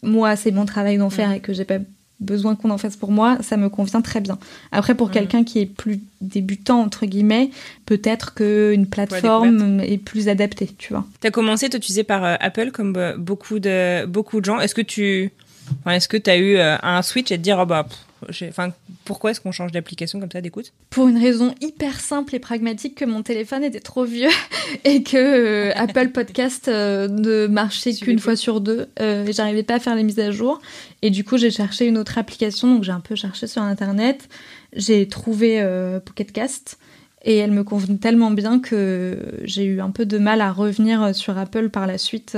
moi, 0.02 0.36
c'est 0.36 0.50
mon 0.50 0.66
travail 0.66 0.98
d'en 0.98 1.10
faire 1.10 1.30
mmh. 1.30 1.34
et 1.34 1.40
que 1.40 1.52
j'ai 1.52 1.64
pas 1.64 1.78
besoin 2.20 2.56
qu'on 2.56 2.70
en 2.70 2.78
fasse 2.78 2.96
pour 2.96 3.12
moi, 3.12 3.38
ça 3.42 3.56
me 3.56 3.68
convient 3.68 4.02
très 4.02 4.20
bien. 4.20 4.38
Après, 4.72 4.94
pour 4.94 5.08
mmh. 5.08 5.12
quelqu'un 5.12 5.44
qui 5.44 5.60
est 5.60 5.66
plus 5.66 6.00
débutant, 6.20 6.80
entre 6.80 7.06
guillemets, 7.06 7.50
peut-être 7.86 8.34
qu'une 8.34 8.86
plateforme 8.86 9.80
est 9.80 9.98
plus 9.98 10.28
adaptée, 10.28 10.68
tu 10.78 10.92
vois. 10.92 11.06
Tu 11.20 11.26
as 11.26 11.30
commencé, 11.30 11.68
toi, 11.70 11.78
tu 11.78 11.86
disais 11.88 12.04
par 12.04 12.24
euh, 12.24 12.34
Apple, 12.40 12.70
comme 12.72 12.94
euh, 12.96 13.16
beaucoup 13.16 13.60
de, 13.60 14.04
beaucoup 14.06 14.40
de 14.40 14.44
gens. 14.44 14.58
Est-ce 14.58 14.74
que 14.74 14.82
tu 14.82 15.30
enfin, 15.80 15.96
est-ce 15.96 16.08
que 16.08 16.16
tu 16.16 16.30
as 16.30 16.36
eu 16.36 16.56
euh, 16.56 16.76
un 16.82 17.02
switch 17.02 17.30
et 17.30 17.36
te 17.36 17.42
dire, 17.42 17.58
oh 17.60 17.66
bah, 17.66 17.86
Enfin, 18.42 18.72
pourquoi 19.04 19.30
est-ce 19.30 19.40
qu'on 19.40 19.52
change 19.52 19.72
d'application 19.72 20.18
comme 20.18 20.30
ça 20.30 20.40
d'écoute? 20.40 20.72
Pour 20.90 21.08
une 21.08 21.18
raison 21.18 21.54
hyper 21.60 22.00
simple 22.00 22.34
et 22.34 22.38
pragmatique 22.38 22.96
que 22.96 23.04
mon 23.04 23.22
téléphone 23.22 23.62
était 23.62 23.80
trop 23.80 24.04
vieux 24.04 24.30
et 24.84 25.02
que 25.02 25.16
euh, 25.16 25.72
Apple 25.76 26.08
Podcast 26.08 26.68
euh, 26.68 27.08
ne 27.08 27.46
marchait 27.46 27.94
qu'une 27.94 28.18
fois 28.18 28.36
sur 28.36 28.60
deux 28.60 28.88
euh, 29.00 29.26
et 29.26 29.32
j'arrivais 29.32 29.62
pas 29.62 29.74
à 29.74 29.78
faire 29.78 29.94
les 29.94 30.02
mises 30.02 30.18
à 30.18 30.30
jour. 30.30 30.60
Et 31.02 31.10
du 31.10 31.24
coup, 31.24 31.38
j'ai 31.38 31.50
cherché 31.50 31.86
une 31.86 31.96
autre 31.96 32.18
application, 32.18 32.74
donc 32.74 32.84
j'ai 32.84 32.92
un 32.92 33.00
peu 33.00 33.14
cherché 33.14 33.46
sur 33.46 33.62
internet. 33.62 34.28
J'ai 34.72 35.06
trouvé 35.06 35.60
euh, 35.60 36.00
Pocketcast 36.00 36.78
et 37.24 37.36
elle 37.36 37.52
me 37.52 37.62
convenait 37.62 37.98
tellement 37.98 38.30
bien 38.30 38.58
que 38.58 39.18
j'ai 39.44 39.64
eu 39.64 39.80
un 39.80 39.90
peu 39.90 40.06
de 40.06 40.18
mal 40.18 40.40
à 40.40 40.50
revenir 40.50 41.14
sur 41.14 41.38
Apple 41.38 41.68
par 41.68 41.86
la 41.86 41.98
suite. 41.98 42.36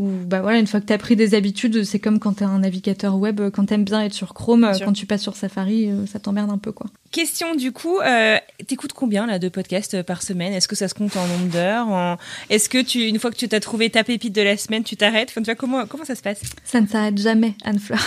Euh, 0.00 0.02
où 0.02 0.26
bah 0.26 0.40
voilà, 0.40 0.58
une 0.58 0.66
fois 0.66 0.80
que 0.80 0.86
tu 0.86 0.92
as 0.92 0.98
pris 0.98 1.16
des 1.16 1.34
habitudes, 1.34 1.84
c'est 1.84 1.98
comme 1.98 2.18
quand 2.18 2.34
tu 2.34 2.44
as 2.44 2.48
un 2.48 2.60
navigateur 2.60 3.16
web, 3.16 3.40
quand 3.50 3.66
tu 3.66 3.74
aimes 3.74 3.84
bien 3.84 4.02
être 4.02 4.14
sur 4.14 4.34
Chrome, 4.34 4.62
bien 4.72 4.84
quand 4.84 4.92
tu 4.92 5.06
passes 5.06 5.22
sur 5.22 5.36
Safari, 5.36 5.90
euh, 5.90 6.06
ça 6.06 6.18
t'emmerde 6.18 6.50
un 6.50 6.58
peu 6.58 6.72
quoi. 6.72 6.86
Question 7.10 7.54
du 7.54 7.72
coup, 7.72 7.98
euh, 7.98 8.38
t'écoutes 8.66 8.92
combien 8.92 9.26
là 9.26 9.38
de 9.38 9.48
podcasts 9.48 10.02
par 10.02 10.22
semaine? 10.22 10.52
Est-ce 10.52 10.68
que 10.68 10.76
ça 10.76 10.88
se 10.88 10.94
compte 10.94 11.16
en 11.16 11.26
nombre 11.26 11.50
d'heures 11.50 11.88
en... 11.88 12.16
Est-ce 12.50 12.68
que 12.68 12.80
tu, 12.82 13.06
une 13.06 13.18
fois 13.18 13.30
que 13.30 13.36
tu 13.36 13.48
t'as 13.48 13.60
trouvé 13.60 13.90
ta 13.90 14.04
pépite 14.04 14.34
de 14.34 14.42
la 14.42 14.56
semaine, 14.56 14.84
tu 14.84 14.96
t'arrêtes? 14.96 15.30
Enfin, 15.30 15.40
tu 15.40 15.46
vois, 15.46 15.56
comment, 15.56 15.86
comment 15.86 16.04
ça 16.04 16.14
se 16.14 16.22
passe? 16.22 16.40
Ça 16.64 16.80
ne 16.80 16.86
s'arrête 16.86 17.18
jamais, 17.18 17.54
Anne-Fleur. 17.64 18.00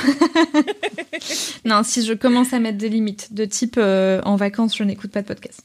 non, 1.65 1.83
si 1.83 2.05
je 2.05 2.13
commence 2.13 2.53
à 2.53 2.59
mettre 2.59 2.77
des 2.77 2.89
limites, 2.89 3.33
de 3.33 3.45
type 3.45 3.75
euh, 3.77 4.21
en 4.23 4.37
vacances, 4.37 4.77
je 4.77 4.83
n'écoute 4.83 5.11
pas 5.11 5.21
de 5.21 5.27
podcast. 5.27 5.61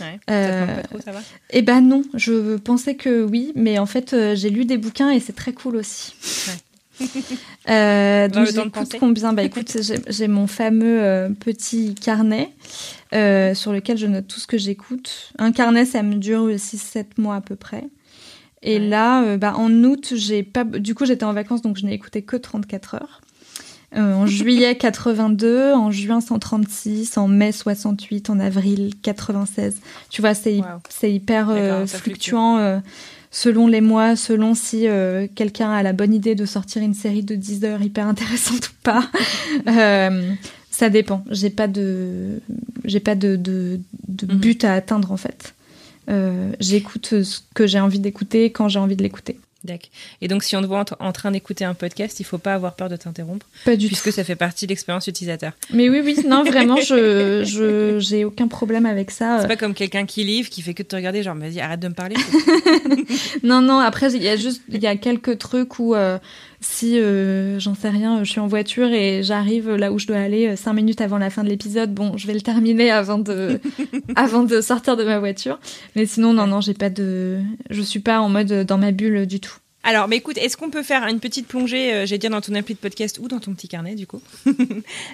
Ouais, 0.00 0.18
euh, 0.30 0.66
pas 0.66 0.82
trop, 0.82 1.00
ça 1.00 1.12
va? 1.12 1.20
Eh 1.50 1.62
ben 1.62 1.80
non, 1.80 2.02
je 2.14 2.56
pensais 2.56 2.94
que 2.96 3.24
oui, 3.24 3.52
mais 3.54 3.78
en 3.78 3.86
fait 3.86 4.12
euh, 4.12 4.34
j'ai 4.34 4.50
lu 4.50 4.64
des 4.64 4.78
bouquins 4.78 5.10
et 5.10 5.20
c'est 5.20 5.32
très 5.34 5.52
cool 5.52 5.76
aussi. 5.76 6.14
Ouais. 6.48 7.06
euh, 7.70 8.28
donc 8.28 8.46
j'écoute 8.46 8.96
combien? 8.98 9.32
Bah 9.32 9.42
écoute, 9.42 9.76
j'ai 10.08 10.28
mon 10.28 10.46
fameux 10.46 11.02
euh, 11.02 11.30
petit 11.30 11.94
carnet 11.94 12.50
sur 13.12 13.72
lequel 13.72 13.96
je 13.96 14.06
note 14.06 14.26
tout 14.26 14.40
ce 14.40 14.46
que 14.46 14.58
j'écoute. 14.58 15.32
Un 15.38 15.52
carnet, 15.52 15.84
ça 15.84 16.02
me 16.02 16.14
dure 16.14 16.48
6-7 16.48 17.06
mois 17.18 17.36
à 17.36 17.40
peu 17.40 17.56
près. 17.56 17.84
Et 18.62 18.78
ouais. 18.78 18.88
là, 18.88 19.36
bah, 19.36 19.54
en 19.56 19.70
août, 19.84 20.12
j'ai 20.16 20.42
pas. 20.42 20.64
Du 20.64 20.94
coup, 20.94 21.04
j'étais 21.04 21.24
en 21.24 21.32
vacances, 21.32 21.62
donc 21.62 21.76
je 21.76 21.84
n'ai 21.84 21.92
écouté 21.92 22.22
que 22.22 22.36
34 22.36 22.94
heures. 22.96 23.20
Euh, 23.94 24.14
en 24.14 24.26
juillet 24.26 24.76
82, 24.76 25.72
en 25.72 25.90
juin 25.90 26.20
136, 26.20 27.16
en 27.18 27.28
mai 27.28 27.52
68, 27.52 28.30
en 28.30 28.40
avril 28.40 28.92
96. 29.02 29.76
Tu 30.10 30.20
vois, 30.20 30.34
c'est 30.34 30.58
wow. 30.58 31.08
hyper 31.08 31.50
euh, 31.50 31.86
fluctuant 31.86 32.58
euh, 32.58 32.78
selon 33.30 33.68
les 33.68 33.80
mois, 33.80 34.16
selon 34.16 34.54
si 34.54 34.86
quelqu'un 35.34 35.70
a 35.70 35.82
la 35.82 35.92
bonne 35.92 36.14
idée 36.14 36.34
de 36.34 36.44
sortir 36.46 36.82
une 36.82 36.94
série 36.94 37.22
de 37.22 37.36
10 37.36 37.64
heures 37.64 37.82
hyper 37.82 38.06
intéressante 38.06 38.68
ou 38.70 38.74
pas. 38.82 39.08
Ça 40.70 40.90
dépend. 40.90 41.24
J'ai 41.30 41.48
pas 41.48 41.68
de, 41.68 42.42
j'ai 42.84 43.00
pas 43.00 43.14
de, 43.14 43.36
de, 43.36 43.80
de 44.08 44.26
but 44.26 44.62
mm 44.62 44.66
-hmm. 44.66 44.70
à 44.70 44.74
atteindre 44.74 45.12
en 45.12 45.16
fait. 45.16 45.54
J'écoute 46.60 47.22
ce 47.22 47.40
que 47.54 47.66
j'ai 47.66 47.80
envie 47.80 48.00
d'écouter 48.00 48.50
quand 48.50 48.68
j'ai 48.68 48.78
envie 48.78 48.96
de 48.96 49.02
l'écouter. 49.02 49.38
D'accord. 49.66 49.90
Et 50.20 50.28
donc, 50.28 50.42
si 50.44 50.56
on 50.56 50.62
te 50.62 50.66
voit 50.66 50.84
en, 51.00 51.06
en 51.08 51.12
train 51.12 51.30
d'écouter 51.30 51.64
un 51.64 51.74
podcast, 51.74 52.20
il 52.20 52.24
faut 52.24 52.38
pas 52.38 52.54
avoir 52.54 52.74
peur 52.74 52.88
de 52.88 52.96
t'interrompre, 52.96 53.44
Pas 53.64 53.76
du 53.76 53.86
puisque 53.88 54.04
tout. 54.04 54.12
ça 54.12 54.24
fait 54.24 54.36
partie 54.36 54.66
de 54.66 54.70
l'expérience 54.70 55.06
utilisateur. 55.06 55.52
Mais 55.72 55.88
oui, 55.88 56.00
oui, 56.04 56.16
non, 56.26 56.44
vraiment, 56.44 56.76
je, 56.76 57.42
je, 57.46 57.98
j'ai 57.98 58.24
aucun 58.24 58.48
problème 58.48 58.86
avec 58.86 59.10
ça. 59.10 59.38
C'est 59.42 59.48
pas 59.48 59.56
comme 59.56 59.74
quelqu'un 59.74 60.06
qui 60.06 60.24
livre, 60.24 60.48
qui 60.48 60.62
fait 60.62 60.72
que 60.74 60.82
de 60.82 60.88
te 60.88 60.96
regarder, 60.96 61.22
genre, 61.22 61.34
vas-y, 61.36 61.60
arrête 61.60 61.80
de 61.80 61.88
me 61.88 61.94
parler. 61.94 62.16
Non, 63.42 63.60
non, 63.60 63.78
après, 63.78 64.12
il 64.12 64.22
y 64.22 64.28
a 64.28 64.36
juste, 64.36 64.62
il 64.68 64.82
y 64.82 64.86
a 64.86 64.96
quelques 64.96 65.38
trucs 65.38 65.78
où, 65.78 65.94
euh, 65.94 66.18
si, 66.68 66.98
euh, 66.98 67.58
j'en 67.58 67.74
sais 67.74 67.88
rien, 67.88 68.22
je 68.24 68.30
suis 68.30 68.40
en 68.40 68.48
voiture 68.48 68.88
et 68.88 69.22
j'arrive 69.22 69.74
là 69.76 69.92
où 69.92 69.98
je 69.98 70.06
dois 70.06 70.16
aller 70.16 70.48
euh, 70.48 70.56
cinq 70.56 70.72
minutes 70.74 71.00
avant 71.00 71.16
la 71.16 71.30
fin 71.30 71.44
de 71.44 71.48
l'épisode, 71.48 71.94
bon, 71.94 72.16
je 72.16 72.26
vais 72.26 72.34
le 72.34 72.40
terminer 72.40 72.90
avant 72.90 73.18
de, 73.18 73.60
avant 74.16 74.42
de 74.42 74.60
sortir 74.60 74.96
de 74.96 75.04
ma 75.04 75.18
voiture. 75.18 75.58
Mais 75.94 76.06
sinon, 76.06 76.32
non, 76.32 76.46
non, 76.46 76.60
j'ai 76.60 76.74
pas 76.74 76.90
de, 76.90 77.40
je 77.70 77.82
suis 77.82 78.00
pas 78.00 78.20
en 78.20 78.28
mode 78.28 78.52
dans 78.66 78.78
ma 78.78 78.90
bulle 78.90 79.26
du 79.26 79.40
tout. 79.40 79.56
Alors, 79.88 80.08
mais 80.08 80.16
écoute, 80.16 80.36
est-ce 80.36 80.56
qu'on 80.56 80.68
peut 80.68 80.82
faire 80.82 81.06
une 81.06 81.20
petite 81.20 81.46
plongée, 81.46 81.92
euh, 81.94 82.06
j'allais 82.06 82.18
dire 82.18 82.30
dans 82.30 82.40
ton 82.40 82.54
appli 82.56 82.74
de 82.74 82.78
podcast 82.80 83.20
ou 83.20 83.28
dans 83.28 83.38
ton 83.38 83.54
petit 83.54 83.68
carnet, 83.68 83.94
du 83.94 84.04
coup 84.06 84.20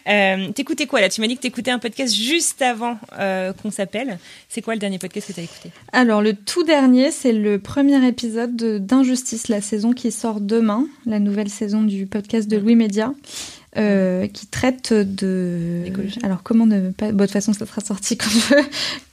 euh, 0.09 0.51
T'écoutais 0.53 0.87
quoi 0.87 1.03
là? 1.03 1.11
Tu 1.11 1.21
m'as 1.21 1.27
dit 1.27 1.37
que 1.37 1.43
t'écoutais 1.43 1.71
un 1.71 1.79
podcast 1.79 2.15
juste 2.15 2.63
avant 2.63 2.99
euh, 3.19 3.53
qu'on 3.53 3.71
s'appelle. 3.71 4.19
C'est 4.49 4.63
quoi 4.63 4.73
le 4.73 4.81
dernier 4.81 4.99
podcast 4.99 5.29
que 5.29 5.33
t'as 5.35 5.43
écouté? 5.43 5.71
Alors, 5.93 6.23
le 6.23 6.33
tout 6.33 6.65
dernier, 6.65 7.11
c'est 7.11 7.35
le 7.35 7.59
premier 7.59 8.03
épisode 8.09 8.57
de- 8.57 8.79
d'Injustice, 8.79 9.49
la 9.49 9.61
saison 9.61 9.93
qui 9.93 10.11
sort 10.11 10.41
demain, 10.41 10.87
la 11.05 11.19
nouvelle 11.19 11.51
saison 11.51 11.83
du 11.83 12.07
podcast 12.07 12.49
de 12.49 12.57
Louis 12.57 12.75
Média, 12.77 13.13
euh, 13.77 14.27
qui 14.27 14.47
traite 14.47 14.95
de. 14.95 15.83
Alors, 16.23 16.43
comment 16.43 16.65
ne 16.65 16.93
pas. 16.93 17.13
Bon, 17.13 17.19
de 17.19 17.23
toute 17.25 17.33
façon, 17.33 17.53
ça 17.53 17.67
sera 17.67 17.83
sorti 17.83 18.17
quand, 18.19 18.31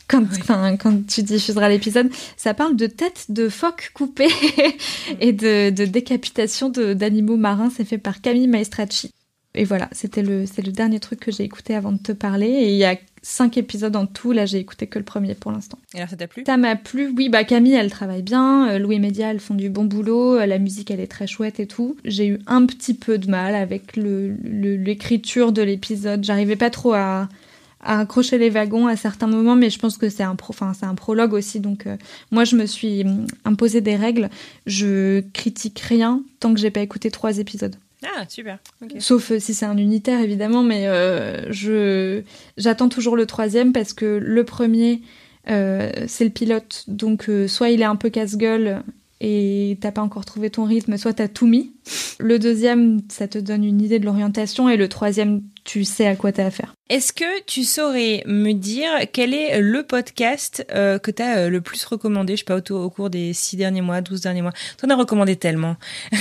quand, 0.09 1.07
tu 1.07 1.23
diffuseras 1.23 1.69
l'épisode. 1.69 2.09
Ça 2.35 2.53
parle 2.53 2.75
de 2.75 2.87
têtes 2.87 3.27
de 3.29 3.47
phoques 3.47 3.91
coupées 3.93 4.27
et 5.21 5.31
de, 5.31 5.69
de 5.69 5.85
décapitation 5.85 6.69
d'animaux 6.69 7.37
marins. 7.37 7.71
C'est 7.75 7.85
fait 7.85 7.97
par 7.97 8.21
Camille 8.21 8.47
Maestracci. 8.47 9.11
Et 9.55 9.63
voilà, 9.63 9.89
c'était 9.91 10.21
le, 10.21 10.45
dernier 10.71 10.99
truc 10.99 11.19
que 11.19 11.31
j'ai 11.31 11.43
écouté 11.43 11.73
avant 11.73 11.91
de 11.91 11.97
te 11.97 12.11
parler. 12.11 12.47
Et 12.47 12.69
il 12.69 12.77
y 12.77 12.85
a 12.85 12.95
cinq 13.23 13.57
épisodes 13.57 13.95
en 13.95 14.05
tout. 14.05 14.31
Là, 14.31 14.45
j'ai 14.45 14.59
écouté 14.59 14.85
que 14.85 14.99
le 14.99 15.05
premier 15.05 15.33
pour 15.33 15.51
l'instant. 15.51 15.79
Et 15.95 15.97
alors, 15.97 16.09
ça 16.09 16.15
t'a 16.15 16.27
plu? 16.27 16.43
Ça 16.45 16.55
m'a 16.55 16.75
plu. 16.75 17.11
Oui, 17.17 17.29
bah 17.29 17.43
Camille, 17.43 17.73
elle 17.73 17.89
travaille 17.89 18.21
bien. 18.21 18.69
Euh, 18.69 18.79
Louis 18.79 18.99
Média, 18.99 19.31
elles 19.31 19.39
font 19.39 19.55
du 19.55 19.69
bon 19.69 19.85
boulot. 19.85 20.37
Euh, 20.39 20.45
La 20.45 20.59
musique, 20.59 20.91
elle 20.91 20.99
est 20.99 21.07
très 21.07 21.25
chouette 21.25 21.59
et 21.59 21.65
tout. 21.65 21.97
J'ai 22.05 22.27
eu 22.27 22.39
un 22.45 22.65
petit 22.67 22.93
peu 22.93 23.17
de 23.17 23.27
mal 23.29 23.55
avec 23.55 23.97
le- 23.97 24.35
le- 24.43 24.75
l'écriture 24.77 25.51
de 25.51 25.63
l'épisode. 25.63 26.23
J'arrivais 26.23 26.55
pas 26.55 26.69
trop 26.69 26.93
à, 26.93 27.27
à 27.81 27.99
accrocher 27.99 28.37
les 28.37 28.49
wagons 28.49 28.87
à 28.87 28.95
certains 28.95 29.27
moments, 29.27 29.55
mais 29.55 29.69
je 29.69 29.79
pense 29.79 29.97
que 29.97 30.09
c'est 30.09 30.23
un, 30.23 30.35
pro, 30.35 30.51
enfin, 30.51 30.73
c'est 30.77 30.85
un 30.85 30.95
prologue 30.95 31.33
aussi. 31.33 31.59
Donc, 31.59 31.87
euh, 31.87 31.95
moi, 32.31 32.43
je 32.43 32.55
me 32.55 32.65
suis 32.65 33.03
hum, 33.03 33.25
imposé 33.45 33.81
des 33.81 33.95
règles. 33.95 34.29
Je 34.65 35.21
critique 35.33 35.79
rien 35.79 36.21
tant 36.39 36.53
que 36.53 36.59
j'ai 36.59 36.71
pas 36.71 36.81
écouté 36.81 37.09
trois 37.11 37.37
épisodes. 37.37 37.75
Ah, 38.03 38.23
super. 38.27 38.59
Sauf 38.99 39.31
euh, 39.31 39.39
si 39.39 39.53
c'est 39.53 39.65
un 39.65 39.77
unitaire, 39.77 40.21
évidemment, 40.21 40.63
mais 40.63 40.87
euh, 40.87 41.51
je 41.51 42.21
j'attends 42.57 42.89
toujours 42.89 43.15
le 43.15 43.25
troisième 43.25 43.73
parce 43.73 43.93
que 43.93 44.19
le 44.21 44.43
premier, 44.43 45.01
c'est 45.45 46.23
le 46.23 46.29
pilote. 46.29 46.83
Donc, 46.87 47.29
soit 47.47 47.69
il 47.69 47.81
est 47.81 47.85
un 47.85 47.95
peu 47.95 48.09
casse-gueule 48.09 48.83
et 49.21 49.77
t'as 49.81 49.91
pas 49.91 50.01
encore 50.01 50.25
trouvé 50.25 50.49
ton 50.49 50.63
rythme, 50.63 50.97
soit 50.97 51.13
t'as 51.13 51.27
tout 51.27 51.47
mis. 51.47 51.73
Le 52.19 52.39
deuxième, 52.39 53.01
ça 53.09 53.27
te 53.27 53.37
donne 53.37 53.63
une 53.63 53.81
idée 53.81 53.99
de 53.99 54.05
l'orientation, 54.05 54.69
et 54.69 54.77
le 54.77 54.87
troisième, 54.87 55.41
tu 55.63 55.83
sais 55.83 56.07
à 56.07 56.15
quoi 56.15 56.31
t'as 56.31 56.45
affaire. 56.45 56.73
Est-ce 56.89 57.13
que 57.13 57.43
tu 57.45 57.63
saurais 57.63 58.23
me 58.25 58.53
dire 58.53 58.89
quel 59.11 59.33
est 59.33 59.59
le 59.59 59.83
podcast 59.83 60.65
euh, 60.73 60.99
que 60.99 61.11
t'as 61.11 61.37
euh, 61.37 61.49
le 61.49 61.61
plus 61.61 61.83
recommandé, 61.85 62.35
je 62.35 62.39
sais 62.39 62.45
pas, 62.45 62.57
au, 62.57 62.75
au 62.83 62.89
cours 62.89 63.09
des 63.09 63.33
six 63.33 63.57
derniers 63.57 63.81
mois, 63.81 64.01
12 64.01 64.21
derniers 64.21 64.41
mois 64.41 64.53
T'en 64.77 64.89
as 64.89 64.95
recommandé 64.95 65.35
tellement. 65.35 65.75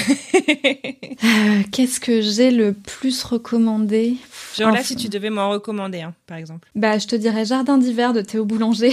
Euh, 1.25 1.63
Qu'est-ce 1.73 1.99
que 1.99 2.21
j'ai 2.21 2.53
le 2.53 2.73
plus 2.73 3.25
recommandé? 3.25 4.15
Genre 4.57 4.71
là, 4.71 4.83
si 4.83 4.97
tu 4.97 5.09
devais 5.09 5.31
m'en 5.31 5.51
recommander 5.51 6.01
un, 6.01 6.15
par 6.27 6.39
exemple. 6.39 6.69
Bah, 6.75 6.99
je 6.99 7.07
te 7.07 7.17
dirais 7.17 7.45
Jardin 7.45 7.79
d'hiver 7.79 8.13
de 8.13 8.21
Théo 8.21 8.45
Boulanger. 8.45 8.93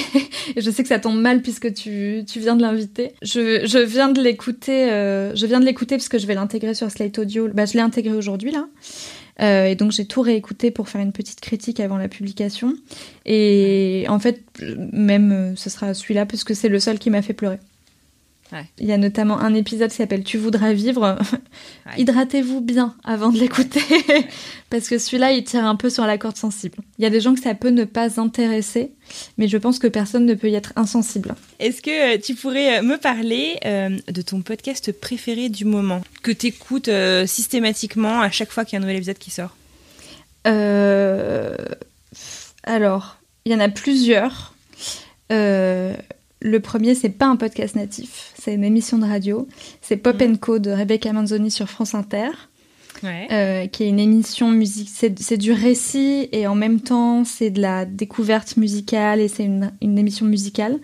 Et 0.55 0.61
je 0.61 0.71
sais 0.71 0.83
que 0.83 0.89
ça 0.89 0.99
tombe 0.99 1.19
mal 1.19 1.41
puisque 1.41 1.73
tu, 1.73 2.23
tu 2.27 2.39
viens 2.39 2.55
de 2.55 2.61
l'inviter. 2.61 3.13
Je, 3.21 3.65
je 3.65 3.79
viens 3.79 4.09
de 4.09 4.21
l'écouter, 4.21 4.91
euh, 4.91 5.35
je 5.35 5.45
viens 5.45 5.59
de 5.59 5.65
l'écouter 5.65 5.95
parce 5.95 6.09
que 6.09 6.17
je 6.17 6.27
vais 6.27 6.35
l'intégrer 6.35 6.73
sur 6.73 6.89
Slate 6.91 7.17
Audio. 7.19 7.49
Bah, 7.53 7.65
je 7.65 7.73
l'ai 7.73 7.81
intégré 7.81 8.13
aujourd'hui, 8.13 8.51
là. 8.51 8.67
Euh, 9.41 9.65
et 9.65 9.75
donc, 9.75 9.91
j'ai 9.91 10.05
tout 10.05 10.21
réécouté 10.21 10.71
pour 10.71 10.89
faire 10.89 11.01
une 11.01 11.11
petite 11.11 11.41
critique 11.41 11.79
avant 11.79 11.97
la 11.97 12.07
publication. 12.07 12.73
Et 13.25 14.05
en 14.07 14.19
fait, 14.19 14.43
même, 14.93 15.31
euh, 15.31 15.55
ce 15.55 15.69
sera 15.69 15.93
celui-là 15.93 16.25
parce 16.25 16.43
que 16.43 16.53
c'est 16.53 16.69
le 16.69 16.79
seul 16.79 16.99
qui 16.99 17.09
m'a 17.09 17.21
fait 17.21 17.33
pleurer. 17.33 17.59
Ouais. 18.51 18.65
Il 18.77 18.85
y 18.85 18.91
a 18.91 18.97
notamment 18.97 19.39
un 19.39 19.55
épisode 19.55 19.89
qui 19.89 19.95
s'appelle 19.95 20.23
Tu 20.23 20.37
voudras 20.37 20.71
vivre. 20.71 21.17
Hydratez-vous 21.97 22.61
bien 22.61 22.95
avant 23.03 23.29
de 23.29 23.39
l'écouter. 23.39 23.81
Parce 24.69 24.87
que 24.87 24.99
celui-là, 24.99 25.31
il 25.31 25.43
tire 25.43 25.65
un 25.65 25.75
peu 25.75 25.89
sur 25.89 26.05
la 26.05 26.17
corde 26.19 26.37
sensible. 26.37 26.77
Il 26.99 27.03
y 27.03 27.07
a 27.07 27.09
des 27.09 27.21
gens 27.21 27.33
que 27.33 27.41
ça 27.41 27.55
peut 27.55 27.69
ne 27.69 27.85
pas 27.85 28.19
intéresser, 28.19 28.91
mais 29.37 29.47
je 29.47 29.57
pense 29.57 29.79
que 29.79 29.87
personne 29.87 30.25
ne 30.25 30.35
peut 30.35 30.49
y 30.49 30.55
être 30.55 30.73
insensible. 30.75 31.33
Est-ce 31.59 31.81
que 31.81 32.15
euh, 32.15 32.19
tu 32.23 32.35
pourrais 32.35 32.77
euh, 32.77 32.81
me 32.83 32.97
parler 32.97 33.57
euh, 33.65 33.97
de 34.11 34.21
ton 34.21 34.41
podcast 34.41 34.91
préféré 34.91 35.49
du 35.49 35.65
moment 35.65 36.01
que 36.21 36.31
t'écoutes 36.31 36.87
euh, 36.87 37.25
systématiquement 37.25 38.21
à 38.21 38.29
chaque 38.29 38.51
fois 38.51 38.63
qu'il 38.63 38.73
y 38.73 38.75
a 38.75 38.79
un 38.79 38.81
nouvel 38.81 38.97
épisode 38.97 39.17
qui 39.17 39.31
sort? 39.31 39.55
Euh, 40.45 41.55
Alors, 42.63 43.17
il 43.45 43.51
y 43.51 43.55
en 43.55 43.59
a 43.59 43.69
plusieurs. 43.69 44.53
Euh, 45.31 45.95
Le 46.45 46.59
premier, 46.59 46.93
c'est 46.93 47.09
pas 47.09 47.25
un 47.25 47.37
podcast 47.37 47.75
natif, 47.75 48.31
c'est 48.37 48.53
une 48.53 48.63
émission 48.63 48.99
de 48.99 49.05
radio. 49.05 49.47
C'est 49.81 49.97
Pop 49.97 50.21
Co 50.39 50.59
de 50.59 50.69
Rebecca 50.69 51.11
Manzoni 51.11 51.49
sur 51.49 51.67
France 51.67 51.95
Inter. 51.95 52.29
Ouais. 53.03 53.27
euh, 53.31 53.67
qui 53.67 53.83
est 53.83 53.89
une 53.89 53.99
émission 53.99 54.51
musique. 54.51 54.89
C'est 54.89 55.37
du 55.37 55.51
récit 55.51 56.29
et 56.31 56.45
en 56.47 56.53
même 56.55 56.79
temps 56.79 57.25
c'est 57.25 57.49
de 57.49 57.59
la 57.61 57.83
découverte 57.85 58.57
musicale 58.57 59.19
et 59.19 59.27
c'est 59.27 59.43
une, 59.43 59.71
une 59.81 59.97
émission 59.97 60.27
musicale. 60.27 60.79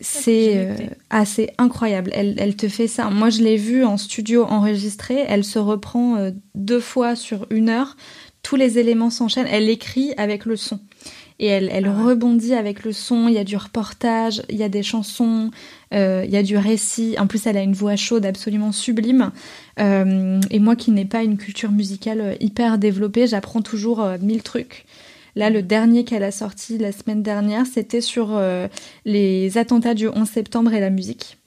C'est 0.00 0.52
euh, 0.56 0.76
assez 1.10 1.50
incroyable. 1.58 2.10
Elle, 2.14 2.36
elle 2.38 2.54
te 2.56 2.68
fait 2.68 2.86
ça. 2.86 3.10
Moi 3.10 3.30
je 3.30 3.42
l'ai 3.42 3.56
vue 3.56 3.84
en 3.84 3.96
studio 3.96 4.44
enregistré. 4.44 5.24
Elle 5.26 5.44
se 5.44 5.58
reprend 5.58 6.16
euh, 6.16 6.30
deux 6.54 6.80
fois 6.80 7.16
sur 7.16 7.46
une 7.50 7.68
heure. 7.68 7.96
Tous 8.42 8.56
les 8.56 8.78
éléments 8.78 9.10
s'enchaînent. 9.10 9.48
Elle 9.50 9.68
écrit 9.68 10.14
avec 10.16 10.44
le 10.46 10.56
son. 10.56 10.78
Et 11.40 11.46
elle, 11.46 11.68
elle 11.72 11.86
Ah 11.86 11.90
ouais. 11.98 12.10
rebondit 12.10 12.54
avec 12.54 12.84
le 12.84 12.92
son. 12.92 13.26
Il 13.28 13.34
y 13.34 13.38
a 13.38 13.44
du 13.44 13.56
reportage, 13.56 14.42
il 14.48 14.56
y 14.56 14.62
a 14.62 14.68
des 14.68 14.82
chansons, 14.82 15.50
euh, 15.92 16.22
il 16.24 16.32
y 16.32 16.36
a 16.36 16.42
du 16.42 16.56
récit. 16.56 17.16
En 17.18 17.26
plus, 17.26 17.46
elle 17.46 17.56
a 17.56 17.62
une 17.62 17.72
voix 17.72 17.96
chaude 17.96 18.24
absolument 18.24 18.70
sublime. 18.72 19.32
Euh, 19.80 20.40
et 20.50 20.60
moi 20.60 20.76
qui 20.76 20.92
n'ai 20.92 21.04
pas 21.04 21.24
une 21.24 21.36
culture 21.36 21.72
musicale 21.72 22.20
euh, 22.20 22.34
hyper 22.40 22.78
développée, 22.78 23.26
j'apprends 23.26 23.62
toujours 23.62 24.00
euh, 24.00 24.16
mille 24.20 24.42
trucs. 24.42 24.84
Là, 25.36 25.50
le 25.50 25.62
dernier 25.62 26.04
qu'elle 26.04 26.22
a 26.22 26.30
sorti 26.30 26.78
la 26.78 26.92
semaine 26.92 27.24
dernière, 27.24 27.66
c'était 27.66 28.00
sur 28.00 28.40
les 29.04 29.58
attentats 29.58 29.94
du 29.94 30.06
11 30.06 30.28
septembre 30.28 30.72
et 30.74 30.78
la 30.78 30.90
musique. 30.90 31.38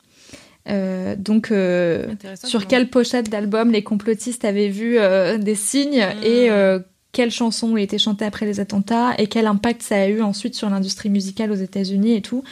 Euh, 0.69 1.15
donc, 1.17 1.51
euh, 1.51 2.05
sur 2.43 2.67
quelle 2.67 2.89
pochette 2.89 3.29
d'album 3.29 3.71
les 3.71 3.83
complotistes 3.83 4.43
avaient 4.43 4.67
vu 4.67 4.97
euh, 4.97 5.37
des 5.37 5.55
signes 5.55 6.05
et 6.23 6.49
euh, 6.51 6.79
quelles 7.17 7.31
chansons 7.31 7.71
ont 7.73 7.77
été 7.77 7.97
chantées 7.97 8.25
après 8.25 8.45
les 8.45 8.59
attentats 8.59 9.15
et 9.17 9.25
quel 9.25 9.47
impact 9.47 9.81
ça 9.81 9.95
a 10.03 10.07
eu 10.07 10.21
ensuite 10.21 10.53
sur 10.53 10.69
l'industrie 10.69 11.09
musicale 11.09 11.51
aux 11.51 11.55
États-Unis 11.55 12.13
et 12.15 12.21
tout. 12.21 12.43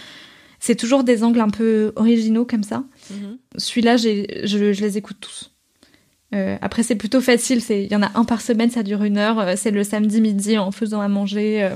C'est 0.59 0.73
toujours 0.75 1.03
des 1.03 1.23
angles 1.23 1.39
un 1.39 1.49
peu 1.51 1.93
originaux 1.95 2.45
comme 2.45 2.63
ça. 2.63 2.83
Mhm. 3.11 3.37
Celui-là, 3.57 3.97
je, 3.97 4.25
je 4.43 4.57
les 4.57 4.97
écoute 4.97 5.17
tous. 5.21 5.51
Euh, 6.33 6.57
après, 6.63 6.81
c'est 6.81 6.95
plutôt 6.95 7.21
facile. 7.21 7.61
Il 7.69 7.91
y 7.91 7.95
en 7.95 8.01
a 8.01 8.09
un 8.15 8.23
par 8.25 8.41
semaine, 8.41 8.71
ça 8.71 8.81
dure 8.81 9.03
une 9.03 9.19
heure. 9.19 9.37
euh, 9.39 9.53
C'est 9.55 9.69
le 9.69 9.83
samedi 9.83 10.19
midi 10.19 10.57
en 10.57 10.71
faisant 10.71 10.99
à 11.01 11.07
manger. 11.07 11.61
euh, 11.63 11.75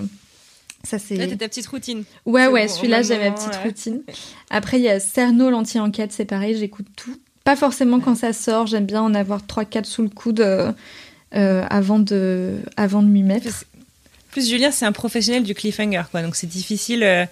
ça, 0.84 0.98
c'est. 0.98 1.16
Là, 1.16 1.28
t'as 1.28 1.36
ta 1.36 1.48
petite 1.48 1.68
routine. 1.68 2.04
Ouais, 2.26 2.46
C'est 2.46 2.48
ouais, 2.52 2.66
bon, 2.68 2.74
celui-là, 2.74 3.02
j'ai 3.04 3.20
ma 3.20 3.30
petite 3.32 3.50
ouais. 3.54 3.64
routine. 3.66 4.02
Après, 4.50 4.80
il 4.80 4.84
y 4.84 4.90
a 4.90 5.00
Cerno, 5.00 5.52
l'anti-enquête, 5.52 6.12
c'est 6.12 6.26
pareil, 6.26 6.58
j'écoute 6.58 6.88
tout. 6.96 7.16
Pas 7.44 7.56
forcément 7.56 8.00
quand 8.00 8.16
ça 8.16 8.34
sort, 8.34 8.66
j'aime 8.66 8.86
bien 8.88 9.02
en 9.04 9.14
avoir 9.14 9.42
3-4 9.42 9.84
sous 9.86 10.02
le 10.02 10.10
coude 10.10 10.40
euh, 10.42 10.72
avant 11.32 12.00
de, 12.00 12.56
avant 12.78 13.02
de 13.04 13.08
m'y 13.08 13.24
mettre. 13.24 13.66
Plus, 14.32 14.48
Julien, 14.50 14.72
c'est 14.72 14.86
un 14.86 14.92
professionnel 14.92 15.44
du 15.44 15.56
cliffhanger, 15.56 16.04
quoi. 16.12 16.22
Donc 16.22 16.36
c'est 16.36 16.48
difficile 16.48 17.04
euh, 17.04 17.26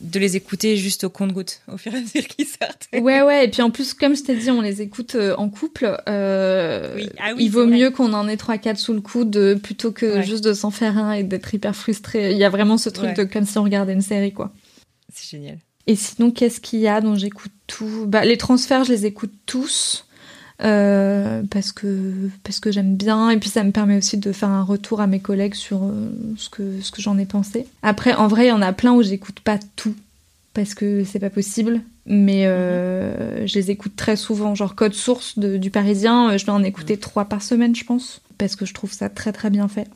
de 0.00 0.18
les 0.18 0.34
écouter 0.34 0.76
juste 0.76 1.04
au 1.04 1.10
compte-goutte, 1.10 1.60
au 1.72 1.76
fur 1.76 1.94
et 1.94 1.98
à 1.98 2.00
mesure 2.00 2.26
qu'ils 2.26 2.46
sortent. 2.46 2.88
Ouais, 2.92 3.22
ouais, 3.22 3.44
et 3.44 3.48
puis 3.48 3.62
en 3.62 3.70
plus, 3.70 3.94
comme 3.94 4.16
je 4.16 4.22
t'ai 4.22 4.34
dit, 4.34 4.50
on 4.50 4.60
les 4.60 4.82
écoute 4.82 5.14
euh, 5.14 5.36
en 5.36 5.48
couple. 5.48 5.96
euh, 6.08 6.94
Oui. 6.96 7.08
Ah 7.18 7.32
oui, 7.36 7.44
il 7.44 7.50
vaut 7.50 7.66
mieux 7.66 7.90
qu'on 7.90 8.12
en 8.14 8.26
ait 8.26 8.34
3-4 8.36 8.76
sous 8.78 8.92
le 8.94 9.00
coude 9.00 9.36
euh, 9.36 9.54
plutôt 9.56 9.92
que 9.92 10.16
Ouais. 10.16 10.22
juste 10.24 10.42
de 10.42 10.52
s'en 10.54 10.70
faire 10.72 10.98
un 10.98 11.12
et 11.12 11.22
d'être 11.22 11.54
hyper 11.54 11.76
frustré. 11.76 12.32
Il 12.32 12.38
y 12.38 12.44
a 12.44 12.48
vraiment 12.50 12.78
ce 12.78 12.88
truc 12.88 13.10
Ouais. 13.10 13.14
de 13.14 13.24
comme 13.24 13.46
si 13.46 13.58
on 13.58 13.62
regardait 13.62 13.92
une 13.92 14.00
série, 14.02 14.32
quoi. 14.32 14.52
C'est 15.12 15.28
génial. 15.36 15.58
Et 15.86 15.94
sinon, 15.96 16.30
qu'est-ce 16.30 16.60
qu'il 16.60 16.80
y 16.80 16.88
a 16.88 17.00
dont 17.00 17.14
j'écoute 17.14 17.52
tout? 17.66 18.06
Bah, 18.08 18.24
Les 18.24 18.36
transferts, 18.38 18.84
je 18.84 18.92
les 18.92 19.06
écoute 19.06 19.32
tous. 19.46 20.04
Euh, 20.62 21.42
parce 21.50 21.72
que, 21.72 22.12
parce 22.44 22.60
que 22.60 22.70
j'aime 22.70 22.94
bien 22.96 23.30
et 23.30 23.38
puis 23.38 23.48
ça 23.48 23.64
me 23.64 23.70
permet 23.70 23.96
aussi 23.96 24.18
de 24.18 24.32
faire 24.32 24.50
un 24.50 24.62
retour 24.62 25.00
à 25.00 25.06
mes 25.06 25.20
collègues 25.20 25.54
sur 25.54 25.84
euh, 25.84 26.10
ce 26.36 26.48
que, 26.50 26.80
ce 26.82 26.90
que 26.90 27.00
j'en 27.00 27.16
ai 27.18 27.26
pensé. 27.26 27.66
Après, 27.82 28.12
en 28.14 28.28
vrai, 28.28 28.46
il 28.46 28.48
y 28.48 28.52
en 28.52 28.62
a 28.62 28.72
plein 28.72 28.92
où 28.92 29.02
j'écoute 29.02 29.40
pas 29.40 29.58
tout. 29.76 29.94
parce 30.54 30.74
que 30.74 31.04
c'est 31.04 31.18
pas 31.20 31.30
possible. 31.30 31.80
Mais 32.06 32.46
euh, 32.46 33.46
je 33.46 33.54
les 33.54 33.70
écoute 33.70 33.92
très 33.94 34.16
souvent. 34.16 34.54
Genre 34.54 34.74
Code 34.74 34.94
Source 34.94 35.38
de- 35.38 35.58
du 35.58 35.70
Parisien, 35.70 36.36
je 36.36 36.44
dois 36.44 36.54
en 36.54 36.62
écouter 36.64 36.96
trois 36.96 37.26
par 37.26 37.40
semaine, 37.42 37.74
je 37.76 37.84
pense, 37.84 38.20
parce 38.36 38.56
que 38.56 38.66
je 38.66 38.74
trouve 38.74 38.92
ça 38.92 39.08
très 39.08 39.32
très 39.32 39.48
bien 39.50 39.68
fait. 39.68 39.86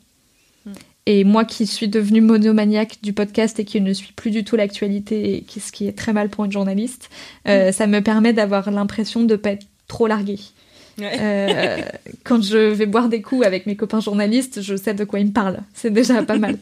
Et 1.07 1.23
moi 1.23 1.45
qui 1.45 1.67
suis 1.67 1.87
devenue 1.87 2.21
monomaniaque 2.21 2.97
du 3.03 3.13
podcast 3.13 3.59
et 3.59 3.65
qui 3.65 3.79
ne 3.79 3.93
suis 3.93 4.11
plus 4.13 4.31
du 4.31 4.43
tout 4.43 4.55
l'actualité, 4.55 5.45
ce 5.55 5.71
qui 5.71 5.87
est 5.87 5.91
très 5.95 6.13
mal 6.13 6.29
pour 6.29 6.45
une 6.45 6.51
journaliste, 6.51 7.09
euh, 7.47 7.71
ça 7.71 7.85
me 7.85 7.99
permet 7.99 8.33
d'avoir 8.33 8.71
l'impression 8.71 9.23
de 9.23 9.35
pas 9.35 9.51
être 9.51 9.67
trop 9.87 10.07
larguée. 10.07 10.39
Ouais. 10.97 11.11
Euh, 11.19 11.81
quand 12.23 12.41
je 12.41 12.57
vais 12.57 12.85
boire 12.85 13.09
des 13.09 13.21
coups 13.21 13.45
avec 13.45 13.65
mes 13.65 13.75
copains 13.75 13.99
journalistes, 13.99 14.61
je 14.61 14.77
sais 14.77 14.93
de 14.93 15.03
quoi 15.03 15.19
ils 15.19 15.25
me 15.27 15.31
parlent. 15.33 15.59
C'est 15.73 15.91
déjà 15.91 16.23
pas 16.23 16.37
mal. 16.37 16.57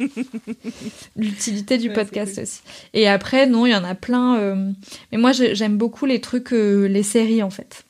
L'utilité 1.15 1.77
du 1.77 1.89
Ouais, 1.89 1.93
podcast 1.93 2.39
aussi. 2.39 2.61
Et 2.93 3.07
après, 3.07 3.45
non, 3.47 3.65
il 3.65 3.71
y 3.71 3.75
en 3.75 3.83
a 3.83 3.95
plein. 3.95 4.37
euh, 4.39 4.71
Mais 5.11 5.17
moi, 5.17 5.31
j'ai- 5.31 5.53
j'aime 5.55 5.77
beaucoup 5.77 6.05
les 6.05 6.19
trucs, 6.21 6.51
euh, 6.53 6.87
les 6.87 7.03
séries 7.03 7.43
en 7.43 7.49
fait. 7.49 7.83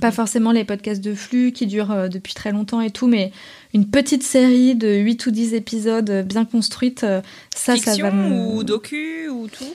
Pas 0.00 0.06
Mhm. 0.08 0.12
forcément 0.14 0.52
les 0.52 0.64
podcasts 0.64 1.02
de 1.02 1.14
flux 1.14 1.52
qui 1.52 1.66
durent 1.66 1.90
euh, 1.90 2.08
depuis 2.08 2.32
très 2.34 2.50
longtemps 2.52 2.80
et 2.80 2.90
tout, 2.90 3.08
mais 3.08 3.30
une 3.74 3.86
petite 3.90 4.22
série 4.22 4.74
de 4.74 4.88
8 4.94 5.26
ou 5.26 5.30
10 5.32 5.54
épisodes 5.54 6.24
bien 6.26 6.44
construite, 6.44 7.00
ça, 7.00 7.22
ça 7.54 7.74
Fiction 7.74 8.06
va 8.06 8.10
me... 8.12 8.54
ou 8.54 8.62
docu 8.64 9.28
ou 9.28 9.48
tout? 9.48 9.74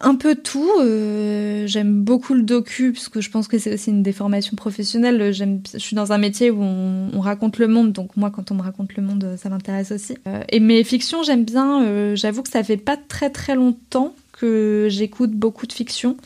Un 0.00 0.14
peu 0.14 0.34
tout. 0.34 0.70
euh, 0.80 1.66
j'aime 1.66 2.02
beaucoup 2.02 2.34
le 2.34 2.42
docu 2.42 2.92
parce 2.92 3.08
que 3.08 3.20
je 3.20 3.30
pense 3.30 3.48
que 3.48 3.58
c'est 3.58 3.74
aussi 3.74 3.90
une 3.90 4.02
déformation 4.02 4.56
professionnelle. 4.56 5.32
J'aime, 5.32 5.60
je 5.72 5.78
suis 5.78 5.96
dans 5.96 6.12
un 6.12 6.18
métier 6.18 6.50
où 6.50 6.62
on, 6.62 7.08
on 7.12 7.20
raconte 7.20 7.58
le 7.58 7.68
monde, 7.68 7.92
donc 7.92 8.16
moi, 8.16 8.30
quand 8.30 8.50
on 8.50 8.54
me 8.54 8.62
raconte 8.62 8.94
le 8.96 9.02
monde, 9.02 9.36
ça 9.38 9.48
m'intéresse 9.48 9.92
aussi. 9.92 10.16
Euh, 10.26 10.42
et 10.48 10.60
mes 10.60 10.82
fictions, 10.84 11.22
j'aime 11.22 11.44
bien. 11.44 11.82
euh, 11.84 12.14
j'avoue 12.16 12.42
que 12.42 12.50
ça 12.50 12.62
fait 12.62 12.76
pas 12.76 12.96
très 12.96 13.30
très 13.30 13.54
longtemps 13.54 14.14
que 14.32 14.88
j'écoute 14.90 15.32
beaucoup 15.32 15.66
de 15.66 15.72
fiction. 15.72 16.16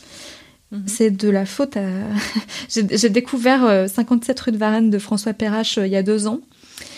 Mhm. 0.73 0.83
C'est 0.87 1.11
de 1.11 1.29
la 1.29 1.47
faute 1.47 1.77
à. 1.77 1.83
j'ai, 2.69 3.09
découvert 3.11 3.65
euh, 3.65 3.87
57 3.89 4.39
rue 4.41 4.53
de 4.53 4.57
Varennes 4.57 4.91
de 4.91 4.99
François 4.99 5.33
Perrache 5.33 5.79
euh, 5.79 5.87
il 5.87 5.93
y 5.93 5.97
a 5.97 6.03
deux 6.03 6.27
ans. 6.27 6.41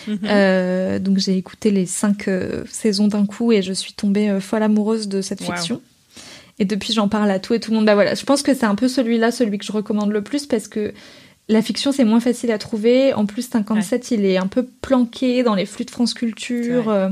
Mhm. 0.07 0.19
Euh, 0.25 0.99
donc 0.99 1.17
j'ai 1.17 1.37
écouté 1.37 1.71
les 1.71 1.85
cinq 1.85 2.27
euh, 2.27 2.63
saisons 2.69 3.07
d'un 3.07 3.25
coup 3.25 3.51
et 3.51 3.61
je 3.61 3.73
suis 3.73 3.93
tombée 3.93 4.29
euh, 4.29 4.39
folle 4.39 4.63
amoureuse 4.63 5.07
de 5.07 5.21
cette 5.21 5.41
Wow. 5.41 5.53
fiction. 5.55 5.81
Et 6.59 6.65
depuis 6.65 6.93
j'en 6.93 7.07
parle 7.07 7.31
à 7.31 7.39
tout 7.39 7.53
et 7.53 7.59
tout 7.59 7.71
le 7.71 7.77
monde. 7.77 7.85
Bah 7.85 7.95
voilà, 7.95 8.13
je 8.15 8.23
pense 8.23 8.43
que 8.43 8.53
c'est 8.53 8.65
un 8.65 8.75
peu 8.75 8.87
celui-là, 8.87 9.31
celui 9.31 9.57
que 9.57 9.65
je 9.65 9.71
recommande 9.71 10.11
le 10.11 10.21
plus 10.21 10.45
parce 10.45 10.67
que 10.67 10.93
la 11.49 11.61
fiction 11.61 11.91
c'est 11.91 12.05
moins 12.05 12.19
facile 12.19 12.51
à 12.51 12.57
trouver. 12.57 13.13
En 13.13 13.25
plus 13.25 13.49
57 13.49 14.11
il 14.11 14.25
est 14.25 14.37
un 14.37 14.47
peu 14.47 14.65
planqué 14.81 15.43
dans 15.43 15.55
les 15.55 15.65
flux 15.65 15.85
de 15.85 15.91
France 15.91 16.13
Culture. 16.13 16.85
C'est 16.85 16.91
euh, 16.91 17.09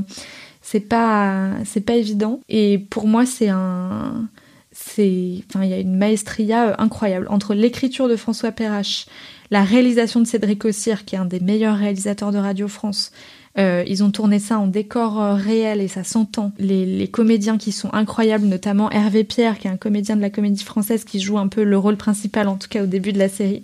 C'est 0.62 0.80
pas 0.80 1.50
c'est 1.64 1.80
pas 1.80 1.94
évident. 1.94 2.40
Et 2.48 2.78
pour 2.78 3.06
moi 3.08 3.26
c'est 3.26 3.48
un 3.48 4.28
c'est 4.70 5.42
enfin 5.48 5.64
il 5.64 5.70
y 5.70 5.74
a 5.74 5.78
une 5.78 5.96
maestria 5.96 6.68
euh, 6.68 6.74
incroyable 6.78 7.26
entre 7.28 7.54
l'écriture 7.54 8.08
de 8.08 8.16
François 8.16 8.52
Perrache, 8.52 9.06
la 9.50 9.64
réalisation 9.64 10.20
de 10.20 10.26
Cédric 10.26 10.64
Ossir 10.64 11.04
qui 11.04 11.16
est 11.16 11.18
un 11.18 11.26
des 11.26 11.40
meilleurs 11.40 11.76
réalisateurs 11.76 12.32
de 12.32 12.38
Radio 12.38 12.68
France. 12.68 13.12
Euh, 13.58 13.84
ils 13.86 14.02
ont 14.02 14.10
tourné 14.10 14.38
ça 14.38 14.58
en 14.58 14.66
décor 14.66 15.20
euh, 15.20 15.34
réel 15.34 15.80
et 15.82 15.88
ça 15.88 16.04
s'entend. 16.04 16.52
Les, 16.58 16.86
les 16.86 17.08
comédiens 17.08 17.58
qui 17.58 17.70
sont 17.70 17.92
incroyables, 17.92 18.46
notamment 18.46 18.90
Hervé 18.90 19.24
Pierre, 19.24 19.58
qui 19.58 19.66
est 19.68 19.70
un 19.70 19.76
comédien 19.76 20.16
de 20.16 20.22
la 20.22 20.30
comédie 20.30 20.64
française 20.64 21.04
qui 21.04 21.20
joue 21.20 21.36
un 21.38 21.48
peu 21.48 21.62
le 21.62 21.76
rôle 21.76 21.96
principal, 21.98 22.48
en 22.48 22.56
tout 22.56 22.68
cas 22.68 22.82
au 22.82 22.86
début 22.86 23.12
de 23.12 23.18
la 23.18 23.28
série. 23.28 23.60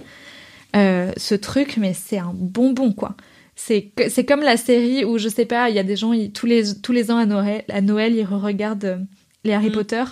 Euh, 0.77 1.11
ce 1.17 1.35
truc, 1.35 1.79
mais 1.79 1.95
c'est 1.95 2.19
un 2.19 2.33
bonbon, 2.35 2.93
quoi. 2.93 3.17
C'est 3.57 3.91
c'est 4.11 4.25
comme 4.27 4.43
la 4.43 4.57
série 4.59 5.05
où, 5.05 5.17
je 5.19 5.29
sais 5.29 5.47
pas, 5.47 5.71
il 5.71 5.75
y 5.77 5.79
a 5.79 5.83
des 5.83 5.97
gens, 5.97 6.13
ils- 6.13 6.31
tous, 6.33 6.47
les, 6.47 6.75
tous 6.83 6.93
les 6.93 7.11
ans 7.11 7.17
à 7.17 7.25
Noël, 7.27 7.65
à 7.71 7.81
Noël 7.81 8.15
ils 8.15 8.25
regardent 8.25 8.85
euh, 8.85 8.99
les 9.45 9.53
Harry 9.55 9.71
Mm. 9.71 9.73
Potter. 9.73 10.05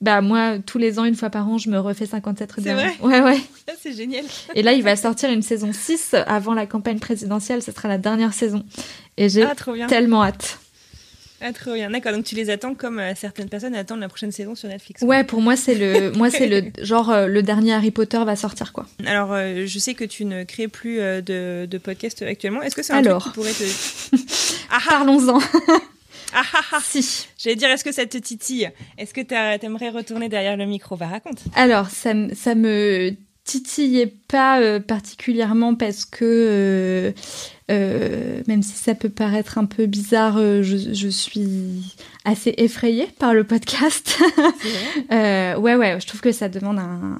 Bah 0.00 0.22
moi, 0.22 0.56
tous 0.64 0.78
les 0.78 0.98
ans, 0.98 1.04
une 1.04 1.14
fois 1.14 1.28
par 1.28 1.46
an, 1.46 1.58
je 1.58 1.68
me 1.68 1.78
refais 1.78 2.06
57 2.06 2.52
rue 2.52 2.62
de 2.62 2.66
C'est 2.68 2.74
Varennes. 2.74 2.92
vrai 3.00 3.20
Ouais, 3.20 3.32
ouais. 3.32 3.40
C'est 3.82 3.92
génial. 3.92 4.24
Et 4.54 4.62
là, 4.62 4.72
il 4.72 4.82
va 4.82 4.96
sortir 4.96 5.30
une 5.30 5.42
saison 5.42 5.72
6 5.74 6.14
avant 6.26 6.54
la 6.54 6.64
campagne 6.66 6.98
présidentielle. 6.98 7.62
Ce 7.62 7.70
sera 7.70 7.86
la 7.88 7.98
dernière 7.98 8.32
saison. 8.32 8.64
Et 9.18 9.28
j'ai 9.28 9.42
Ah, 9.42 9.54
tellement 9.88 10.24
hâte. 10.24 10.58
Ah, 11.42 11.52
trop 11.52 11.72
bien. 11.74 11.90
D'accord, 11.90 12.12
donc 12.12 12.24
tu 12.24 12.34
les 12.34 12.50
attends 12.50 12.74
comme 12.74 12.98
euh, 12.98 13.12
certaines 13.14 13.48
personnes 13.48 13.74
attendent 13.74 14.00
la 14.00 14.08
prochaine 14.08 14.30
saison 14.32 14.54
sur 14.54 14.68
Netflix. 14.68 15.00
Ouais, 15.02 15.24
pour 15.24 15.40
moi, 15.40 15.56
c'est 15.56 15.74
le, 15.74 16.12
moi, 16.12 16.30
c'est 16.30 16.46
le, 16.48 16.70
genre, 16.84 17.10
euh, 17.10 17.26
le 17.26 17.42
dernier 17.42 17.72
Harry 17.74 17.90
Potter 17.90 18.22
va 18.24 18.36
sortir, 18.36 18.72
quoi. 18.74 18.86
Alors, 19.06 19.32
euh, 19.32 19.64
je 19.66 19.78
sais 19.78 19.94
que 19.94 20.04
tu 20.04 20.24
ne 20.26 20.44
crées 20.44 20.68
plus 20.68 20.98
de, 20.98 21.66
de 21.66 21.78
podcast 21.78 22.20
actuellement. 22.22 22.60
Est-ce 22.62 22.76
que 22.76 22.82
c'est 22.82 22.92
un 22.92 22.98
Alors. 22.98 23.20
truc 23.22 23.32
qui 23.34 23.38
pourrait 23.40 23.52
te... 23.52 24.16
Ah 24.70 24.78
ah, 24.78 24.90
Parlons-en. 24.90 25.38
ah 26.34 26.42
ah 26.54 26.64
ah. 26.72 26.80
si. 26.82 27.26
J'allais 27.38 27.56
dire, 27.56 27.68
est-ce 27.70 27.84
que 27.84 27.92
ça 27.92 28.06
te 28.06 28.18
titille? 28.18 28.70
Est-ce 28.98 29.14
que 29.14 29.20
t'aimerais 29.20 29.90
retourner 29.90 30.28
derrière 30.28 30.56
le 30.56 30.66
micro? 30.66 30.96
Va, 30.96 31.06
raconte. 31.06 31.40
Alors, 31.54 31.88
ça, 31.88 32.12
ça 32.34 32.54
me 32.54 33.14
titillait 33.44 34.14
pas 34.28 34.60
euh, 34.60 34.80
particulièrement 34.80 35.74
parce 35.74 36.04
que, 36.04 36.24
euh, 36.24 37.12
euh, 37.70 38.42
même 38.46 38.62
si 38.62 38.76
ça 38.76 38.94
peut 38.94 39.08
paraître 39.08 39.58
un 39.58 39.64
peu 39.64 39.86
bizarre, 39.86 40.38
je, 40.38 40.92
je 40.92 41.08
suis 41.08 41.96
assez 42.24 42.54
effrayée 42.58 43.08
par 43.18 43.34
le 43.34 43.44
podcast. 43.44 44.18
Ouais, 45.10 45.74
ouais, 45.74 45.98
je 46.00 46.06
trouve 46.06 46.20
que 46.20 46.32
ça 46.32 46.48
demande 46.48 46.78
un, 46.78 47.18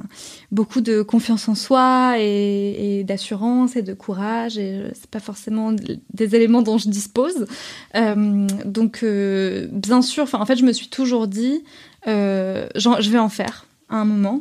beaucoup 0.52 0.80
de 0.80 1.02
confiance 1.02 1.48
en 1.48 1.54
soi 1.54 2.14
et, 2.18 3.00
et 3.00 3.04
d'assurance 3.04 3.76
et 3.76 3.82
de 3.82 3.92
courage. 3.92 4.56
Et 4.56 4.84
c'est 4.94 5.10
pas 5.10 5.20
forcément 5.20 5.72
des 5.72 6.36
éléments 6.36 6.62
dont 6.62 6.78
je 6.78 6.88
dispose. 6.88 7.46
Donc, 7.94 9.04
bien 9.04 10.02
sûr, 10.02 10.26
en 10.32 10.46
fait, 10.46 10.56
je 10.56 10.64
me 10.64 10.72
suis 10.72 10.88
toujours 10.88 11.26
dit, 11.26 11.62
je 12.06 13.10
vais 13.10 13.18
en 13.18 13.28
faire 13.28 13.66
à 13.88 13.96
un 13.96 14.04
moment 14.04 14.40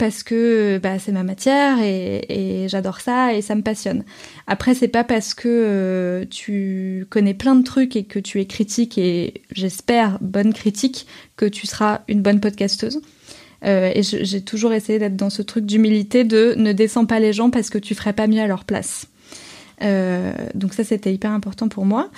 parce 0.00 0.22
que 0.22 0.78
bah, 0.82 0.98
c'est 0.98 1.12
ma 1.12 1.24
matière 1.24 1.76
et, 1.82 2.66
j'adore 2.68 3.02
ça 3.02 3.34
et 3.34 3.42
ça 3.42 3.54
me 3.54 3.60
passionne. 3.60 4.02
Après, 4.46 4.74
c'est 4.74 4.88
pas 4.88 5.04
parce 5.04 5.34
que 5.34 5.46
euh, 5.46 6.24
tu 6.24 7.06
connais 7.10 7.34
plein 7.34 7.54
de 7.54 7.62
trucs 7.62 7.96
et 7.96 8.04
que 8.04 8.18
tu 8.18 8.40
es 8.40 8.46
critique 8.46 8.96
et 8.96 9.42
j'espère 9.52 10.16
bonne 10.22 10.54
critique 10.54 11.06
que 11.36 11.44
tu 11.44 11.66
seras 11.66 12.00
une 12.08 12.22
bonne 12.22 12.40
podcasteuse. 12.40 13.02
Euh, 13.66 13.92
et 13.94 14.02
j'ai 14.02 14.40
toujours 14.40 14.72
essayé 14.72 14.98
d'être 14.98 15.16
dans 15.16 15.28
ce 15.28 15.42
truc 15.42 15.66
d'humilité 15.66 16.24
de 16.24 16.54
ne 16.56 16.72
descends 16.72 17.04
pas 17.04 17.20
les 17.20 17.34
gens 17.34 17.50
parce 17.50 17.68
que 17.68 17.76
tu 17.76 17.94
ferais 17.94 18.14
pas 18.14 18.26
mieux 18.26 18.40
à 18.40 18.46
leur 18.46 18.64
place. 18.64 19.06
Euh, 19.82 20.32
donc 20.54 20.72
ça, 20.72 20.82
c'était 20.82 21.12
hyper 21.12 21.32
important 21.32 21.68
pour 21.68 21.84
moi. 21.84 22.10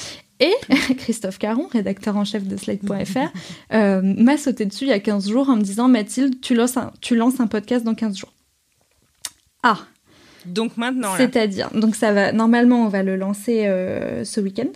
Et 0.42 0.54
Christophe 0.98 1.38
Caron, 1.38 1.68
rédacteur 1.68 2.16
en 2.16 2.24
chef 2.24 2.44
de 2.44 2.56
Slate.fr, 2.56 3.30
euh, 3.72 4.00
m'a 4.02 4.36
sauté 4.36 4.66
dessus 4.66 4.84
il 4.84 4.90
y 4.90 4.92
a 4.92 4.98
15 4.98 5.30
jours 5.30 5.48
en 5.48 5.54
me 5.56 5.62
disant 5.62 5.86
Mathilde, 5.86 6.40
tu 6.40 6.56
lances 6.56 6.76
un, 6.76 6.92
tu 7.00 7.14
lances 7.14 7.38
un 7.38 7.46
podcast 7.46 7.84
dans 7.84 7.94
15 7.94 8.16
jours. 8.18 8.32
Ah, 9.62 9.78
Donc 10.44 10.76
maintenant, 10.76 11.16
c'est-à-dire, 11.16 11.70
donc 11.72 11.94
ça 11.94 12.12
va, 12.12 12.32
normalement, 12.32 12.84
on 12.84 12.88
va 12.88 13.04
le 13.04 13.14
lancer 13.14 13.66
euh, 13.66 14.24
ce 14.24 14.40
week-end. 14.40 14.66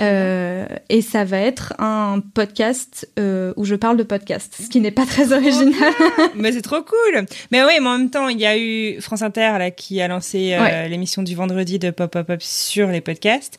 Euh, 0.00 0.66
et 0.88 1.02
ça 1.02 1.24
va 1.24 1.38
être 1.38 1.74
un 1.78 2.20
podcast 2.34 3.08
euh, 3.18 3.52
où 3.56 3.64
je 3.64 3.74
parle 3.74 3.96
de 3.96 4.02
podcast, 4.02 4.54
ce 4.60 4.68
qui 4.68 4.80
n'est 4.80 4.90
pas 4.90 5.06
très 5.06 5.32
original. 5.32 5.92
Mais 6.34 6.52
c'est 6.52 6.62
trop 6.62 6.82
cool. 6.82 7.26
Mais 7.52 7.62
oui, 7.64 7.72
mais 7.80 7.88
en 7.88 7.98
même 7.98 8.10
temps, 8.10 8.28
il 8.28 8.40
y 8.40 8.46
a 8.46 8.58
eu 8.58 9.00
France 9.00 9.22
Inter 9.22 9.52
là 9.58 9.70
qui 9.70 10.00
a 10.00 10.08
lancé 10.08 10.54
euh, 10.54 10.60
Ouais. 10.62 10.88
l'émission 10.88 11.22
du 11.22 11.34
vendredi 11.34 11.78
de 11.78 11.90
Pop 11.90 12.10
Pop 12.10 12.26
Pop 12.26 12.40
sur 12.42 12.88
les 12.88 13.00
podcasts. 13.00 13.58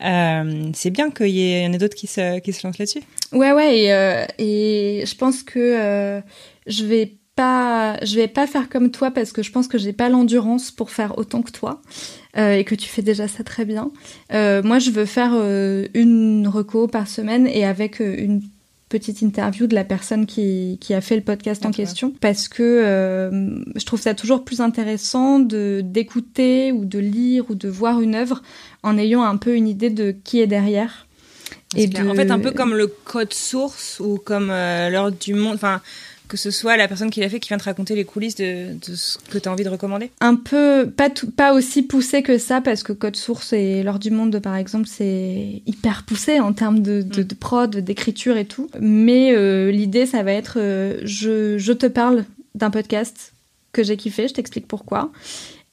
C'est 0.00 0.90
bien 0.90 1.10
qu'il 1.10 1.28
y, 1.28 1.66
en 1.66 1.72
ait 1.72 1.78
d'autres 1.78 1.96
qui 1.96 2.06
se 2.06 2.38
qui 2.40 2.52
se 2.52 2.66
lancent 2.66 2.78
là-dessus. 2.78 3.02
Ouais, 3.32 3.52
ouais, 3.52 3.78
et, 4.38 5.00
et 5.00 5.06
je 5.06 5.14
pense 5.14 5.42
que 5.42 6.20
je 6.66 6.84
vais 6.84 7.12
pas, 7.42 7.96
je 8.04 8.16
vais 8.16 8.28
pas 8.28 8.46
faire 8.46 8.68
comme 8.68 8.90
toi 8.90 9.10
parce 9.10 9.32
que 9.32 9.42
je 9.42 9.50
pense 9.52 9.68
que 9.68 9.78
j'ai 9.78 9.92
pas 9.92 10.08
l'endurance 10.08 10.70
pour 10.70 10.90
faire 10.90 11.16
autant 11.18 11.42
que 11.42 11.52
toi 11.52 11.80
euh, 12.36 12.52
et 12.58 12.64
que 12.64 12.74
tu 12.74 12.88
fais 12.88 13.02
déjà 13.02 13.28
ça 13.28 13.44
très 13.44 13.64
bien. 13.64 13.90
Euh, 14.32 14.62
moi, 14.62 14.78
je 14.80 14.90
veux 14.90 15.04
faire 15.06 15.32
euh, 15.34 15.86
une 15.94 16.48
reco 16.48 16.88
par 16.88 17.06
semaine 17.06 17.46
et 17.46 17.64
avec 17.64 18.00
une 18.00 18.42
petite 18.88 19.20
interview 19.22 19.66
de 19.66 19.74
la 19.74 19.84
personne 19.84 20.24
qui, 20.26 20.78
qui 20.80 20.94
a 20.94 21.00
fait 21.02 21.14
le 21.16 21.22
podcast 21.22 21.64
en 21.66 21.70
question 21.70 22.12
parce 22.20 22.48
que 22.48 22.62
euh, 22.62 23.60
je 23.76 23.84
trouve 23.84 24.00
ça 24.00 24.14
toujours 24.14 24.44
plus 24.44 24.60
intéressant 24.62 25.38
de 25.40 25.82
d'écouter 25.84 26.72
ou 26.72 26.84
de 26.86 26.98
lire 26.98 27.44
ou 27.50 27.54
de 27.54 27.68
voir 27.68 28.00
une 28.00 28.14
œuvre 28.14 28.42
en 28.82 28.96
ayant 28.98 29.22
un 29.22 29.36
peu 29.36 29.54
une 29.54 29.68
idée 29.68 29.90
de 29.90 30.16
qui 30.24 30.40
est 30.40 30.46
derrière. 30.46 31.06
Et 31.76 31.86
de- 31.86 32.08
En 32.08 32.14
fait, 32.14 32.30
un 32.30 32.38
peu 32.38 32.50
comme 32.50 32.74
le 32.74 32.86
code 32.86 33.34
source 33.34 34.00
ou 34.00 34.16
comme 34.16 34.48
euh, 34.50 34.88
l'heure 34.88 35.12
du 35.12 35.34
monde. 35.34 35.56
Enfin, 35.56 35.82
que 36.28 36.36
ce 36.36 36.50
soit 36.50 36.76
la 36.76 36.86
personne 36.88 37.10
qui 37.10 37.20
l'a 37.20 37.28
fait 37.28 37.40
qui 37.40 37.48
vient 37.48 37.58
te 37.58 37.64
raconter 37.64 37.94
les 37.94 38.04
coulisses 38.04 38.34
de, 38.36 38.74
de 38.74 38.94
ce 38.94 39.18
que 39.18 39.38
tu 39.38 39.48
as 39.48 39.52
envie 39.52 39.64
de 39.64 39.68
recommander? 39.68 40.10
un 40.20 40.36
peu 40.36 40.90
pas 40.94 41.10
tout, 41.10 41.30
pas 41.30 41.52
aussi 41.54 41.82
poussé 41.82 42.22
que 42.22 42.38
ça 42.38 42.60
parce 42.60 42.82
que 42.82 42.92
Code 42.92 43.16
Source 43.16 43.52
et 43.52 43.82
L'heure 43.82 43.98
du 43.98 44.10
monde 44.10 44.38
par 44.40 44.56
exemple 44.56 44.86
c'est 44.86 45.62
hyper 45.66 46.04
poussé 46.04 46.40
en 46.40 46.52
termes 46.52 46.80
de, 46.80 47.02
de, 47.02 47.22
de 47.22 47.34
prod, 47.34 47.74
d'écriture 47.76 48.36
et 48.36 48.44
tout. 48.44 48.70
Mais 48.80 49.34
euh, 49.34 49.70
l'idée 49.70 50.06
ça 50.06 50.22
va 50.22 50.32
être 50.32 50.58
euh, 50.58 51.00
je, 51.02 51.58
je 51.58 51.72
te 51.72 51.86
parle 51.86 52.24
d'un 52.54 52.70
podcast 52.70 53.32
que 53.72 53.82
j'ai 53.82 53.96
kiffé, 53.96 54.28
je 54.28 54.34
t'explique 54.34 54.66
pourquoi. 54.68 55.10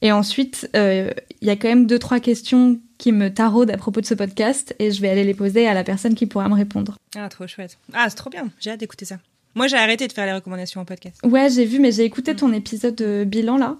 Et 0.01 0.12
ensuite 0.12 0.70
euh, 0.76 1.12
il 1.41 1.47
y 1.47 1.51
a 1.51 1.56
quand 1.56 1.68
même 1.68 1.86
deux 1.88 1.99
trois 1.99 2.20
questions 2.20 2.80
qui 2.97 3.12
me 3.12 3.34
taraudent 3.34 3.72
à 3.72 3.78
propos 3.78 3.99
de 3.99 4.06
ce 4.06 4.14
podcast 4.14 4.74
et 4.80 4.91
je 4.91 5.01
vais 5.01 5.10
aller 5.10 5.24
les 5.26 5.34
poser 5.34 5.68
à 5.68 5.74
la 5.74 5.84
personne 5.84 6.16
qui 6.16 6.26
pourra 6.28 6.47
me 6.47 6.56
répondre. 6.56 6.97
Ah, 7.18 7.28
trop 7.30 7.45
chouette. 7.45 7.78
Ah, 7.93 8.06
c'est 8.10 8.16
trop 8.16 8.30
bien. 8.30 8.49
J'ai 8.60 8.72
hâte 8.72 8.80
d'écouter 8.80 9.06
ça. 9.06 9.18
Moi, 9.56 9.68
j'ai 9.68 9.78
arrêté 9.78 10.06
de 10.08 10.12
faire 10.12 10.26
les 10.26 10.34
recommandations 10.34 10.82
en 10.82 10.86
podcast. 10.86 11.18
Ouais, 11.24 11.49
j'ai 11.49 11.64
vu, 11.64 11.80
mais 11.80 11.93
j'ai 11.93 12.03
écouté 12.03 12.36
ton 12.36 12.51
épisode 12.51 12.95
de 12.95 13.24
bilan 13.24 13.58
là, 13.58 13.78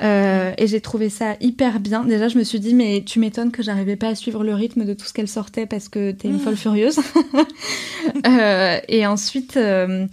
euh, 0.00 0.52
et 0.56 0.66
j'ai 0.66 0.80
trouvé 0.80 1.10
ça 1.10 1.36
hyper 1.42 1.80
bien. 1.80 2.04
Déjà, 2.04 2.28
je 2.28 2.38
me 2.38 2.44
suis 2.44 2.60
dit, 2.60 2.74
mais 2.74 3.04
tu 3.04 3.20
m'étonnes 3.20 3.52
que 3.52 3.62
j'arrivais 3.62 3.96
pas 3.96 4.08
à 4.08 4.14
suivre 4.14 4.42
le 4.42 4.54
rythme 4.54 4.86
de 4.86 4.94
tout 4.94 5.04
ce 5.04 5.12
qu'elle 5.12 5.28
sortait 5.28 5.66
parce 5.66 5.90
que 5.90 6.12
t'es 6.12 6.28
une 6.28 6.38
folle 6.38 6.56
furieuse. 6.56 6.98
Euh, 8.26 8.78
et 8.88 9.06
ensuite, 9.06 9.58
euh, 9.58 10.06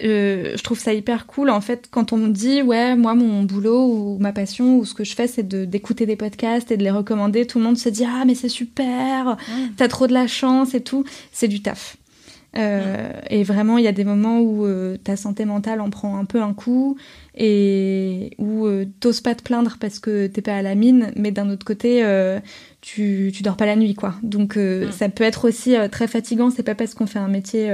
je 0.00 0.62
trouve 0.62 0.78
ça 0.78 0.92
hyper 0.92 1.26
cool. 1.26 1.50
En 1.50 1.60
fait 1.60 1.88
quand 1.90 2.12
on 2.12 2.16
me 2.18 2.28
dit 2.28 2.62
ouais 2.62 2.94
moi 2.94 3.14
mon 3.14 3.42
boulot 3.44 3.86
ou 3.86 4.18
ma 4.18 4.32
passion 4.32 4.76
ou 4.76 4.84
ce 4.84 4.92
que 4.92 5.04
je 5.04 5.14
fais 5.14 5.26
c'est 5.26 5.46
de 5.46 5.64
d'écouter 5.64 6.04
des 6.04 6.16
podcasts 6.16 6.70
et 6.70 6.76
de 6.76 6.84
les 6.84 6.90
recommander 6.90 7.46
tout 7.46 7.58
le 7.58 7.64
monde 7.64 7.78
se 7.78 7.88
dit 7.88 8.04
ah 8.04 8.24
mais 8.26 8.34
c'est 8.34 8.48
super 8.48 9.36
t'as 9.76 9.88
trop 9.88 10.06
de 10.06 10.12
la 10.12 10.26
chance 10.26 10.74
et 10.74 10.82
tout. 10.82 11.04
C'est 11.32 11.48
du 11.48 11.62
taf 11.62 11.96
euh, 12.56 13.12
et 13.28 13.42
vraiment 13.42 13.76
il 13.76 13.84
y 13.84 13.88
a 13.88 13.92
des 13.92 14.04
moments 14.04 14.40
où 14.40 14.64
euh, 14.64 14.96
ta 14.96 15.16
santé 15.16 15.44
mentale 15.44 15.82
en 15.82 15.90
prend 15.90 16.18
un 16.18 16.24
peu 16.24 16.40
un 16.40 16.54
coup 16.54 16.96
et 17.36 18.30
où 18.38 18.66
euh, 18.66 18.86
t'oses 19.00 19.20
pas 19.20 19.34
te 19.34 19.42
plaindre 19.42 19.76
parce 19.78 19.98
que 19.98 20.26
t'es 20.28 20.40
pas 20.40 20.56
à 20.56 20.62
la 20.62 20.74
mine 20.74 21.12
mais 21.14 21.30
d'un 21.30 21.50
autre 21.50 21.66
côté 21.66 22.02
euh, 22.02 22.40
tu, 22.80 23.32
tu 23.34 23.42
dors 23.42 23.58
pas 23.58 23.66
la 23.66 23.76
nuit 23.76 23.94
quoi 23.94 24.14
donc 24.22 24.56
euh, 24.56 24.90
ça 24.92 25.10
peut 25.10 25.24
être 25.24 25.46
aussi 25.46 25.74
très 25.92 26.08
fatigant 26.08 26.50
c'est 26.50 26.62
pas 26.62 26.74
parce 26.74 26.94
qu'on 26.94 27.06
fait 27.06 27.18
un 27.18 27.28
métier 27.28 27.70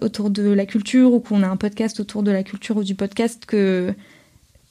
autour 0.00 0.30
de 0.30 0.50
la 0.50 0.66
culture 0.66 1.12
ou 1.12 1.20
qu'on 1.20 1.42
a 1.42 1.46
un 1.46 1.56
podcast 1.56 2.00
autour 2.00 2.24
de 2.24 2.32
la 2.32 2.42
culture 2.42 2.78
ou 2.78 2.84
du 2.84 2.96
podcast 2.96 3.44
que 3.46 3.94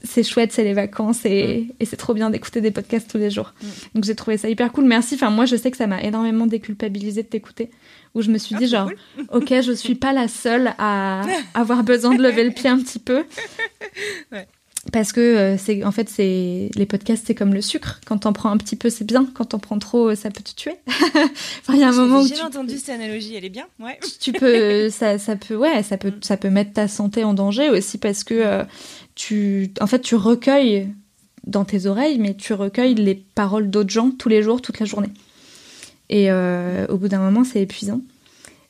c'est 0.04 0.24
chouette, 0.24 0.52
c'est 0.52 0.64
les 0.64 0.74
vacances 0.74 1.26
et, 1.26 1.68
et 1.80 1.86
c'est 1.86 1.96
trop 1.96 2.14
bien 2.14 2.30
d'écouter 2.30 2.62
des 2.62 2.72
podcasts 2.72 3.10
tous 3.10 3.18
les 3.18 3.30
jours. 3.30 3.54
Donc 3.94 4.04
j'ai 4.04 4.16
trouvé 4.16 4.38
ça 4.38 4.50
hyper 4.50 4.72
cool. 4.72 4.86
Merci. 4.86 5.16
Enfin, 5.16 5.30
moi, 5.30 5.46
je 5.46 5.56
sais 5.56 5.70
que 5.70 5.78
ça 5.78 5.88
m'a 5.88 6.02
énormément 6.02 6.48
déculpabilisé 6.48 7.24
de 7.24 7.28
t'écouter. 7.28 7.70
Où 8.14 8.22
je 8.22 8.30
me 8.30 8.38
suis 8.38 8.56
Ah, 8.56 8.60
dit, 8.60 8.66
c'est 8.66 8.72
genre, 8.76 8.90
cool. 9.16 9.26
ok, 9.32 9.62
je 9.62 9.72
suis 9.72 9.96
pas 9.96 10.12
la 10.14 10.28
seule 10.28 10.74
à 10.78 11.22
avoir 11.54 11.84
besoin 11.84 12.14
de 12.16 12.22
lever 12.22 12.44
le 12.44 12.52
pied 12.52 12.70
un 12.70 12.78
petit 12.80 13.00
peu. 13.00 13.24
Ouais. 14.32 14.48
Parce 14.92 15.14
que 15.14 15.22
euh, 15.22 15.58
c'est 15.60 15.84
en 15.84 15.92
fait 15.92 16.10
c'est 16.10 16.72
les 16.74 16.86
podcasts 16.88 17.26
c'est 17.28 17.36
comme 17.36 17.54
le 17.54 17.62
sucre 17.62 18.02
quand 18.08 18.18
t'en 18.18 18.34
prends 18.34 18.50
un 18.50 18.58
petit 18.58 18.76
peu 18.76 18.90
c'est 18.90 19.04
bien 19.04 19.28
quand 19.36 19.46
t'en 19.46 19.60
prends 19.60 19.78
trop 19.78 20.10
euh, 20.10 20.16
ça 20.16 20.32
peut 20.32 20.42
te 20.42 20.56
tuer. 20.56 20.74
enfin 20.88 21.74
il 21.76 21.78
y 21.80 21.84
a 21.84 21.90
un 21.90 21.92
moment 21.92 22.22
où 22.22 22.28
J'ai 22.28 22.34
tu, 22.34 22.42
entendu 22.42 22.80
cette 22.80 22.90
analogie, 22.96 23.36
elle 23.36 23.46
est 23.46 23.50
bien. 23.50 23.68
Ouais. 23.80 24.00
tu 24.20 24.34
peux 24.34 24.90
ça, 24.90 25.20
ça 25.20 25.36
peut 25.36 25.56
ouais 25.56 25.84
ça 25.84 25.98
peut 25.98 26.12
ça 26.22 26.36
peut 26.36 26.50
mettre 26.50 26.74
ta 26.74 26.88
santé 26.88 27.24
en 27.24 27.36
danger 27.36 27.70
aussi 27.70 28.00
parce 28.00 28.24
que 28.24 28.34
euh, 28.34 28.64
tu 29.14 29.72
en 29.80 29.86
fait 29.86 30.00
tu 30.00 30.16
recueilles 30.16 30.90
dans 31.46 31.64
tes 31.64 31.86
oreilles 31.86 32.18
mais 32.18 32.34
tu 32.34 32.54
recueilles 32.54 32.96
les 32.96 33.14
paroles 33.36 33.70
d'autres 33.70 33.92
gens 33.92 34.10
tous 34.10 34.30
les 34.30 34.42
jours 34.42 34.64
toute 34.64 34.80
la 34.80 34.88
journée 34.88 35.10
et 36.12 36.30
euh, 36.30 36.86
au 36.90 36.98
bout 36.98 37.08
d'un 37.08 37.20
moment 37.20 37.44
c'est 37.44 37.62
épuisant 37.62 38.02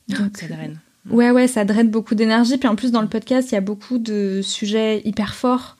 donc 0.08 0.36
Ça 0.38 0.46
draine. 0.48 0.80
ouais 1.10 1.30
ouais 1.30 1.46
ça 1.48 1.64
draine 1.66 1.90
beaucoup 1.90 2.14
d'énergie 2.14 2.56
puis 2.56 2.68
en 2.68 2.76
plus 2.76 2.90
dans 2.92 3.02
le 3.02 3.08
podcast 3.08 3.50
il 3.52 3.54
y 3.54 3.58
a 3.58 3.62
beaucoup 3.62 3.98
de 3.98 4.40
sujets 4.42 5.02
hyper 5.04 5.34
forts 5.34 5.76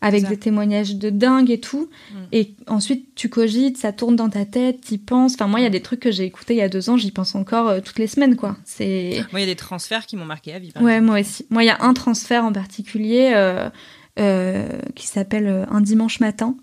avec 0.00 0.28
des 0.28 0.36
témoignages 0.36 0.96
de 0.96 1.08
dingue 1.08 1.50
et 1.50 1.60
tout 1.60 1.88
Mm. 2.12 2.16
et 2.32 2.54
ensuite 2.66 3.14
tu 3.14 3.28
cogites 3.30 3.78
ça 3.78 3.90
tourne 3.92 4.16
dans 4.16 4.28
ta 4.28 4.44
tête 4.44 4.82
t'y 4.82 4.98
penses 4.98 5.32
enfin 5.34 5.46
moi 5.46 5.60
il 5.60 5.62
y 5.62 5.66
a 5.66 5.70
des 5.70 5.80
trucs 5.80 6.00
que 6.00 6.10
j'ai 6.12 6.24
écoutés 6.24 6.52
il 6.54 6.58
y 6.58 6.62
a 6.62 6.68
deux 6.68 6.90
ans 6.90 6.96
j'y 6.98 7.10
pense 7.10 7.34
encore 7.34 7.68
euh, 7.68 7.80
toutes 7.80 7.98
les 7.98 8.06
semaines 8.06 8.36
quoi 8.36 8.56
c'est 8.64 9.24
Moi, 9.32 9.40
il 9.40 9.44
y 9.46 9.50
a 9.50 9.52
des 9.54 9.56
transferts 9.56 10.04
qui 10.06 10.16
m'ont 10.16 10.26
marqué 10.26 10.52
à 10.52 10.58
vie. 10.58 10.72
par 10.72 10.82
Ouais, 10.82 10.94
exemple. 10.96 11.06
moi 11.06 11.20
aussi. 11.20 11.46
Moi, 11.50 11.62
il 11.62 11.66
y 11.66 11.70
a 11.70 11.78
un 11.80 11.94
transfert 11.94 12.44
en 12.44 12.52
particulier 12.52 13.32
euh, 13.34 13.70
euh, 14.18 14.68
qui 14.94 15.06
s'appelle 15.06 15.46
euh, 15.46 15.64
Un 15.70 15.80
dimanche 15.80 16.20
matin, 16.20 16.54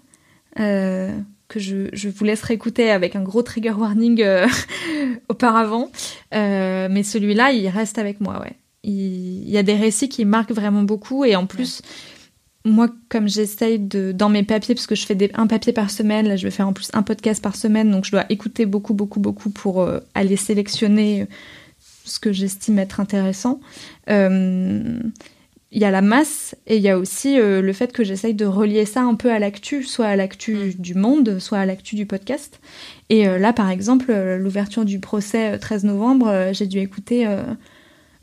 euh, 0.59 1.17
que 1.51 1.59
je, 1.59 1.89
je 1.91 2.07
vous 2.07 2.23
laisserai 2.23 2.53
écouter 2.53 2.89
avec 2.91 3.17
un 3.17 3.21
gros 3.21 3.43
trigger 3.43 3.71
warning 3.71 4.21
euh, 4.21 4.47
auparavant. 5.29 5.91
Euh, 6.33 6.87
mais 6.89 7.03
celui-là, 7.03 7.51
il 7.51 7.67
reste 7.67 7.97
avec 7.97 8.21
moi, 8.21 8.39
ouais. 8.39 8.53
Il, 8.83 9.49
y 9.49 9.57
a 9.57 9.63
des 9.63 9.75
récits 9.75 10.09
qui 10.09 10.23
marquent 10.25 10.53
vraiment 10.53 10.81
beaucoup 10.83 11.25
et 11.25 11.35
en 11.35 11.45
plus, 11.45 11.81
moi, 12.63 12.87
comme 13.09 13.27
j'essaye 13.27 13.79
de 13.79 14.13
dans 14.13 14.29
mes 14.29 14.43
papiers, 14.43 14.73
parce 14.73 14.87
que 14.87 14.95
je 14.95 15.05
fais 15.05 15.13
des, 15.13 15.29
un 15.33 15.45
papier 15.45 15.73
par 15.73 15.91
semaine, 15.91 16.27
là, 16.27 16.37
je 16.37 16.45
vais 16.45 16.51
faire 16.51 16.67
en 16.67 16.73
plus 16.73 16.89
un 16.93 17.03
podcast 17.03 17.43
par 17.43 17.55
semaine, 17.55 17.91
donc 17.91 18.05
je 18.05 18.11
dois 18.11 18.25
écouter 18.29 18.65
beaucoup, 18.65 18.93
beaucoup, 18.93 19.19
beaucoup 19.19 19.49
pour 19.49 19.81
euh, 19.81 19.99
aller 20.15 20.37
sélectionner 20.37 21.27
ce 22.05 22.19
que 22.19 22.31
j'estime 22.31 22.79
être 22.79 23.01
intéressant. 23.01 23.59
Il 25.73 25.81
y 25.81 25.85
a 25.85 25.91
la 25.91 26.01
masse 26.01 26.53
et 26.67 26.75
il 26.75 26.81
y 26.81 26.89
a 26.89 26.97
aussi 26.97 27.39
euh, 27.39 27.61
le 27.61 27.71
fait 27.71 27.93
que 27.93 28.03
j'essaye 28.03 28.33
de 28.33 28.45
relier 28.45 28.85
ça 28.85 29.03
un 29.03 29.15
peu 29.15 29.31
à 29.31 29.39
l'actu, 29.39 29.83
soit 29.83 30.07
à 30.07 30.17
l'actu 30.17 30.73
du 30.77 30.95
monde, 30.95 31.39
soit 31.39 31.59
à 31.59 31.65
l'actu 31.65 31.95
du 31.95 32.05
podcast. 32.05 32.59
Et 33.07 33.25
euh, 33.25 33.37
là, 33.37 33.53
par 33.53 33.69
exemple, 33.69 34.07
euh, 34.09 34.37
l'ouverture 34.37 34.83
du 34.83 34.99
procès 34.99 35.53
euh, 35.53 35.57
13 35.57 35.85
novembre, 35.85 36.49
j'ai 36.51 36.67
dû 36.67 36.79
écouter 36.79 37.25
euh, 37.25 37.43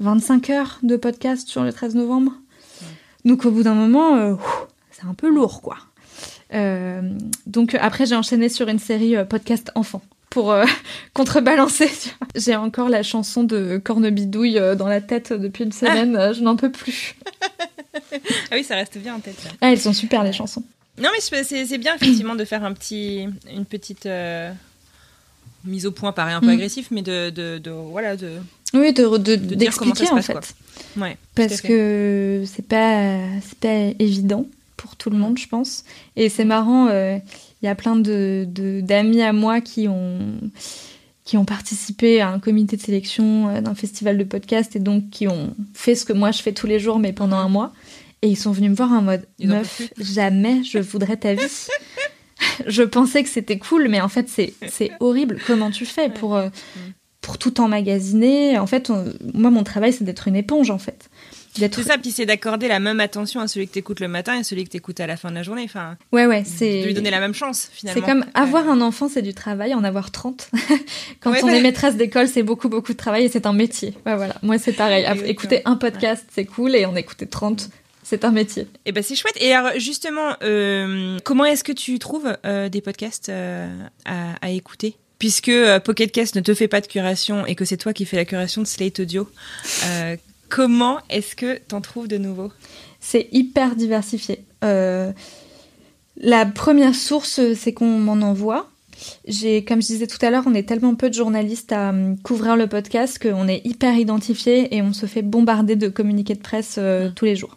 25 0.00 0.50
heures 0.50 0.78
de 0.82 0.96
podcast 0.96 1.48
sur 1.48 1.64
le 1.64 1.72
13 1.72 1.94
novembre. 1.94 2.32
Donc 3.24 3.46
au 3.46 3.50
bout 3.50 3.62
d'un 3.62 3.74
moment, 3.74 4.38
c'est 4.90 5.04
un 5.06 5.14
peu 5.14 5.28
lourd, 5.28 5.60
quoi. 5.60 5.76
Donc 7.46 7.74
après, 7.74 8.06
j'ai 8.06 8.14
enchaîné 8.14 8.48
sur 8.48 8.68
une 8.68 8.78
série 8.78 9.16
podcast 9.28 9.70
enfant 9.74 10.02
pour 10.30 10.52
euh, 10.52 10.64
contrebalancer. 11.14 11.90
J'ai 12.34 12.56
encore 12.56 12.88
la 12.88 13.02
chanson 13.02 13.44
de 13.44 13.80
Cornebidouille 13.82 14.58
euh, 14.58 14.74
dans 14.74 14.88
la 14.88 15.00
tête 15.00 15.32
depuis 15.32 15.64
une 15.64 15.72
semaine. 15.72 16.16
euh, 16.16 16.32
Je 16.34 16.40
n'en 16.42 16.56
peux 16.56 16.70
plus. 16.70 17.14
Ah 18.50 18.54
oui, 18.54 18.64
ça 18.64 18.74
reste 18.76 18.98
bien 18.98 19.14
en 19.14 19.20
tête. 19.20 19.36
Ah, 19.60 19.72
elles 19.72 19.80
sont 19.80 19.92
super 19.92 20.22
les 20.22 20.32
chansons. 20.32 20.62
Non, 21.00 21.08
mais 21.12 21.20
c'est 21.44 21.78
bien 21.78 21.94
effectivement 21.94 22.34
de 22.34 22.44
faire 22.44 22.64
un 22.64 22.72
petit, 22.72 23.28
une 23.54 23.64
petite 23.64 24.06
euh, 24.06 24.50
mise 25.64 25.86
au 25.86 25.92
point, 25.92 26.12
paraît 26.12 26.32
un 26.32 26.40
peu 26.40 26.46
Mm. 26.46 26.50
agressif, 26.50 26.88
mais 26.90 27.02
de, 27.02 27.30
de, 27.30 27.58
de- 27.58 27.70
voilà, 27.70 28.16
de, 28.16 28.32
Oui, 28.74 28.92
de 28.92 29.04
de- 29.18 29.36
de 29.36 29.54
d'expliquer 29.54 30.06
se 30.06 30.12
en 30.12 30.22
fait, 30.22 30.32
quoi. 30.32 30.42
Ouais, 30.96 31.16
parce 31.34 31.60
fait. 31.60 31.68
que 31.68 32.44
c'est 32.46 32.66
pas 32.66 33.18
c'est 33.42 33.58
pas 33.58 33.94
évident 33.98 34.46
pour 34.76 34.96
tout 34.96 35.10
le 35.10 35.16
monde, 35.18 35.38
je 35.38 35.46
pense. 35.48 35.84
Et 36.16 36.28
c'est 36.28 36.44
marrant. 36.44 36.88
euh, 36.88 37.18
Il 37.62 37.66
y 37.66 37.68
a 37.68 37.74
plein 37.74 37.96
de 37.96 38.46
d'amis 38.82 39.22
à 39.22 39.32
moi 39.32 39.60
qui 39.60 39.88
ont 39.88 40.18
qui 41.24 41.36
ont 41.36 41.44
participé 41.44 42.20
à 42.22 42.28
un 42.30 42.38
comité 42.38 42.76
de 42.76 42.82
sélection 42.82 43.48
euh, 43.48 43.60
d'un 43.60 43.74
festival 43.74 44.16
de 44.16 44.24
podcast 44.24 44.74
et 44.76 44.78
donc 44.78 45.10
qui 45.10 45.28
ont 45.28 45.54
fait 45.74 45.94
ce 45.94 46.04
que 46.06 46.12
moi 46.14 46.30
je 46.30 46.40
fais 46.40 46.52
tous 46.52 46.66
les 46.66 46.78
jours 46.78 46.98
mais 46.98 47.12
pendant 47.12 47.36
un 47.36 47.48
mois. 47.48 47.72
Et 48.22 48.28
ils 48.28 48.36
sont 48.36 48.50
venus 48.52 48.70
me 48.70 48.74
voir 48.76 48.92
en 48.92 49.02
mode 49.02 49.26
Ils 49.38 49.48
meuf 49.48 49.82
jamais 49.98 50.62
je 50.64 50.78
voudrais 50.78 51.16
ta 51.16 51.34
vie. 51.34 51.40
Je 52.66 52.82
pensais 52.84 53.22
que 53.24 53.28
c'était 53.28 53.58
cool 53.58 53.88
mais 53.88 54.00
en 54.00 54.08
fait 54.08 54.28
c'est 54.28 54.90
horrible. 55.00 55.38
Comment 55.46 55.70
tu 55.70 55.84
fais 55.86 56.08
pour 56.08 56.36
euh, 56.36 56.48
pour 57.20 57.36
tout 57.38 57.60
emmagasiner? 57.60 58.58
En 58.58 58.66
fait 58.66 58.90
on- 58.90 59.12
moi 59.34 59.50
mon 59.50 59.64
travail 59.64 59.92
c'est 59.92 60.04
d'être 60.04 60.28
une 60.28 60.36
éponge 60.36 60.70
en 60.70 60.78
fait 60.78 61.07
d'être 61.58 61.76
C'est 61.76 61.88
ça, 61.88 61.98
puis 61.98 62.10
c'est 62.10 62.26
d'accorder 62.26 62.68
la 62.68 62.80
même 62.80 63.00
attention 63.00 63.40
à 63.40 63.48
celui 63.48 63.68
que 63.68 63.72
t'écoutes 63.72 64.00
le 64.00 64.08
matin 64.08 64.38
et 64.38 64.44
celui 64.44 64.64
que 64.64 64.70
t'écoutes 64.70 65.00
à 65.00 65.06
la 65.06 65.16
fin 65.16 65.30
de 65.30 65.34
la 65.34 65.42
journée. 65.42 65.62
Enfin, 65.64 65.96
ouais 66.12 66.26
ouais 66.26 66.42
de 66.42 66.46
c'est 66.48 66.82
lui 66.82 66.94
donner 66.94 67.10
la 67.10 67.20
même 67.20 67.34
chance 67.34 67.70
finalement. 67.72 68.00
C'est 68.00 68.10
comme 68.10 68.24
avoir 68.34 68.68
un 68.68 68.80
enfant, 68.80 69.08
c'est 69.08 69.22
du 69.22 69.34
travail, 69.34 69.74
en 69.74 69.84
avoir 69.84 70.10
30. 70.10 70.50
Quand 71.20 71.32
Ouais, 71.32 71.42
on 71.42 71.48
est 71.48 71.60
maîtresse 71.60 71.96
d'école, 71.96 72.28
c'est 72.28 72.42
beaucoup, 72.42 72.68
beaucoup 72.68 72.92
de 72.92 72.98
travail 72.98 73.24
et 73.24 73.28
c'est 73.28 73.46
un 73.46 73.52
métier. 73.52 73.94
Ouais, 74.06 74.16
voilà. 74.16 74.36
Moi, 74.42 74.58
c'est 74.58 74.72
pareil. 74.72 75.02
Exactement. 75.02 75.28
Écouter 75.28 75.62
un 75.64 75.76
podcast, 75.76 76.24
c'est 76.32 76.44
cool 76.44 76.74
et 76.74 76.84
en 76.84 76.96
écouter 76.96 77.26
30, 77.26 77.68
c'est 78.02 78.24
un 78.24 78.30
métier. 78.30 78.66
Eh 78.86 78.92
ben 78.92 79.02
c'est 79.02 79.14
chouette. 79.16 79.36
Et 79.38 79.52
alors 79.52 79.72
justement, 79.78 80.34
euh, 80.42 81.18
comment 81.24 81.44
est-ce 81.44 81.62
que 81.62 81.72
tu 81.72 81.98
trouves 81.98 82.36
euh, 82.46 82.68
des 82.70 82.80
podcasts 82.80 83.28
euh, 83.28 83.68
à, 84.06 84.34
à 84.40 84.50
écouter? 84.50 84.96
Puisque 85.18 85.50
Pocket 85.84 86.12
Cast 86.12 86.36
ne 86.36 86.40
te 86.40 86.54
fait 86.54 86.68
pas 86.68 86.80
de 86.80 86.86
curation 86.86 87.44
et 87.44 87.54
que 87.56 87.64
c'est 87.64 87.76
toi 87.76 87.92
qui 87.92 88.04
fais 88.06 88.16
la 88.16 88.24
curation 88.24 88.62
de 88.62 88.68
Slate 88.68 89.00
Audio, 89.00 89.28
comment 90.48 90.98
est-ce 91.10 91.36
que 91.36 91.58
t'en 91.58 91.80
trouves 91.80 92.08
de 92.08 92.18
nouveau 92.18 92.50
C'est 93.00 93.28
hyper 93.32 93.76
diversifié. 93.76 94.44
Euh, 94.64 95.12
la 96.20 96.46
première 96.46 96.94
source, 96.94 97.40
c'est 97.54 97.72
qu'on 97.72 97.98
m'en 97.98 98.26
envoie. 98.26 98.68
J'ai, 99.26 99.64
comme 99.64 99.80
je 99.80 99.86
disais 99.86 100.06
tout 100.06 100.24
à 100.24 100.30
l'heure, 100.30 100.44
on 100.46 100.54
est 100.54 100.68
tellement 100.68 100.94
peu 100.94 101.08
de 101.08 101.14
journalistes 101.14 101.72
à 101.72 101.90
hum, 101.90 102.18
couvrir 102.18 102.56
le 102.56 102.66
podcast 102.66 103.20
qu'on 103.22 103.46
est 103.46 103.64
hyper 103.64 103.96
identifié 103.96 104.74
et 104.74 104.82
on 104.82 104.92
se 104.92 105.06
fait 105.06 105.22
bombarder 105.22 105.76
de 105.76 105.88
communiqués 105.88 106.34
de 106.34 106.40
presse 106.40 106.76
euh, 106.78 107.10
tous 107.14 107.24
les 107.24 107.36
jours. 107.36 107.56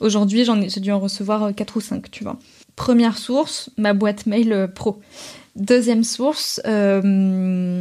Aujourd'hui, 0.00 0.44
j'en 0.44 0.60
ai, 0.60 0.68
j'ai 0.68 0.80
dû 0.80 0.92
en 0.92 1.00
recevoir 1.00 1.44
euh, 1.44 1.52
4 1.52 1.76
ou 1.76 1.80
5, 1.80 2.10
tu 2.10 2.24
vois. 2.24 2.38
Première 2.76 3.18
source, 3.18 3.70
ma 3.76 3.92
boîte 3.92 4.26
mail 4.26 4.52
euh, 4.52 4.68
pro. 4.68 5.00
Deuxième 5.56 6.04
source, 6.04 6.60
euh, 6.66 7.78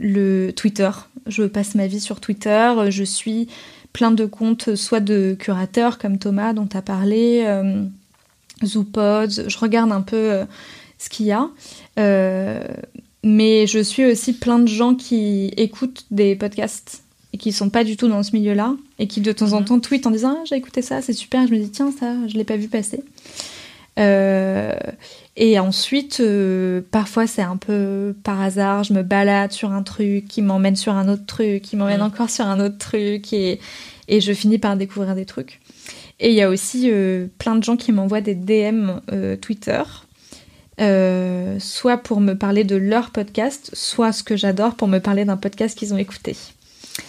le 0.00 0.50
Twitter. 0.50 0.90
Je 1.26 1.44
passe 1.44 1.76
ma 1.76 1.86
vie 1.86 2.00
sur 2.00 2.18
Twitter. 2.18 2.72
Je 2.88 3.04
suis 3.04 3.46
plein 3.92 4.10
de 4.10 4.24
comptes, 4.24 4.74
soit 4.74 5.00
de 5.00 5.36
curateurs 5.38 5.98
comme 5.98 6.18
Thomas 6.18 6.52
dont 6.52 6.66
tu 6.66 6.76
as 6.76 6.82
parlé, 6.82 7.42
euh, 7.46 7.82
Zoopods. 8.64 9.48
Je 9.48 9.58
regarde 9.58 9.92
un 9.92 10.02
peu 10.02 10.16
euh, 10.16 10.44
ce 10.98 11.08
qu'il 11.08 11.26
y 11.26 11.32
a. 11.32 11.48
Euh, 11.98 12.62
mais 13.22 13.66
je 13.66 13.78
suis 13.80 14.04
aussi 14.06 14.32
plein 14.32 14.58
de 14.58 14.68
gens 14.68 14.94
qui 14.94 15.52
écoutent 15.56 16.06
des 16.10 16.36
podcasts 16.36 17.02
et 17.32 17.38
qui 17.38 17.52
sont 17.52 17.68
pas 17.70 17.84
du 17.84 17.96
tout 17.96 18.08
dans 18.08 18.22
ce 18.22 18.32
milieu-là 18.34 18.74
et 18.98 19.06
qui 19.06 19.20
de 19.20 19.32
temps 19.32 19.52
en 19.52 19.60
Mhm. 19.60 19.66
temps 19.66 19.80
tweetent 19.80 20.06
en 20.06 20.10
disant 20.10 20.36
ah, 20.38 20.44
j'ai 20.46 20.56
écouté 20.56 20.82
ça, 20.82 21.02
c'est 21.02 21.12
super. 21.12 21.46
Je 21.46 21.52
me 21.52 21.58
dis 21.58 21.70
tiens 21.70 21.92
ça, 21.92 22.14
je 22.26 22.34
l'ai 22.34 22.44
pas 22.44 22.56
vu 22.56 22.68
passer. 22.68 23.02
Et 25.42 25.58
ensuite, 25.58 26.20
euh, 26.20 26.82
parfois 26.90 27.26
c'est 27.26 27.40
un 27.40 27.56
peu 27.56 28.14
par 28.24 28.42
hasard, 28.42 28.84
je 28.84 28.92
me 28.92 29.02
balade 29.02 29.52
sur 29.52 29.72
un 29.72 29.82
truc 29.82 30.28
qui 30.28 30.42
m'emmène 30.42 30.76
sur 30.76 30.92
un 30.92 31.08
autre 31.08 31.24
truc, 31.24 31.62
qui 31.62 31.76
m'emmène 31.76 32.00
Mm. 32.00 32.02
encore 32.02 32.28
sur 32.28 32.44
un 32.44 32.60
autre 32.60 32.76
truc, 32.76 33.32
et, 33.32 33.58
et 34.06 34.20
je 34.20 34.34
finis 34.34 34.58
par 34.58 34.76
découvrir 34.76 35.14
des 35.14 35.24
trucs. 35.24 35.60
Et 36.20 36.28
il 36.28 36.34
y 36.34 36.42
a 36.42 36.50
aussi 36.50 36.90
euh, 36.90 37.26
plein 37.38 37.56
de 37.56 37.64
gens 37.64 37.78
qui 37.78 37.90
m'envoient 37.90 38.20
des 38.20 38.34
DM 38.34 38.90
euh, 39.12 39.36
Twitter, 39.36 39.82
soit 41.58 41.96
pour 41.96 42.20
me 42.20 42.34
parler 42.34 42.64
de 42.64 42.76
leur 42.76 43.10
podcast, 43.10 43.70
soit 43.72 44.12
ce 44.12 44.22
que 44.22 44.36
j'adore 44.36 44.74
pour 44.74 44.88
me 44.88 44.98
parler 44.98 45.24
d'un 45.24 45.38
podcast 45.38 45.76
qu'ils 45.78 45.94
ont 45.94 45.98
écouté. 45.98 46.36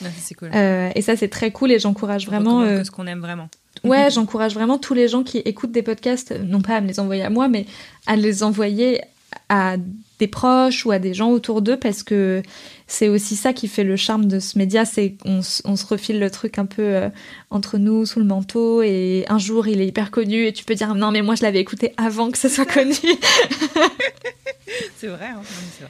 Ça, 0.01 0.09
c'est 0.17 0.35
cool. 0.35 0.51
Euh, 0.53 0.89
et 0.95 1.01
ça 1.01 1.15
c'est 1.15 1.27
très 1.27 1.51
cool 1.51 1.71
et 1.71 1.79
j'encourage 1.79 2.25
vraiment. 2.25 2.59
Recommande 2.59 2.73
euh, 2.73 2.79
que 2.79 2.83
ce 2.85 2.91
qu'on 2.91 3.07
aime 3.07 3.21
vraiment. 3.21 3.49
Ouais, 3.83 4.09
j'encourage 4.11 4.53
vraiment 4.53 4.77
tous 4.77 4.93
les 4.93 5.07
gens 5.07 5.23
qui 5.23 5.39
écoutent 5.39 5.71
des 5.71 5.83
podcasts, 5.83 6.33
non 6.39 6.61
pas 6.61 6.75
à 6.75 6.81
me 6.81 6.87
les 6.87 6.99
envoyer 6.99 7.23
à 7.23 7.29
moi, 7.29 7.47
mais 7.47 7.65
à 8.07 8.15
les 8.15 8.43
envoyer 8.43 9.01
à 9.49 9.77
des 10.19 10.27
proches 10.27 10.85
ou 10.85 10.91
à 10.91 10.99
des 10.99 11.13
gens 11.13 11.31
autour 11.31 11.61
d'eux 11.61 11.77
parce 11.77 12.03
que 12.03 12.43
c'est 12.85 13.07
aussi 13.07 13.35
ça 13.35 13.53
qui 13.53 13.67
fait 13.67 13.83
le 13.83 13.95
charme 13.95 14.25
de 14.25 14.39
ce 14.39 14.57
média, 14.57 14.85
c'est 14.85 15.15
qu'on 15.23 15.39
on 15.65 15.75
se 15.75 15.85
refile 15.85 16.19
le 16.19 16.29
truc 16.29 16.59
un 16.59 16.65
peu 16.65 16.83
euh, 16.83 17.09
entre 17.49 17.77
nous, 17.77 18.05
sous 18.05 18.19
le 18.19 18.25
manteau, 18.25 18.81
et 18.81 19.25
un 19.29 19.39
jour 19.39 19.67
il 19.67 19.81
est 19.81 19.87
hyper 19.87 20.11
connu 20.11 20.45
et 20.45 20.53
tu 20.53 20.63
peux 20.63 20.75
dire 20.75 20.93
non 20.95 21.11
mais 21.11 21.21
moi 21.21 21.35
je 21.35 21.43
l'avais 21.43 21.59
écouté 21.59 21.93
avant 21.97 22.29
que 22.29 22.37
ce 22.37 22.49
soit 22.49 22.65
connu. 22.65 22.93
C'est 24.97 25.07
vrai, 25.07 25.27
hein. 25.27 25.41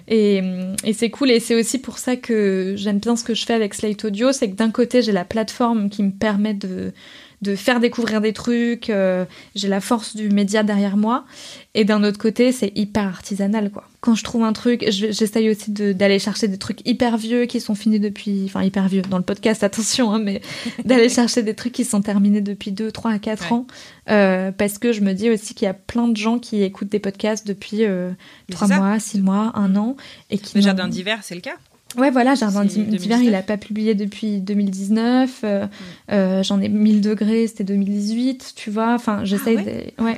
Et 0.07 0.93
c'est 0.93 1.09
cool, 1.09 1.31
et 1.31 1.39
c'est 1.39 1.55
aussi 1.55 1.79
pour 1.79 1.97
ça 1.97 2.15
que 2.15 2.75
j'aime 2.77 2.99
bien 2.99 3.15
ce 3.15 3.23
que 3.23 3.33
je 3.33 3.45
fais 3.45 3.53
avec 3.53 3.73
Slate 3.73 4.05
Audio, 4.05 4.31
c'est 4.31 4.49
que 4.49 4.55
d'un 4.55 4.71
côté 4.71 5.01
j'ai 5.01 5.11
la 5.11 5.25
plateforme 5.25 5.89
qui 5.89 6.03
me 6.03 6.11
permet 6.11 6.53
de, 6.53 6.93
de 7.41 7.55
faire 7.55 7.79
découvrir 7.79 8.21
des 8.21 8.33
trucs, 8.33 8.89
euh, 8.89 9.25
j'ai 9.55 9.67
la 9.67 9.81
force 9.81 10.15
du 10.15 10.29
média 10.29 10.61
derrière 10.63 10.95
moi, 10.97 11.25
et 11.73 11.85
d'un 11.85 12.03
autre 12.03 12.17
côté 12.19 12.51
c'est 12.51 12.71
hyper 12.75 13.03
artisanal 13.07 13.71
quoi. 13.71 13.83
Quand 13.99 14.15
je 14.15 14.23
trouve 14.23 14.43
un 14.43 14.53
truc, 14.53 14.83
je- 14.89 15.11
j'essaye 15.11 15.49
aussi 15.49 15.71
de- 15.71 15.93
d'aller 15.93 16.17
chercher 16.19 16.47
des 16.47 16.57
trucs 16.57 16.87
hyper 16.87 17.17
vieux 17.17 17.45
qui 17.45 17.59
sont 17.59 17.75
finis 17.75 17.99
depuis, 17.99 18.43
enfin 18.45 18.63
hyper 18.63 18.87
vieux 18.87 19.01
dans 19.03 19.17
le 19.17 19.23
podcast 19.23 19.63
attention, 19.63 20.11
hein, 20.13 20.19
mais 20.19 20.41
d'aller 20.85 21.09
chercher 21.09 21.41
des 21.43 21.53
trucs 21.55 21.73
qui 21.73 21.85
sont 21.85 22.01
terminés 22.01 22.41
depuis 22.41 22.71
2, 22.71 22.91
3 22.91 23.11
à 23.11 23.19
4 23.19 23.45
Ouais. 23.51 23.53
ans, 23.57 23.67
euh, 24.09 24.51
parce 24.51 24.77
que 24.77 24.91
je 24.93 25.01
me 25.01 25.13
dis 25.13 25.29
aussi 25.29 25.53
qu'il 25.55 25.65
y 25.65 25.69
a 25.69 25.73
plein 25.73 26.07
de 26.07 26.17
gens 26.17 26.37
qui 26.39 26.61
écoutent 26.63 26.89
des 26.89 26.99
podcasts 26.99 27.45
depuis 27.47 27.85
euh, 27.85 28.11
Mais 28.49 28.55
3 28.55 28.67
c'est 28.67 28.73
ça. 28.75 28.79
mois, 28.79 28.99
6 28.99 29.19
mois, 29.21 29.51
1 29.55 29.75
an, 29.75 29.95
et 30.29 30.37
qui 30.37 30.55
Le 30.57 30.61
Jardin 30.61 30.87
d'hiver, 30.87 31.19
c'est 31.21 31.35
le 31.35 31.41
cas. 31.41 31.55
Ouais, 31.97 32.09
voilà, 32.11 32.35
Jardin 32.35 32.63
d'hiver, 32.63 32.85
2019. 32.85 33.21
il 33.23 33.35
a 33.35 33.41
pas 33.41 33.57
publié 33.57 33.95
depuis 33.95 34.39
2019. 34.39 35.41
euh, 35.43 35.67
euh, 36.11 36.41
J'en 36.43 36.61
ai 36.61 36.69
1000 36.69 37.01
degrés, 37.01 37.47
c'était 37.47 37.63
2018, 37.65 38.53
tu 38.55 38.69
vois. 38.71 38.93
Enfin, 38.93 39.25
j'essaye 39.25 39.57
Ah 39.59 39.63
ouais 39.63 39.93
de- 39.97 40.03
ouais. 40.03 40.17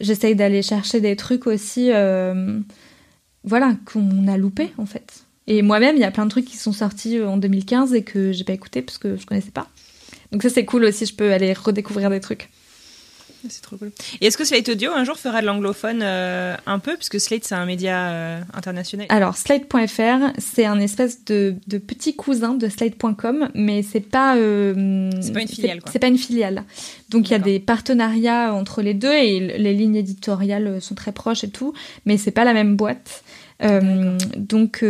J'essaye 0.00 0.34
d'aller 0.34 0.62
chercher 0.62 1.00
des 1.00 1.16
trucs 1.16 1.46
aussi, 1.46 1.90
euh, 1.92 2.58
voilà, 3.44 3.76
qu'on 3.92 4.28
a 4.28 4.36
loupé 4.38 4.70
en 4.78 4.86
fait. 4.86 5.24
Et 5.46 5.62
moi-même, 5.62 5.96
il 5.96 6.00
y 6.00 6.04
a 6.04 6.10
plein 6.10 6.24
de 6.24 6.30
trucs 6.30 6.44
qui 6.44 6.56
sont 6.56 6.72
sortis 6.72 7.20
en 7.22 7.36
2015 7.36 7.94
et 7.94 8.02
que 8.02 8.32
j'ai 8.32 8.44
pas 8.44 8.52
écouté 8.52 8.80
parce 8.82 8.98
que 8.98 9.16
je 9.16 9.26
connaissais 9.26 9.50
pas. 9.50 9.66
Donc 10.30 10.42
ça, 10.42 10.50
c'est 10.50 10.64
cool 10.64 10.84
aussi, 10.84 11.06
je 11.06 11.14
peux 11.14 11.32
aller 11.32 11.52
redécouvrir 11.52 12.10
des 12.10 12.20
trucs. 12.20 12.48
C'est 13.48 13.62
trop 13.62 13.76
cool. 13.76 13.92
Et 14.20 14.26
est-ce 14.26 14.36
que 14.36 14.44
Slate 14.44 14.68
Audio 14.68 14.90
un 14.92 15.04
jour 15.04 15.16
fera 15.16 15.40
de 15.40 15.46
l'anglophone 15.46 16.00
euh, 16.02 16.56
un 16.66 16.78
peu 16.78 16.96
Puisque 16.96 17.20
Slate, 17.20 17.44
c'est 17.44 17.54
un 17.54 17.66
média 17.66 18.08
euh, 18.10 18.40
international? 18.52 19.06
Alors, 19.10 19.36
Slate.fr, 19.36 20.32
c'est 20.38 20.64
un 20.66 20.80
espèce 20.80 21.24
de, 21.24 21.54
de 21.66 21.78
petit 21.78 22.16
cousin 22.16 22.54
de 22.54 22.68
Slate.com, 22.68 23.48
mais 23.54 23.82
c'est 23.82 24.00
pas. 24.00 24.36
euh, 24.36 25.10
C'est 25.20 25.32
pas 25.32 25.42
une 25.42 25.48
filiale. 25.48 25.80
C'est 25.90 25.98
pas 25.98 26.08
une 26.08 26.18
filiale. 26.18 26.64
Donc, 27.10 27.28
il 27.28 27.32
y 27.32 27.36
a 27.36 27.38
des 27.38 27.60
partenariats 27.60 28.52
entre 28.54 28.82
les 28.82 28.94
deux 28.94 29.12
et 29.14 29.40
les 29.58 29.74
lignes 29.74 29.96
éditoriales 29.96 30.80
sont 30.80 30.94
très 30.94 31.12
proches 31.12 31.44
et 31.44 31.50
tout, 31.50 31.72
mais 32.06 32.16
c'est 32.18 32.30
pas 32.32 32.44
la 32.44 32.54
même 32.54 32.76
boîte. 32.76 33.22
Donc, 34.36 34.84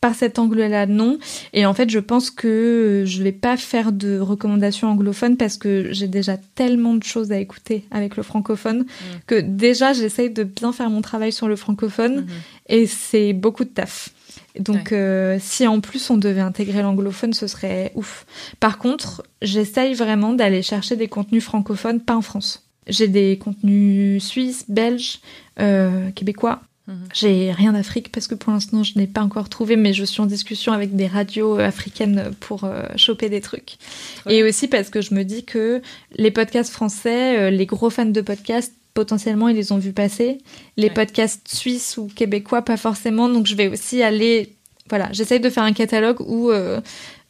par 0.00 0.14
cet 0.14 0.38
angle-là, 0.38 0.86
non. 0.86 1.18
Et 1.52 1.64
en 1.66 1.74
fait, 1.74 1.90
je 1.90 1.98
pense 1.98 2.30
que 2.30 3.04
je 3.06 3.22
vais 3.22 3.32
pas 3.32 3.56
faire 3.56 3.92
de 3.92 4.18
recommandations 4.18 4.88
anglophones 4.88 5.36
parce 5.36 5.56
que 5.56 5.88
j'ai 5.92 6.06
déjà 6.06 6.36
tellement 6.36 6.94
de 6.94 7.02
choses 7.02 7.32
à 7.32 7.38
écouter 7.38 7.84
avec 7.90 8.16
le 8.16 8.22
francophone 8.22 8.84
que 9.26 9.40
déjà 9.40 9.92
j'essaye 9.94 10.30
de 10.30 10.44
bien 10.44 10.72
faire 10.72 10.90
mon 10.90 11.00
travail 11.02 11.32
sur 11.32 11.48
le 11.48 11.56
francophone 11.56 12.20
Mhm. 12.20 12.26
et 12.68 12.86
c'est 12.86 13.32
beaucoup 13.32 13.64
de 13.64 13.70
taf. 13.70 14.10
Donc, 14.58 14.92
euh, 14.92 15.38
si 15.40 15.66
en 15.66 15.80
plus 15.80 16.08
on 16.10 16.16
devait 16.16 16.40
intégrer 16.40 16.82
l'anglophone, 16.82 17.32
ce 17.34 17.46
serait 17.46 17.92
ouf. 17.94 18.24
Par 18.60 18.78
contre, 18.78 19.22
j'essaye 19.42 19.92
vraiment 19.94 20.32
d'aller 20.32 20.62
chercher 20.62 20.96
des 20.96 21.08
contenus 21.08 21.44
francophones, 21.44 22.00
pas 22.00 22.16
en 22.16 22.22
France. 22.22 22.66
J'ai 22.86 23.08
des 23.08 23.38
contenus 23.38 24.22
suisses, 24.24 24.64
belges, 24.68 25.18
euh, 25.60 26.10
québécois. 26.12 26.60
Mhm. 26.88 27.08
J'ai 27.14 27.50
rien 27.52 27.72
d'Afrique 27.72 28.12
parce 28.12 28.28
que 28.28 28.34
pour 28.36 28.52
l'instant 28.52 28.82
je 28.84 28.92
n'ai 28.96 29.06
pas 29.08 29.22
encore 29.22 29.48
trouvé, 29.48 29.74
mais 29.76 29.92
je 29.92 30.04
suis 30.04 30.20
en 30.20 30.26
discussion 30.26 30.72
avec 30.72 30.94
des 30.94 31.06
radios 31.08 31.58
africaines 31.58 32.30
pour 32.40 32.62
euh, 32.64 32.84
choper 32.96 33.28
des 33.28 33.40
trucs. 33.40 33.76
Trop 34.20 34.30
Et 34.30 34.36
bien. 34.42 34.46
aussi 34.48 34.68
parce 34.68 34.88
que 34.90 35.00
je 35.00 35.12
me 35.14 35.24
dis 35.24 35.44
que 35.44 35.82
les 36.16 36.30
podcasts 36.30 36.72
français, 36.72 37.38
euh, 37.38 37.50
les 37.50 37.66
gros 37.66 37.90
fans 37.90 38.04
de 38.06 38.20
podcasts, 38.20 38.72
potentiellement 38.94 39.48
ils 39.48 39.56
les 39.56 39.72
ont 39.72 39.78
vus 39.78 39.92
passer. 39.92 40.38
Les 40.76 40.86
Ouais. 40.88 40.94
podcasts 40.94 41.48
suisses 41.52 41.96
ou 41.98 42.06
québécois, 42.06 42.62
pas 42.62 42.76
forcément. 42.76 43.28
Donc 43.28 43.46
je 43.46 43.54
vais 43.56 43.68
aussi 43.68 44.02
aller. 44.02 44.52
Voilà, 44.88 45.08
j'essaye 45.12 45.40
de 45.40 45.50
faire 45.50 45.64
un 45.64 45.72
catalogue 45.72 46.20
où 46.20 46.50
euh, 46.52 46.80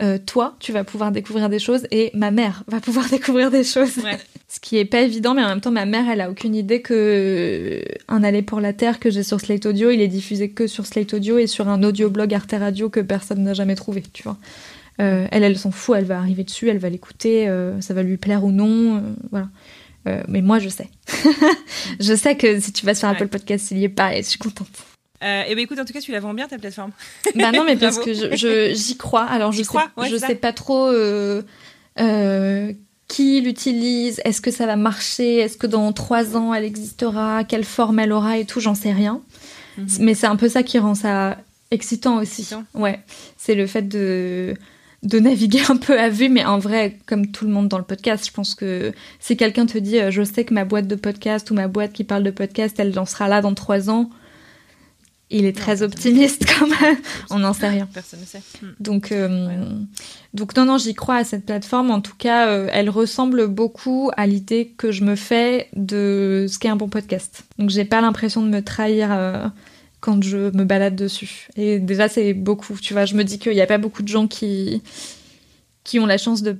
euh, 0.02 0.18
toi, 0.24 0.56
tu 0.60 0.72
vas 0.72 0.84
pouvoir 0.84 1.12
découvrir 1.12 1.48
des 1.48 1.58
choses 1.58 1.86
et 1.90 2.10
ma 2.14 2.30
mère 2.30 2.64
va 2.66 2.80
pouvoir 2.80 3.08
découvrir 3.10 3.50
des 3.50 3.64
choses. 3.64 3.98
Ouais. 3.98 4.18
Ce 4.48 4.60
qui 4.60 4.76
est 4.76 4.84
pas 4.84 5.00
évident, 5.00 5.34
mais 5.34 5.42
en 5.42 5.48
même 5.48 5.60
temps, 5.60 5.72
ma 5.72 5.86
mère, 5.86 6.08
elle 6.08 6.20
a 6.20 6.30
aucune 6.30 6.54
idée 6.54 6.82
que 6.82 6.94
euh, 6.94 7.94
un 8.08 8.22
aller 8.22 8.42
pour 8.42 8.60
la 8.60 8.72
terre 8.72 9.00
que 9.00 9.10
j'ai 9.10 9.22
sur 9.22 9.40
Slate 9.40 9.66
Audio, 9.66 9.90
il 9.90 10.00
est 10.00 10.08
diffusé 10.08 10.50
que 10.50 10.66
sur 10.66 10.86
Slate 10.86 11.14
Audio 11.14 11.38
et 11.38 11.46
sur 11.46 11.68
un 11.68 11.82
audioblog 11.82 12.32
Arte 12.32 12.54
Radio 12.58 12.88
que 12.88 13.00
personne 13.00 13.42
n'a 13.42 13.54
jamais 13.54 13.74
trouvé, 13.74 14.02
tu 14.12 14.22
vois. 14.22 14.36
Euh, 15.00 15.26
elle, 15.30 15.44
elle 15.44 15.58
s'en 15.58 15.70
fout, 15.70 15.96
elle 15.98 16.04
va 16.04 16.18
arriver 16.18 16.44
dessus, 16.44 16.68
elle 16.68 16.78
va 16.78 16.88
l'écouter, 16.88 17.48
euh, 17.48 17.80
ça 17.80 17.92
va 17.94 18.02
lui 18.02 18.16
plaire 18.16 18.44
ou 18.44 18.52
non, 18.52 18.96
euh, 18.96 19.00
voilà. 19.30 19.48
Mais 20.28 20.40
moi, 20.40 20.60
je 20.60 20.68
sais. 20.68 20.88
je 22.00 22.14
sais 22.14 22.36
que 22.36 22.60
si 22.60 22.72
tu 22.72 22.86
vas 22.86 22.94
sur 22.94 23.08
Apple 23.08 23.24
Ouais. 23.24 23.28
Podcast, 23.28 23.72
il 23.72 23.78
y 23.78 23.84
est 23.84 23.88
pas 23.88 24.14
et 24.14 24.22
je 24.22 24.28
suis 24.28 24.38
contente. 24.38 24.68
Euh, 25.22 25.42
et 25.48 25.54
ben 25.54 25.62
écoute, 25.62 25.78
en 25.78 25.84
tout 25.84 25.92
cas, 25.92 26.00
tu 26.00 26.12
la 26.12 26.20
vends 26.20 26.34
bien 26.34 26.46
ta 26.48 26.58
plateforme. 26.58 26.90
Bah 27.34 27.52
non, 27.52 27.64
mais 27.64 27.76
parce 27.76 27.98
que 27.98 28.12
je- 28.12 28.36
je- 28.36 28.74
j'y 28.74 28.96
crois. 28.96 29.24
Alors 29.24 29.52
je 29.52 29.58
J'y 29.58 29.64
sais, 29.64 29.68
crois, 29.68 29.90
ouais, 29.96 30.08
je 30.08 30.16
sais 30.16 30.34
pas 30.34 30.52
trop 30.52 30.86
euh, 30.88 31.42
euh, 32.00 32.72
qui 33.08 33.40
l'utilise. 33.40 34.20
Est-ce 34.24 34.40
que 34.40 34.50
ça 34.50 34.66
va 34.66 34.76
marcher? 34.76 35.36
Est-ce 35.38 35.56
que 35.56 35.66
dans 35.66 35.92
trois 35.92 36.36
ans 36.36 36.52
elle 36.52 36.64
existera? 36.64 37.44
Quelle 37.44 37.64
forme 37.64 37.98
elle 38.00 38.12
aura 38.12 38.38
et 38.38 38.44
tout? 38.44 38.60
J'en 38.60 38.74
sais 38.74 38.92
rien. 38.92 39.20
Mhm. 39.78 39.86
Mais 40.00 40.14
c'est 40.14 40.26
un 40.26 40.36
peu 40.36 40.48
ça 40.48 40.62
qui 40.62 40.78
rend 40.78 40.94
ça 40.94 41.38
excitant 41.70 42.16
aussi. 42.18 42.42
Excitant. 42.42 42.64
Ouais, 42.74 43.00
c'est 43.36 43.54
le 43.54 43.66
fait 43.66 43.82
de 43.88 44.54
de 45.02 45.18
naviguer 45.20 45.60
un 45.68 45.76
peu 45.76 45.98
à 46.00 46.08
vue, 46.08 46.28
mais 46.28 46.44
en 46.44 46.58
vrai, 46.58 46.98
comme 47.06 47.30
tout 47.30 47.44
le 47.44 47.52
monde 47.52 47.68
dans 47.68 47.78
le 47.78 47.84
podcast, 47.84 48.26
je 48.26 48.32
pense 48.32 48.54
que 48.54 48.92
si 49.20 49.36
quelqu'un 49.36 49.66
te 49.66 49.78
dit, 49.78 49.98
je 50.10 50.22
sais 50.24 50.44
que 50.44 50.52
ma 50.54 50.64
boîte 50.64 50.88
de 50.88 50.96
podcast 50.96 51.50
ou 51.50 51.54
ma 51.54 51.68
boîte 51.68 51.92
qui 51.92 52.02
parle 52.02 52.24
de 52.24 52.30
podcast, 52.30 52.74
elle 52.80 52.98
en 52.98 53.04
sera 53.06 53.28
là 53.28 53.40
dans 53.40 53.54
trois 53.54 53.88
ans, 53.88 54.10
il 55.30 55.44
est 55.44 55.56
très 55.56 55.82
optimiste 55.82 56.44
quand 56.58 56.66
même. 56.68 56.96
On 57.30 57.38
n'en 57.40 57.52
sait 57.52 57.68
rien. 57.68 57.88
Personne 57.92 58.20
ne 58.20 58.24
sait. 58.26 58.42
Hmm. 58.62 58.66
Donc, 58.80 59.10
euh, 59.12 59.48
Ouais. 59.48 59.56
donc 60.34 60.56
non, 60.56 60.64
non, 60.64 60.78
j'y 60.78 60.94
crois 60.94 61.16
à 61.16 61.24
cette 61.24 61.44
plateforme. 61.46 61.90
En 61.90 62.00
tout 62.00 62.14
cas, 62.16 62.48
euh, 62.48 62.68
elle 62.72 62.90
ressemble 62.90 63.48
beaucoup 63.48 64.10
à 64.16 64.26
l'idée 64.26 64.72
que 64.78 64.92
je 64.92 65.02
me 65.04 65.16
fais 65.16 65.68
de 65.74 66.46
ce 66.48 66.58
qu'est 66.58 66.68
un 66.68 66.76
bon 66.76 66.88
podcast. 66.88 67.44
Donc, 67.58 67.70
j'ai 67.70 67.84
pas 67.84 68.00
l'impression 68.00 68.42
de 68.42 68.48
me 68.48 68.62
trahir 68.62 69.08
euh, 69.12 69.46
quand 70.00 70.22
je 70.22 70.36
me 70.56 70.64
balade 70.64 70.94
dessus. 70.94 71.48
Et 71.56 71.80
déjà, 71.80 72.08
c'est 72.08 72.32
beaucoup. 72.32 72.78
Tu 72.80 72.92
vois, 72.92 73.04
je 73.04 73.14
me 73.14 73.24
dis 73.24 73.38
qu'il 73.40 73.52
n'y 73.52 73.60
a 73.60 73.66
pas 73.66 73.78
beaucoup 73.78 74.02
de 74.02 74.08
gens 74.08 74.26
qui 74.28 74.82
qui 75.84 76.00
ont 76.00 76.06
la 76.06 76.18
chance 76.18 76.42
de 76.42 76.56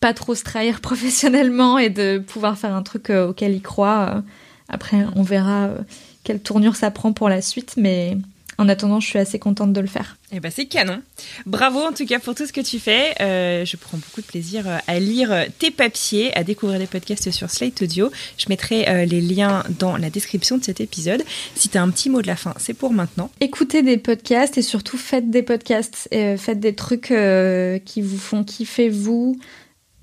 pas 0.00 0.14
trop 0.14 0.34
se 0.34 0.44
trahir 0.44 0.80
professionnellement 0.82 1.78
et 1.78 1.90
de 1.90 2.18
pouvoir 2.18 2.58
faire 2.58 2.74
un 2.74 2.82
truc 2.82 3.10
euh, 3.10 3.28
auquel 3.28 3.52
ils 3.54 3.62
croient. 3.62 4.14
Euh, 4.16 4.20
Après, 4.68 5.04
on 5.16 5.22
verra 5.22 5.64
euh, 5.66 5.78
quelle 6.24 6.40
tournure 6.40 6.76
ça 6.76 6.90
prend 6.90 7.12
pour 7.12 7.28
la 7.28 7.42
suite, 7.42 7.74
mais 7.76 8.16
en 8.56 8.68
attendant, 8.68 9.00
je 9.00 9.08
suis 9.08 9.18
assez 9.18 9.38
contente 9.38 9.72
de 9.72 9.80
le 9.80 9.86
faire. 9.86 10.16
Eh 10.32 10.40
ben 10.40 10.50
c'est 10.50 10.66
canon. 10.66 11.00
Bravo 11.46 11.80
en 11.80 11.92
tout 11.92 12.06
cas 12.06 12.18
pour 12.18 12.34
tout 12.34 12.46
ce 12.46 12.52
que 12.52 12.60
tu 12.60 12.78
fais. 12.78 13.14
Euh, 13.20 13.64
je 13.64 13.76
prends 13.76 13.98
beaucoup 13.98 14.20
de 14.20 14.26
plaisir 14.26 14.68
euh, 14.68 14.78
à 14.86 14.98
lire 14.98 15.46
tes 15.58 15.70
papiers, 15.70 16.36
à 16.36 16.44
découvrir 16.44 16.78
les 16.78 16.86
podcasts 16.86 17.30
sur 17.30 17.50
Slate 17.50 17.82
Audio. 17.82 18.10
Je 18.38 18.46
mettrai 18.48 18.88
euh, 18.88 19.04
les 19.04 19.20
liens 19.20 19.64
dans 19.78 19.96
la 19.96 20.10
description 20.10 20.58
de 20.58 20.64
cet 20.64 20.80
épisode. 20.80 21.22
Si 21.54 21.68
tu 21.68 21.78
as 21.78 21.82
un 21.82 21.90
petit 21.90 22.10
mot 22.10 22.22
de 22.22 22.26
la 22.26 22.36
fin, 22.36 22.54
c'est 22.58 22.74
pour 22.74 22.92
maintenant. 22.92 23.30
Écoutez 23.40 23.82
des 23.82 23.96
podcasts 23.96 24.56
et 24.58 24.62
surtout 24.62 24.98
faites 24.98 25.30
des 25.30 25.42
podcasts. 25.42 26.08
Euh, 26.14 26.36
faites 26.36 26.60
des 26.60 26.74
trucs 26.74 27.10
euh, 27.10 27.78
qui 27.84 28.02
vous 28.02 28.18
font 28.18 28.44
kiffer 28.44 28.88
vous. 28.88 29.38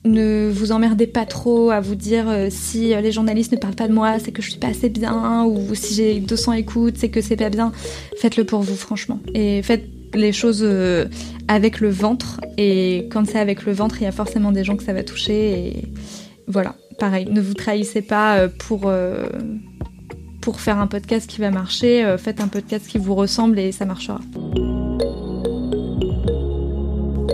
Ne 0.03 0.49
vous 0.49 0.71
emmerdez 0.71 1.05
pas 1.05 1.25
trop 1.25 1.69
à 1.69 1.79
vous 1.79 1.93
dire 1.93 2.27
euh, 2.27 2.47
si 2.49 2.93
euh, 2.93 3.01
les 3.01 3.11
journalistes 3.11 3.51
ne 3.51 3.57
parlent 3.57 3.75
pas 3.75 3.87
de 3.87 3.93
moi, 3.93 4.17
c'est 4.17 4.31
que 4.31 4.41
je 4.41 4.49
suis 4.49 4.59
pas 4.59 4.69
assez 4.69 4.89
bien, 4.89 5.45
ou 5.45 5.75
si 5.75 5.93
j'ai 5.93 6.19
200 6.19 6.53
écoutes, 6.53 6.95
c'est 6.97 7.09
que 7.09 7.21
c'est 7.21 7.35
pas 7.35 7.51
bien. 7.51 7.71
Faites-le 8.17 8.43
pour 8.43 8.61
vous, 8.61 8.75
franchement. 8.75 9.19
Et 9.35 9.61
faites 9.61 9.85
les 10.15 10.31
choses 10.31 10.63
euh, 10.63 11.05
avec 11.47 11.79
le 11.81 11.89
ventre. 11.89 12.41
Et 12.57 13.09
quand 13.11 13.27
c'est 13.27 13.39
avec 13.39 13.63
le 13.65 13.73
ventre, 13.73 14.01
il 14.01 14.05
y 14.05 14.07
a 14.07 14.11
forcément 14.11 14.51
des 14.51 14.63
gens 14.63 14.75
que 14.75 14.83
ça 14.83 14.93
va 14.93 15.03
toucher. 15.03 15.67
Et 15.67 15.83
voilà. 16.47 16.75
pareil, 16.97 17.27
ne 17.29 17.39
vous 17.39 17.53
trahissez 17.53 18.01
pas 18.01 18.47
pour 18.47 18.91
pour 20.41 20.59
faire 20.59 20.79
un 20.79 20.87
podcast 20.87 21.29
qui 21.29 21.39
va 21.39 21.51
marcher, 21.51 22.15
faites 22.17 22.41
un 22.41 22.47
podcast 22.47 22.87
qui 22.87 22.97
vous 22.97 23.13
ressemble 23.13 23.59
et 23.59 23.71
ça 23.71 23.85
marchera. 23.85 24.19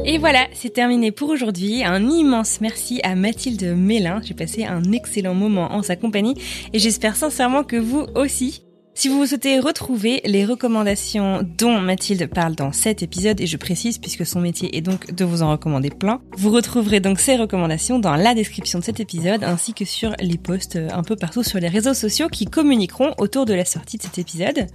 Et 0.05 0.17
voilà, 0.17 0.47
c'est 0.53 0.69
terminé 0.69 1.11
pour 1.11 1.29
aujourd'hui. 1.29 1.83
Un 1.83 2.09
immense 2.09 2.61
merci 2.61 3.01
à 3.03 3.15
Mathilde 3.15 3.75
Mélin. 3.75 4.21
J'ai 4.23 4.33
passé 4.33 4.63
un 4.63 4.83
excellent 4.91 5.33
moment 5.33 5.73
en 5.73 5.81
sa 5.81 5.95
compagnie 5.95 6.35
et 6.73 6.79
j'espère 6.79 7.15
sincèrement 7.15 7.63
que 7.63 7.75
vous 7.75 8.05
aussi. 8.15 8.63
Si 8.93 9.09
vous 9.09 9.27
souhaitez 9.27 9.59
retrouver 9.59 10.21
les 10.25 10.43
recommandations 10.43 11.47
dont 11.57 11.79
Mathilde 11.79 12.27
parle 12.27 12.55
dans 12.55 12.71
cet 12.71 13.03
épisode, 13.03 13.39
et 13.39 13.45
je 13.45 13.55
précise 13.55 13.99
puisque 13.99 14.25
son 14.25 14.41
métier 14.41 14.75
est 14.75 14.81
donc 14.81 15.13
de 15.13 15.23
vous 15.23 15.43
en 15.43 15.51
recommander 15.51 15.91
plein, 15.91 16.19
vous 16.35 16.49
retrouverez 16.49 16.99
donc 16.99 17.19
ces 17.19 17.35
recommandations 17.35 17.99
dans 17.99 18.15
la 18.15 18.33
description 18.33 18.79
de 18.79 18.83
cet 18.83 18.99
épisode 18.99 19.43
ainsi 19.43 19.75
que 19.75 19.85
sur 19.85 20.15
les 20.19 20.39
posts 20.39 20.79
un 20.91 21.03
peu 21.03 21.15
partout 21.15 21.43
sur 21.43 21.59
les 21.59 21.67
réseaux 21.67 21.93
sociaux 21.93 22.27
qui 22.27 22.45
communiqueront 22.45 23.13
autour 23.19 23.45
de 23.45 23.53
la 23.53 23.65
sortie 23.65 23.97
de 23.97 24.03
cet 24.03 24.17
épisode. 24.17 24.65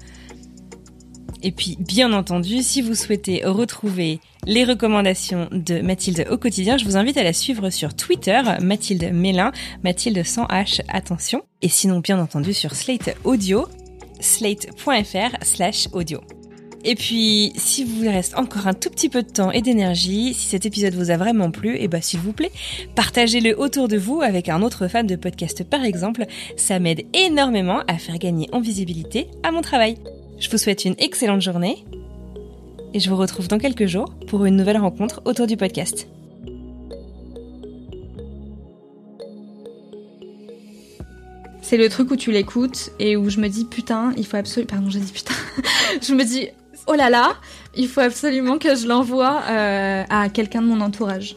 Et 1.42 1.52
puis, 1.52 1.76
bien 1.80 2.12
entendu, 2.12 2.62
si 2.62 2.82
vous 2.82 2.94
souhaitez 2.94 3.42
retrouver 3.44 4.20
les 4.46 4.64
recommandations 4.64 5.48
de 5.52 5.80
Mathilde 5.80 6.26
au 6.30 6.36
quotidien, 6.36 6.76
je 6.76 6.84
vous 6.84 6.96
invite 6.96 7.16
à 7.16 7.22
la 7.22 7.32
suivre 7.32 7.70
sur 7.70 7.94
Twitter, 7.94 8.40
Mathilde 8.60 9.10
Mélin, 9.12 9.52
Mathilde 9.84 10.24
sans 10.24 10.44
H, 10.46 10.80
attention. 10.88 11.42
Et 11.62 11.68
sinon, 11.68 12.00
bien 12.00 12.18
entendu, 12.18 12.52
sur 12.52 12.74
Slate 12.74 13.16
Audio, 13.24 13.66
slate.fr 14.20 15.36
slash 15.42 15.88
audio. 15.92 16.20
Et 16.84 16.96
puis, 16.96 17.52
si 17.56 17.84
vous 17.84 18.08
reste 18.08 18.36
encore 18.36 18.66
un 18.66 18.74
tout 18.74 18.90
petit 18.90 19.08
peu 19.08 19.22
de 19.22 19.30
temps 19.30 19.52
et 19.52 19.62
d'énergie, 19.62 20.34
si 20.34 20.48
cet 20.48 20.66
épisode 20.66 20.94
vous 20.94 21.10
a 21.10 21.16
vraiment 21.16 21.52
plu, 21.52 21.76
et 21.76 21.84
eh 21.84 21.88
ben, 21.88 22.02
s'il 22.02 22.18
vous 22.18 22.32
plaît, 22.32 22.50
partagez-le 22.96 23.58
autour 23.58 23.86
de 23.86 23.96
vous 23.96 24.20
avec 24.20 24.48
un 24.48 24.62
autre 24.62 24.88
fan 24.88 25.06
de 25.06 25.14
podcast 25.14 25.62
par 25.62 25.84
exemple. 25.84 26.24
Ça 26.56 26.80
m'aide 26.80 27.04
énormément 27.14 27.82
à 27.86 27.98
faire 27.98 28.18
gagner 28.18 28.48
en 28.52 28.60
visibilité 28.60 29.28
à 29.44 29.52
mon 29.52 29.60
travail. 29.60 29.96
Je 30.42 30.50
vous 30.50 30.58
souhaite 30.58 30.84
une 30.84 30.96
excellente 30.98 31.40
journée 31.40 31.84
et 32.92 32.98
je 32.98 33.08
vous 33.08 33.16
retrouve 33.16 33.46
dans 33.46 33.58
quelques 33.58 33.86
jours 33.86 34.12
pour 34.26 34.44
une 34.44 34.56
nouvelle 34.56 34.76
rencontre 34.76 35.22
autour 35.24 35.46
du 35.46 35.56
podcast. 35.56 36.08
C'est 41.62 41.76
le 41.76 41.88
truc 41.88 42.10
où 42.10 42.16
tu 42.16 42.32
l'écoutes 42.32 42.90
et 42.98 43.16
où 43.16 43.30
je 43.30 43.38
me 43.38 43.46
dis 43.46 43.64
putain, 43.64 44.12
il 44.16 44.26
faut 44.26 44.36
absolument. 44.36 44.68
Pardon, 44.68 44.90
j'ai 44.90 44.98
dit 44.98 45.12
putain. 45.12 45.34
je 46.02 46.12
me 46.12 46.24
dis 46.24 46.48
oh 46.88 46.94
là 46.94 47.08
là, 47.08 47.36
il 47.76 47.86
faut 47.86 48.00
absolument 48.00 48.58
que 48.58 48.74
je 48.74 48.88
l'envoie 48.88 49.42
euh, 49.48 50.02
à 50.10 50.28
quelqu'un 50.28 50.60
de 50.60 50.66
mon 50.66 50.80
entourage. 50.80 51.36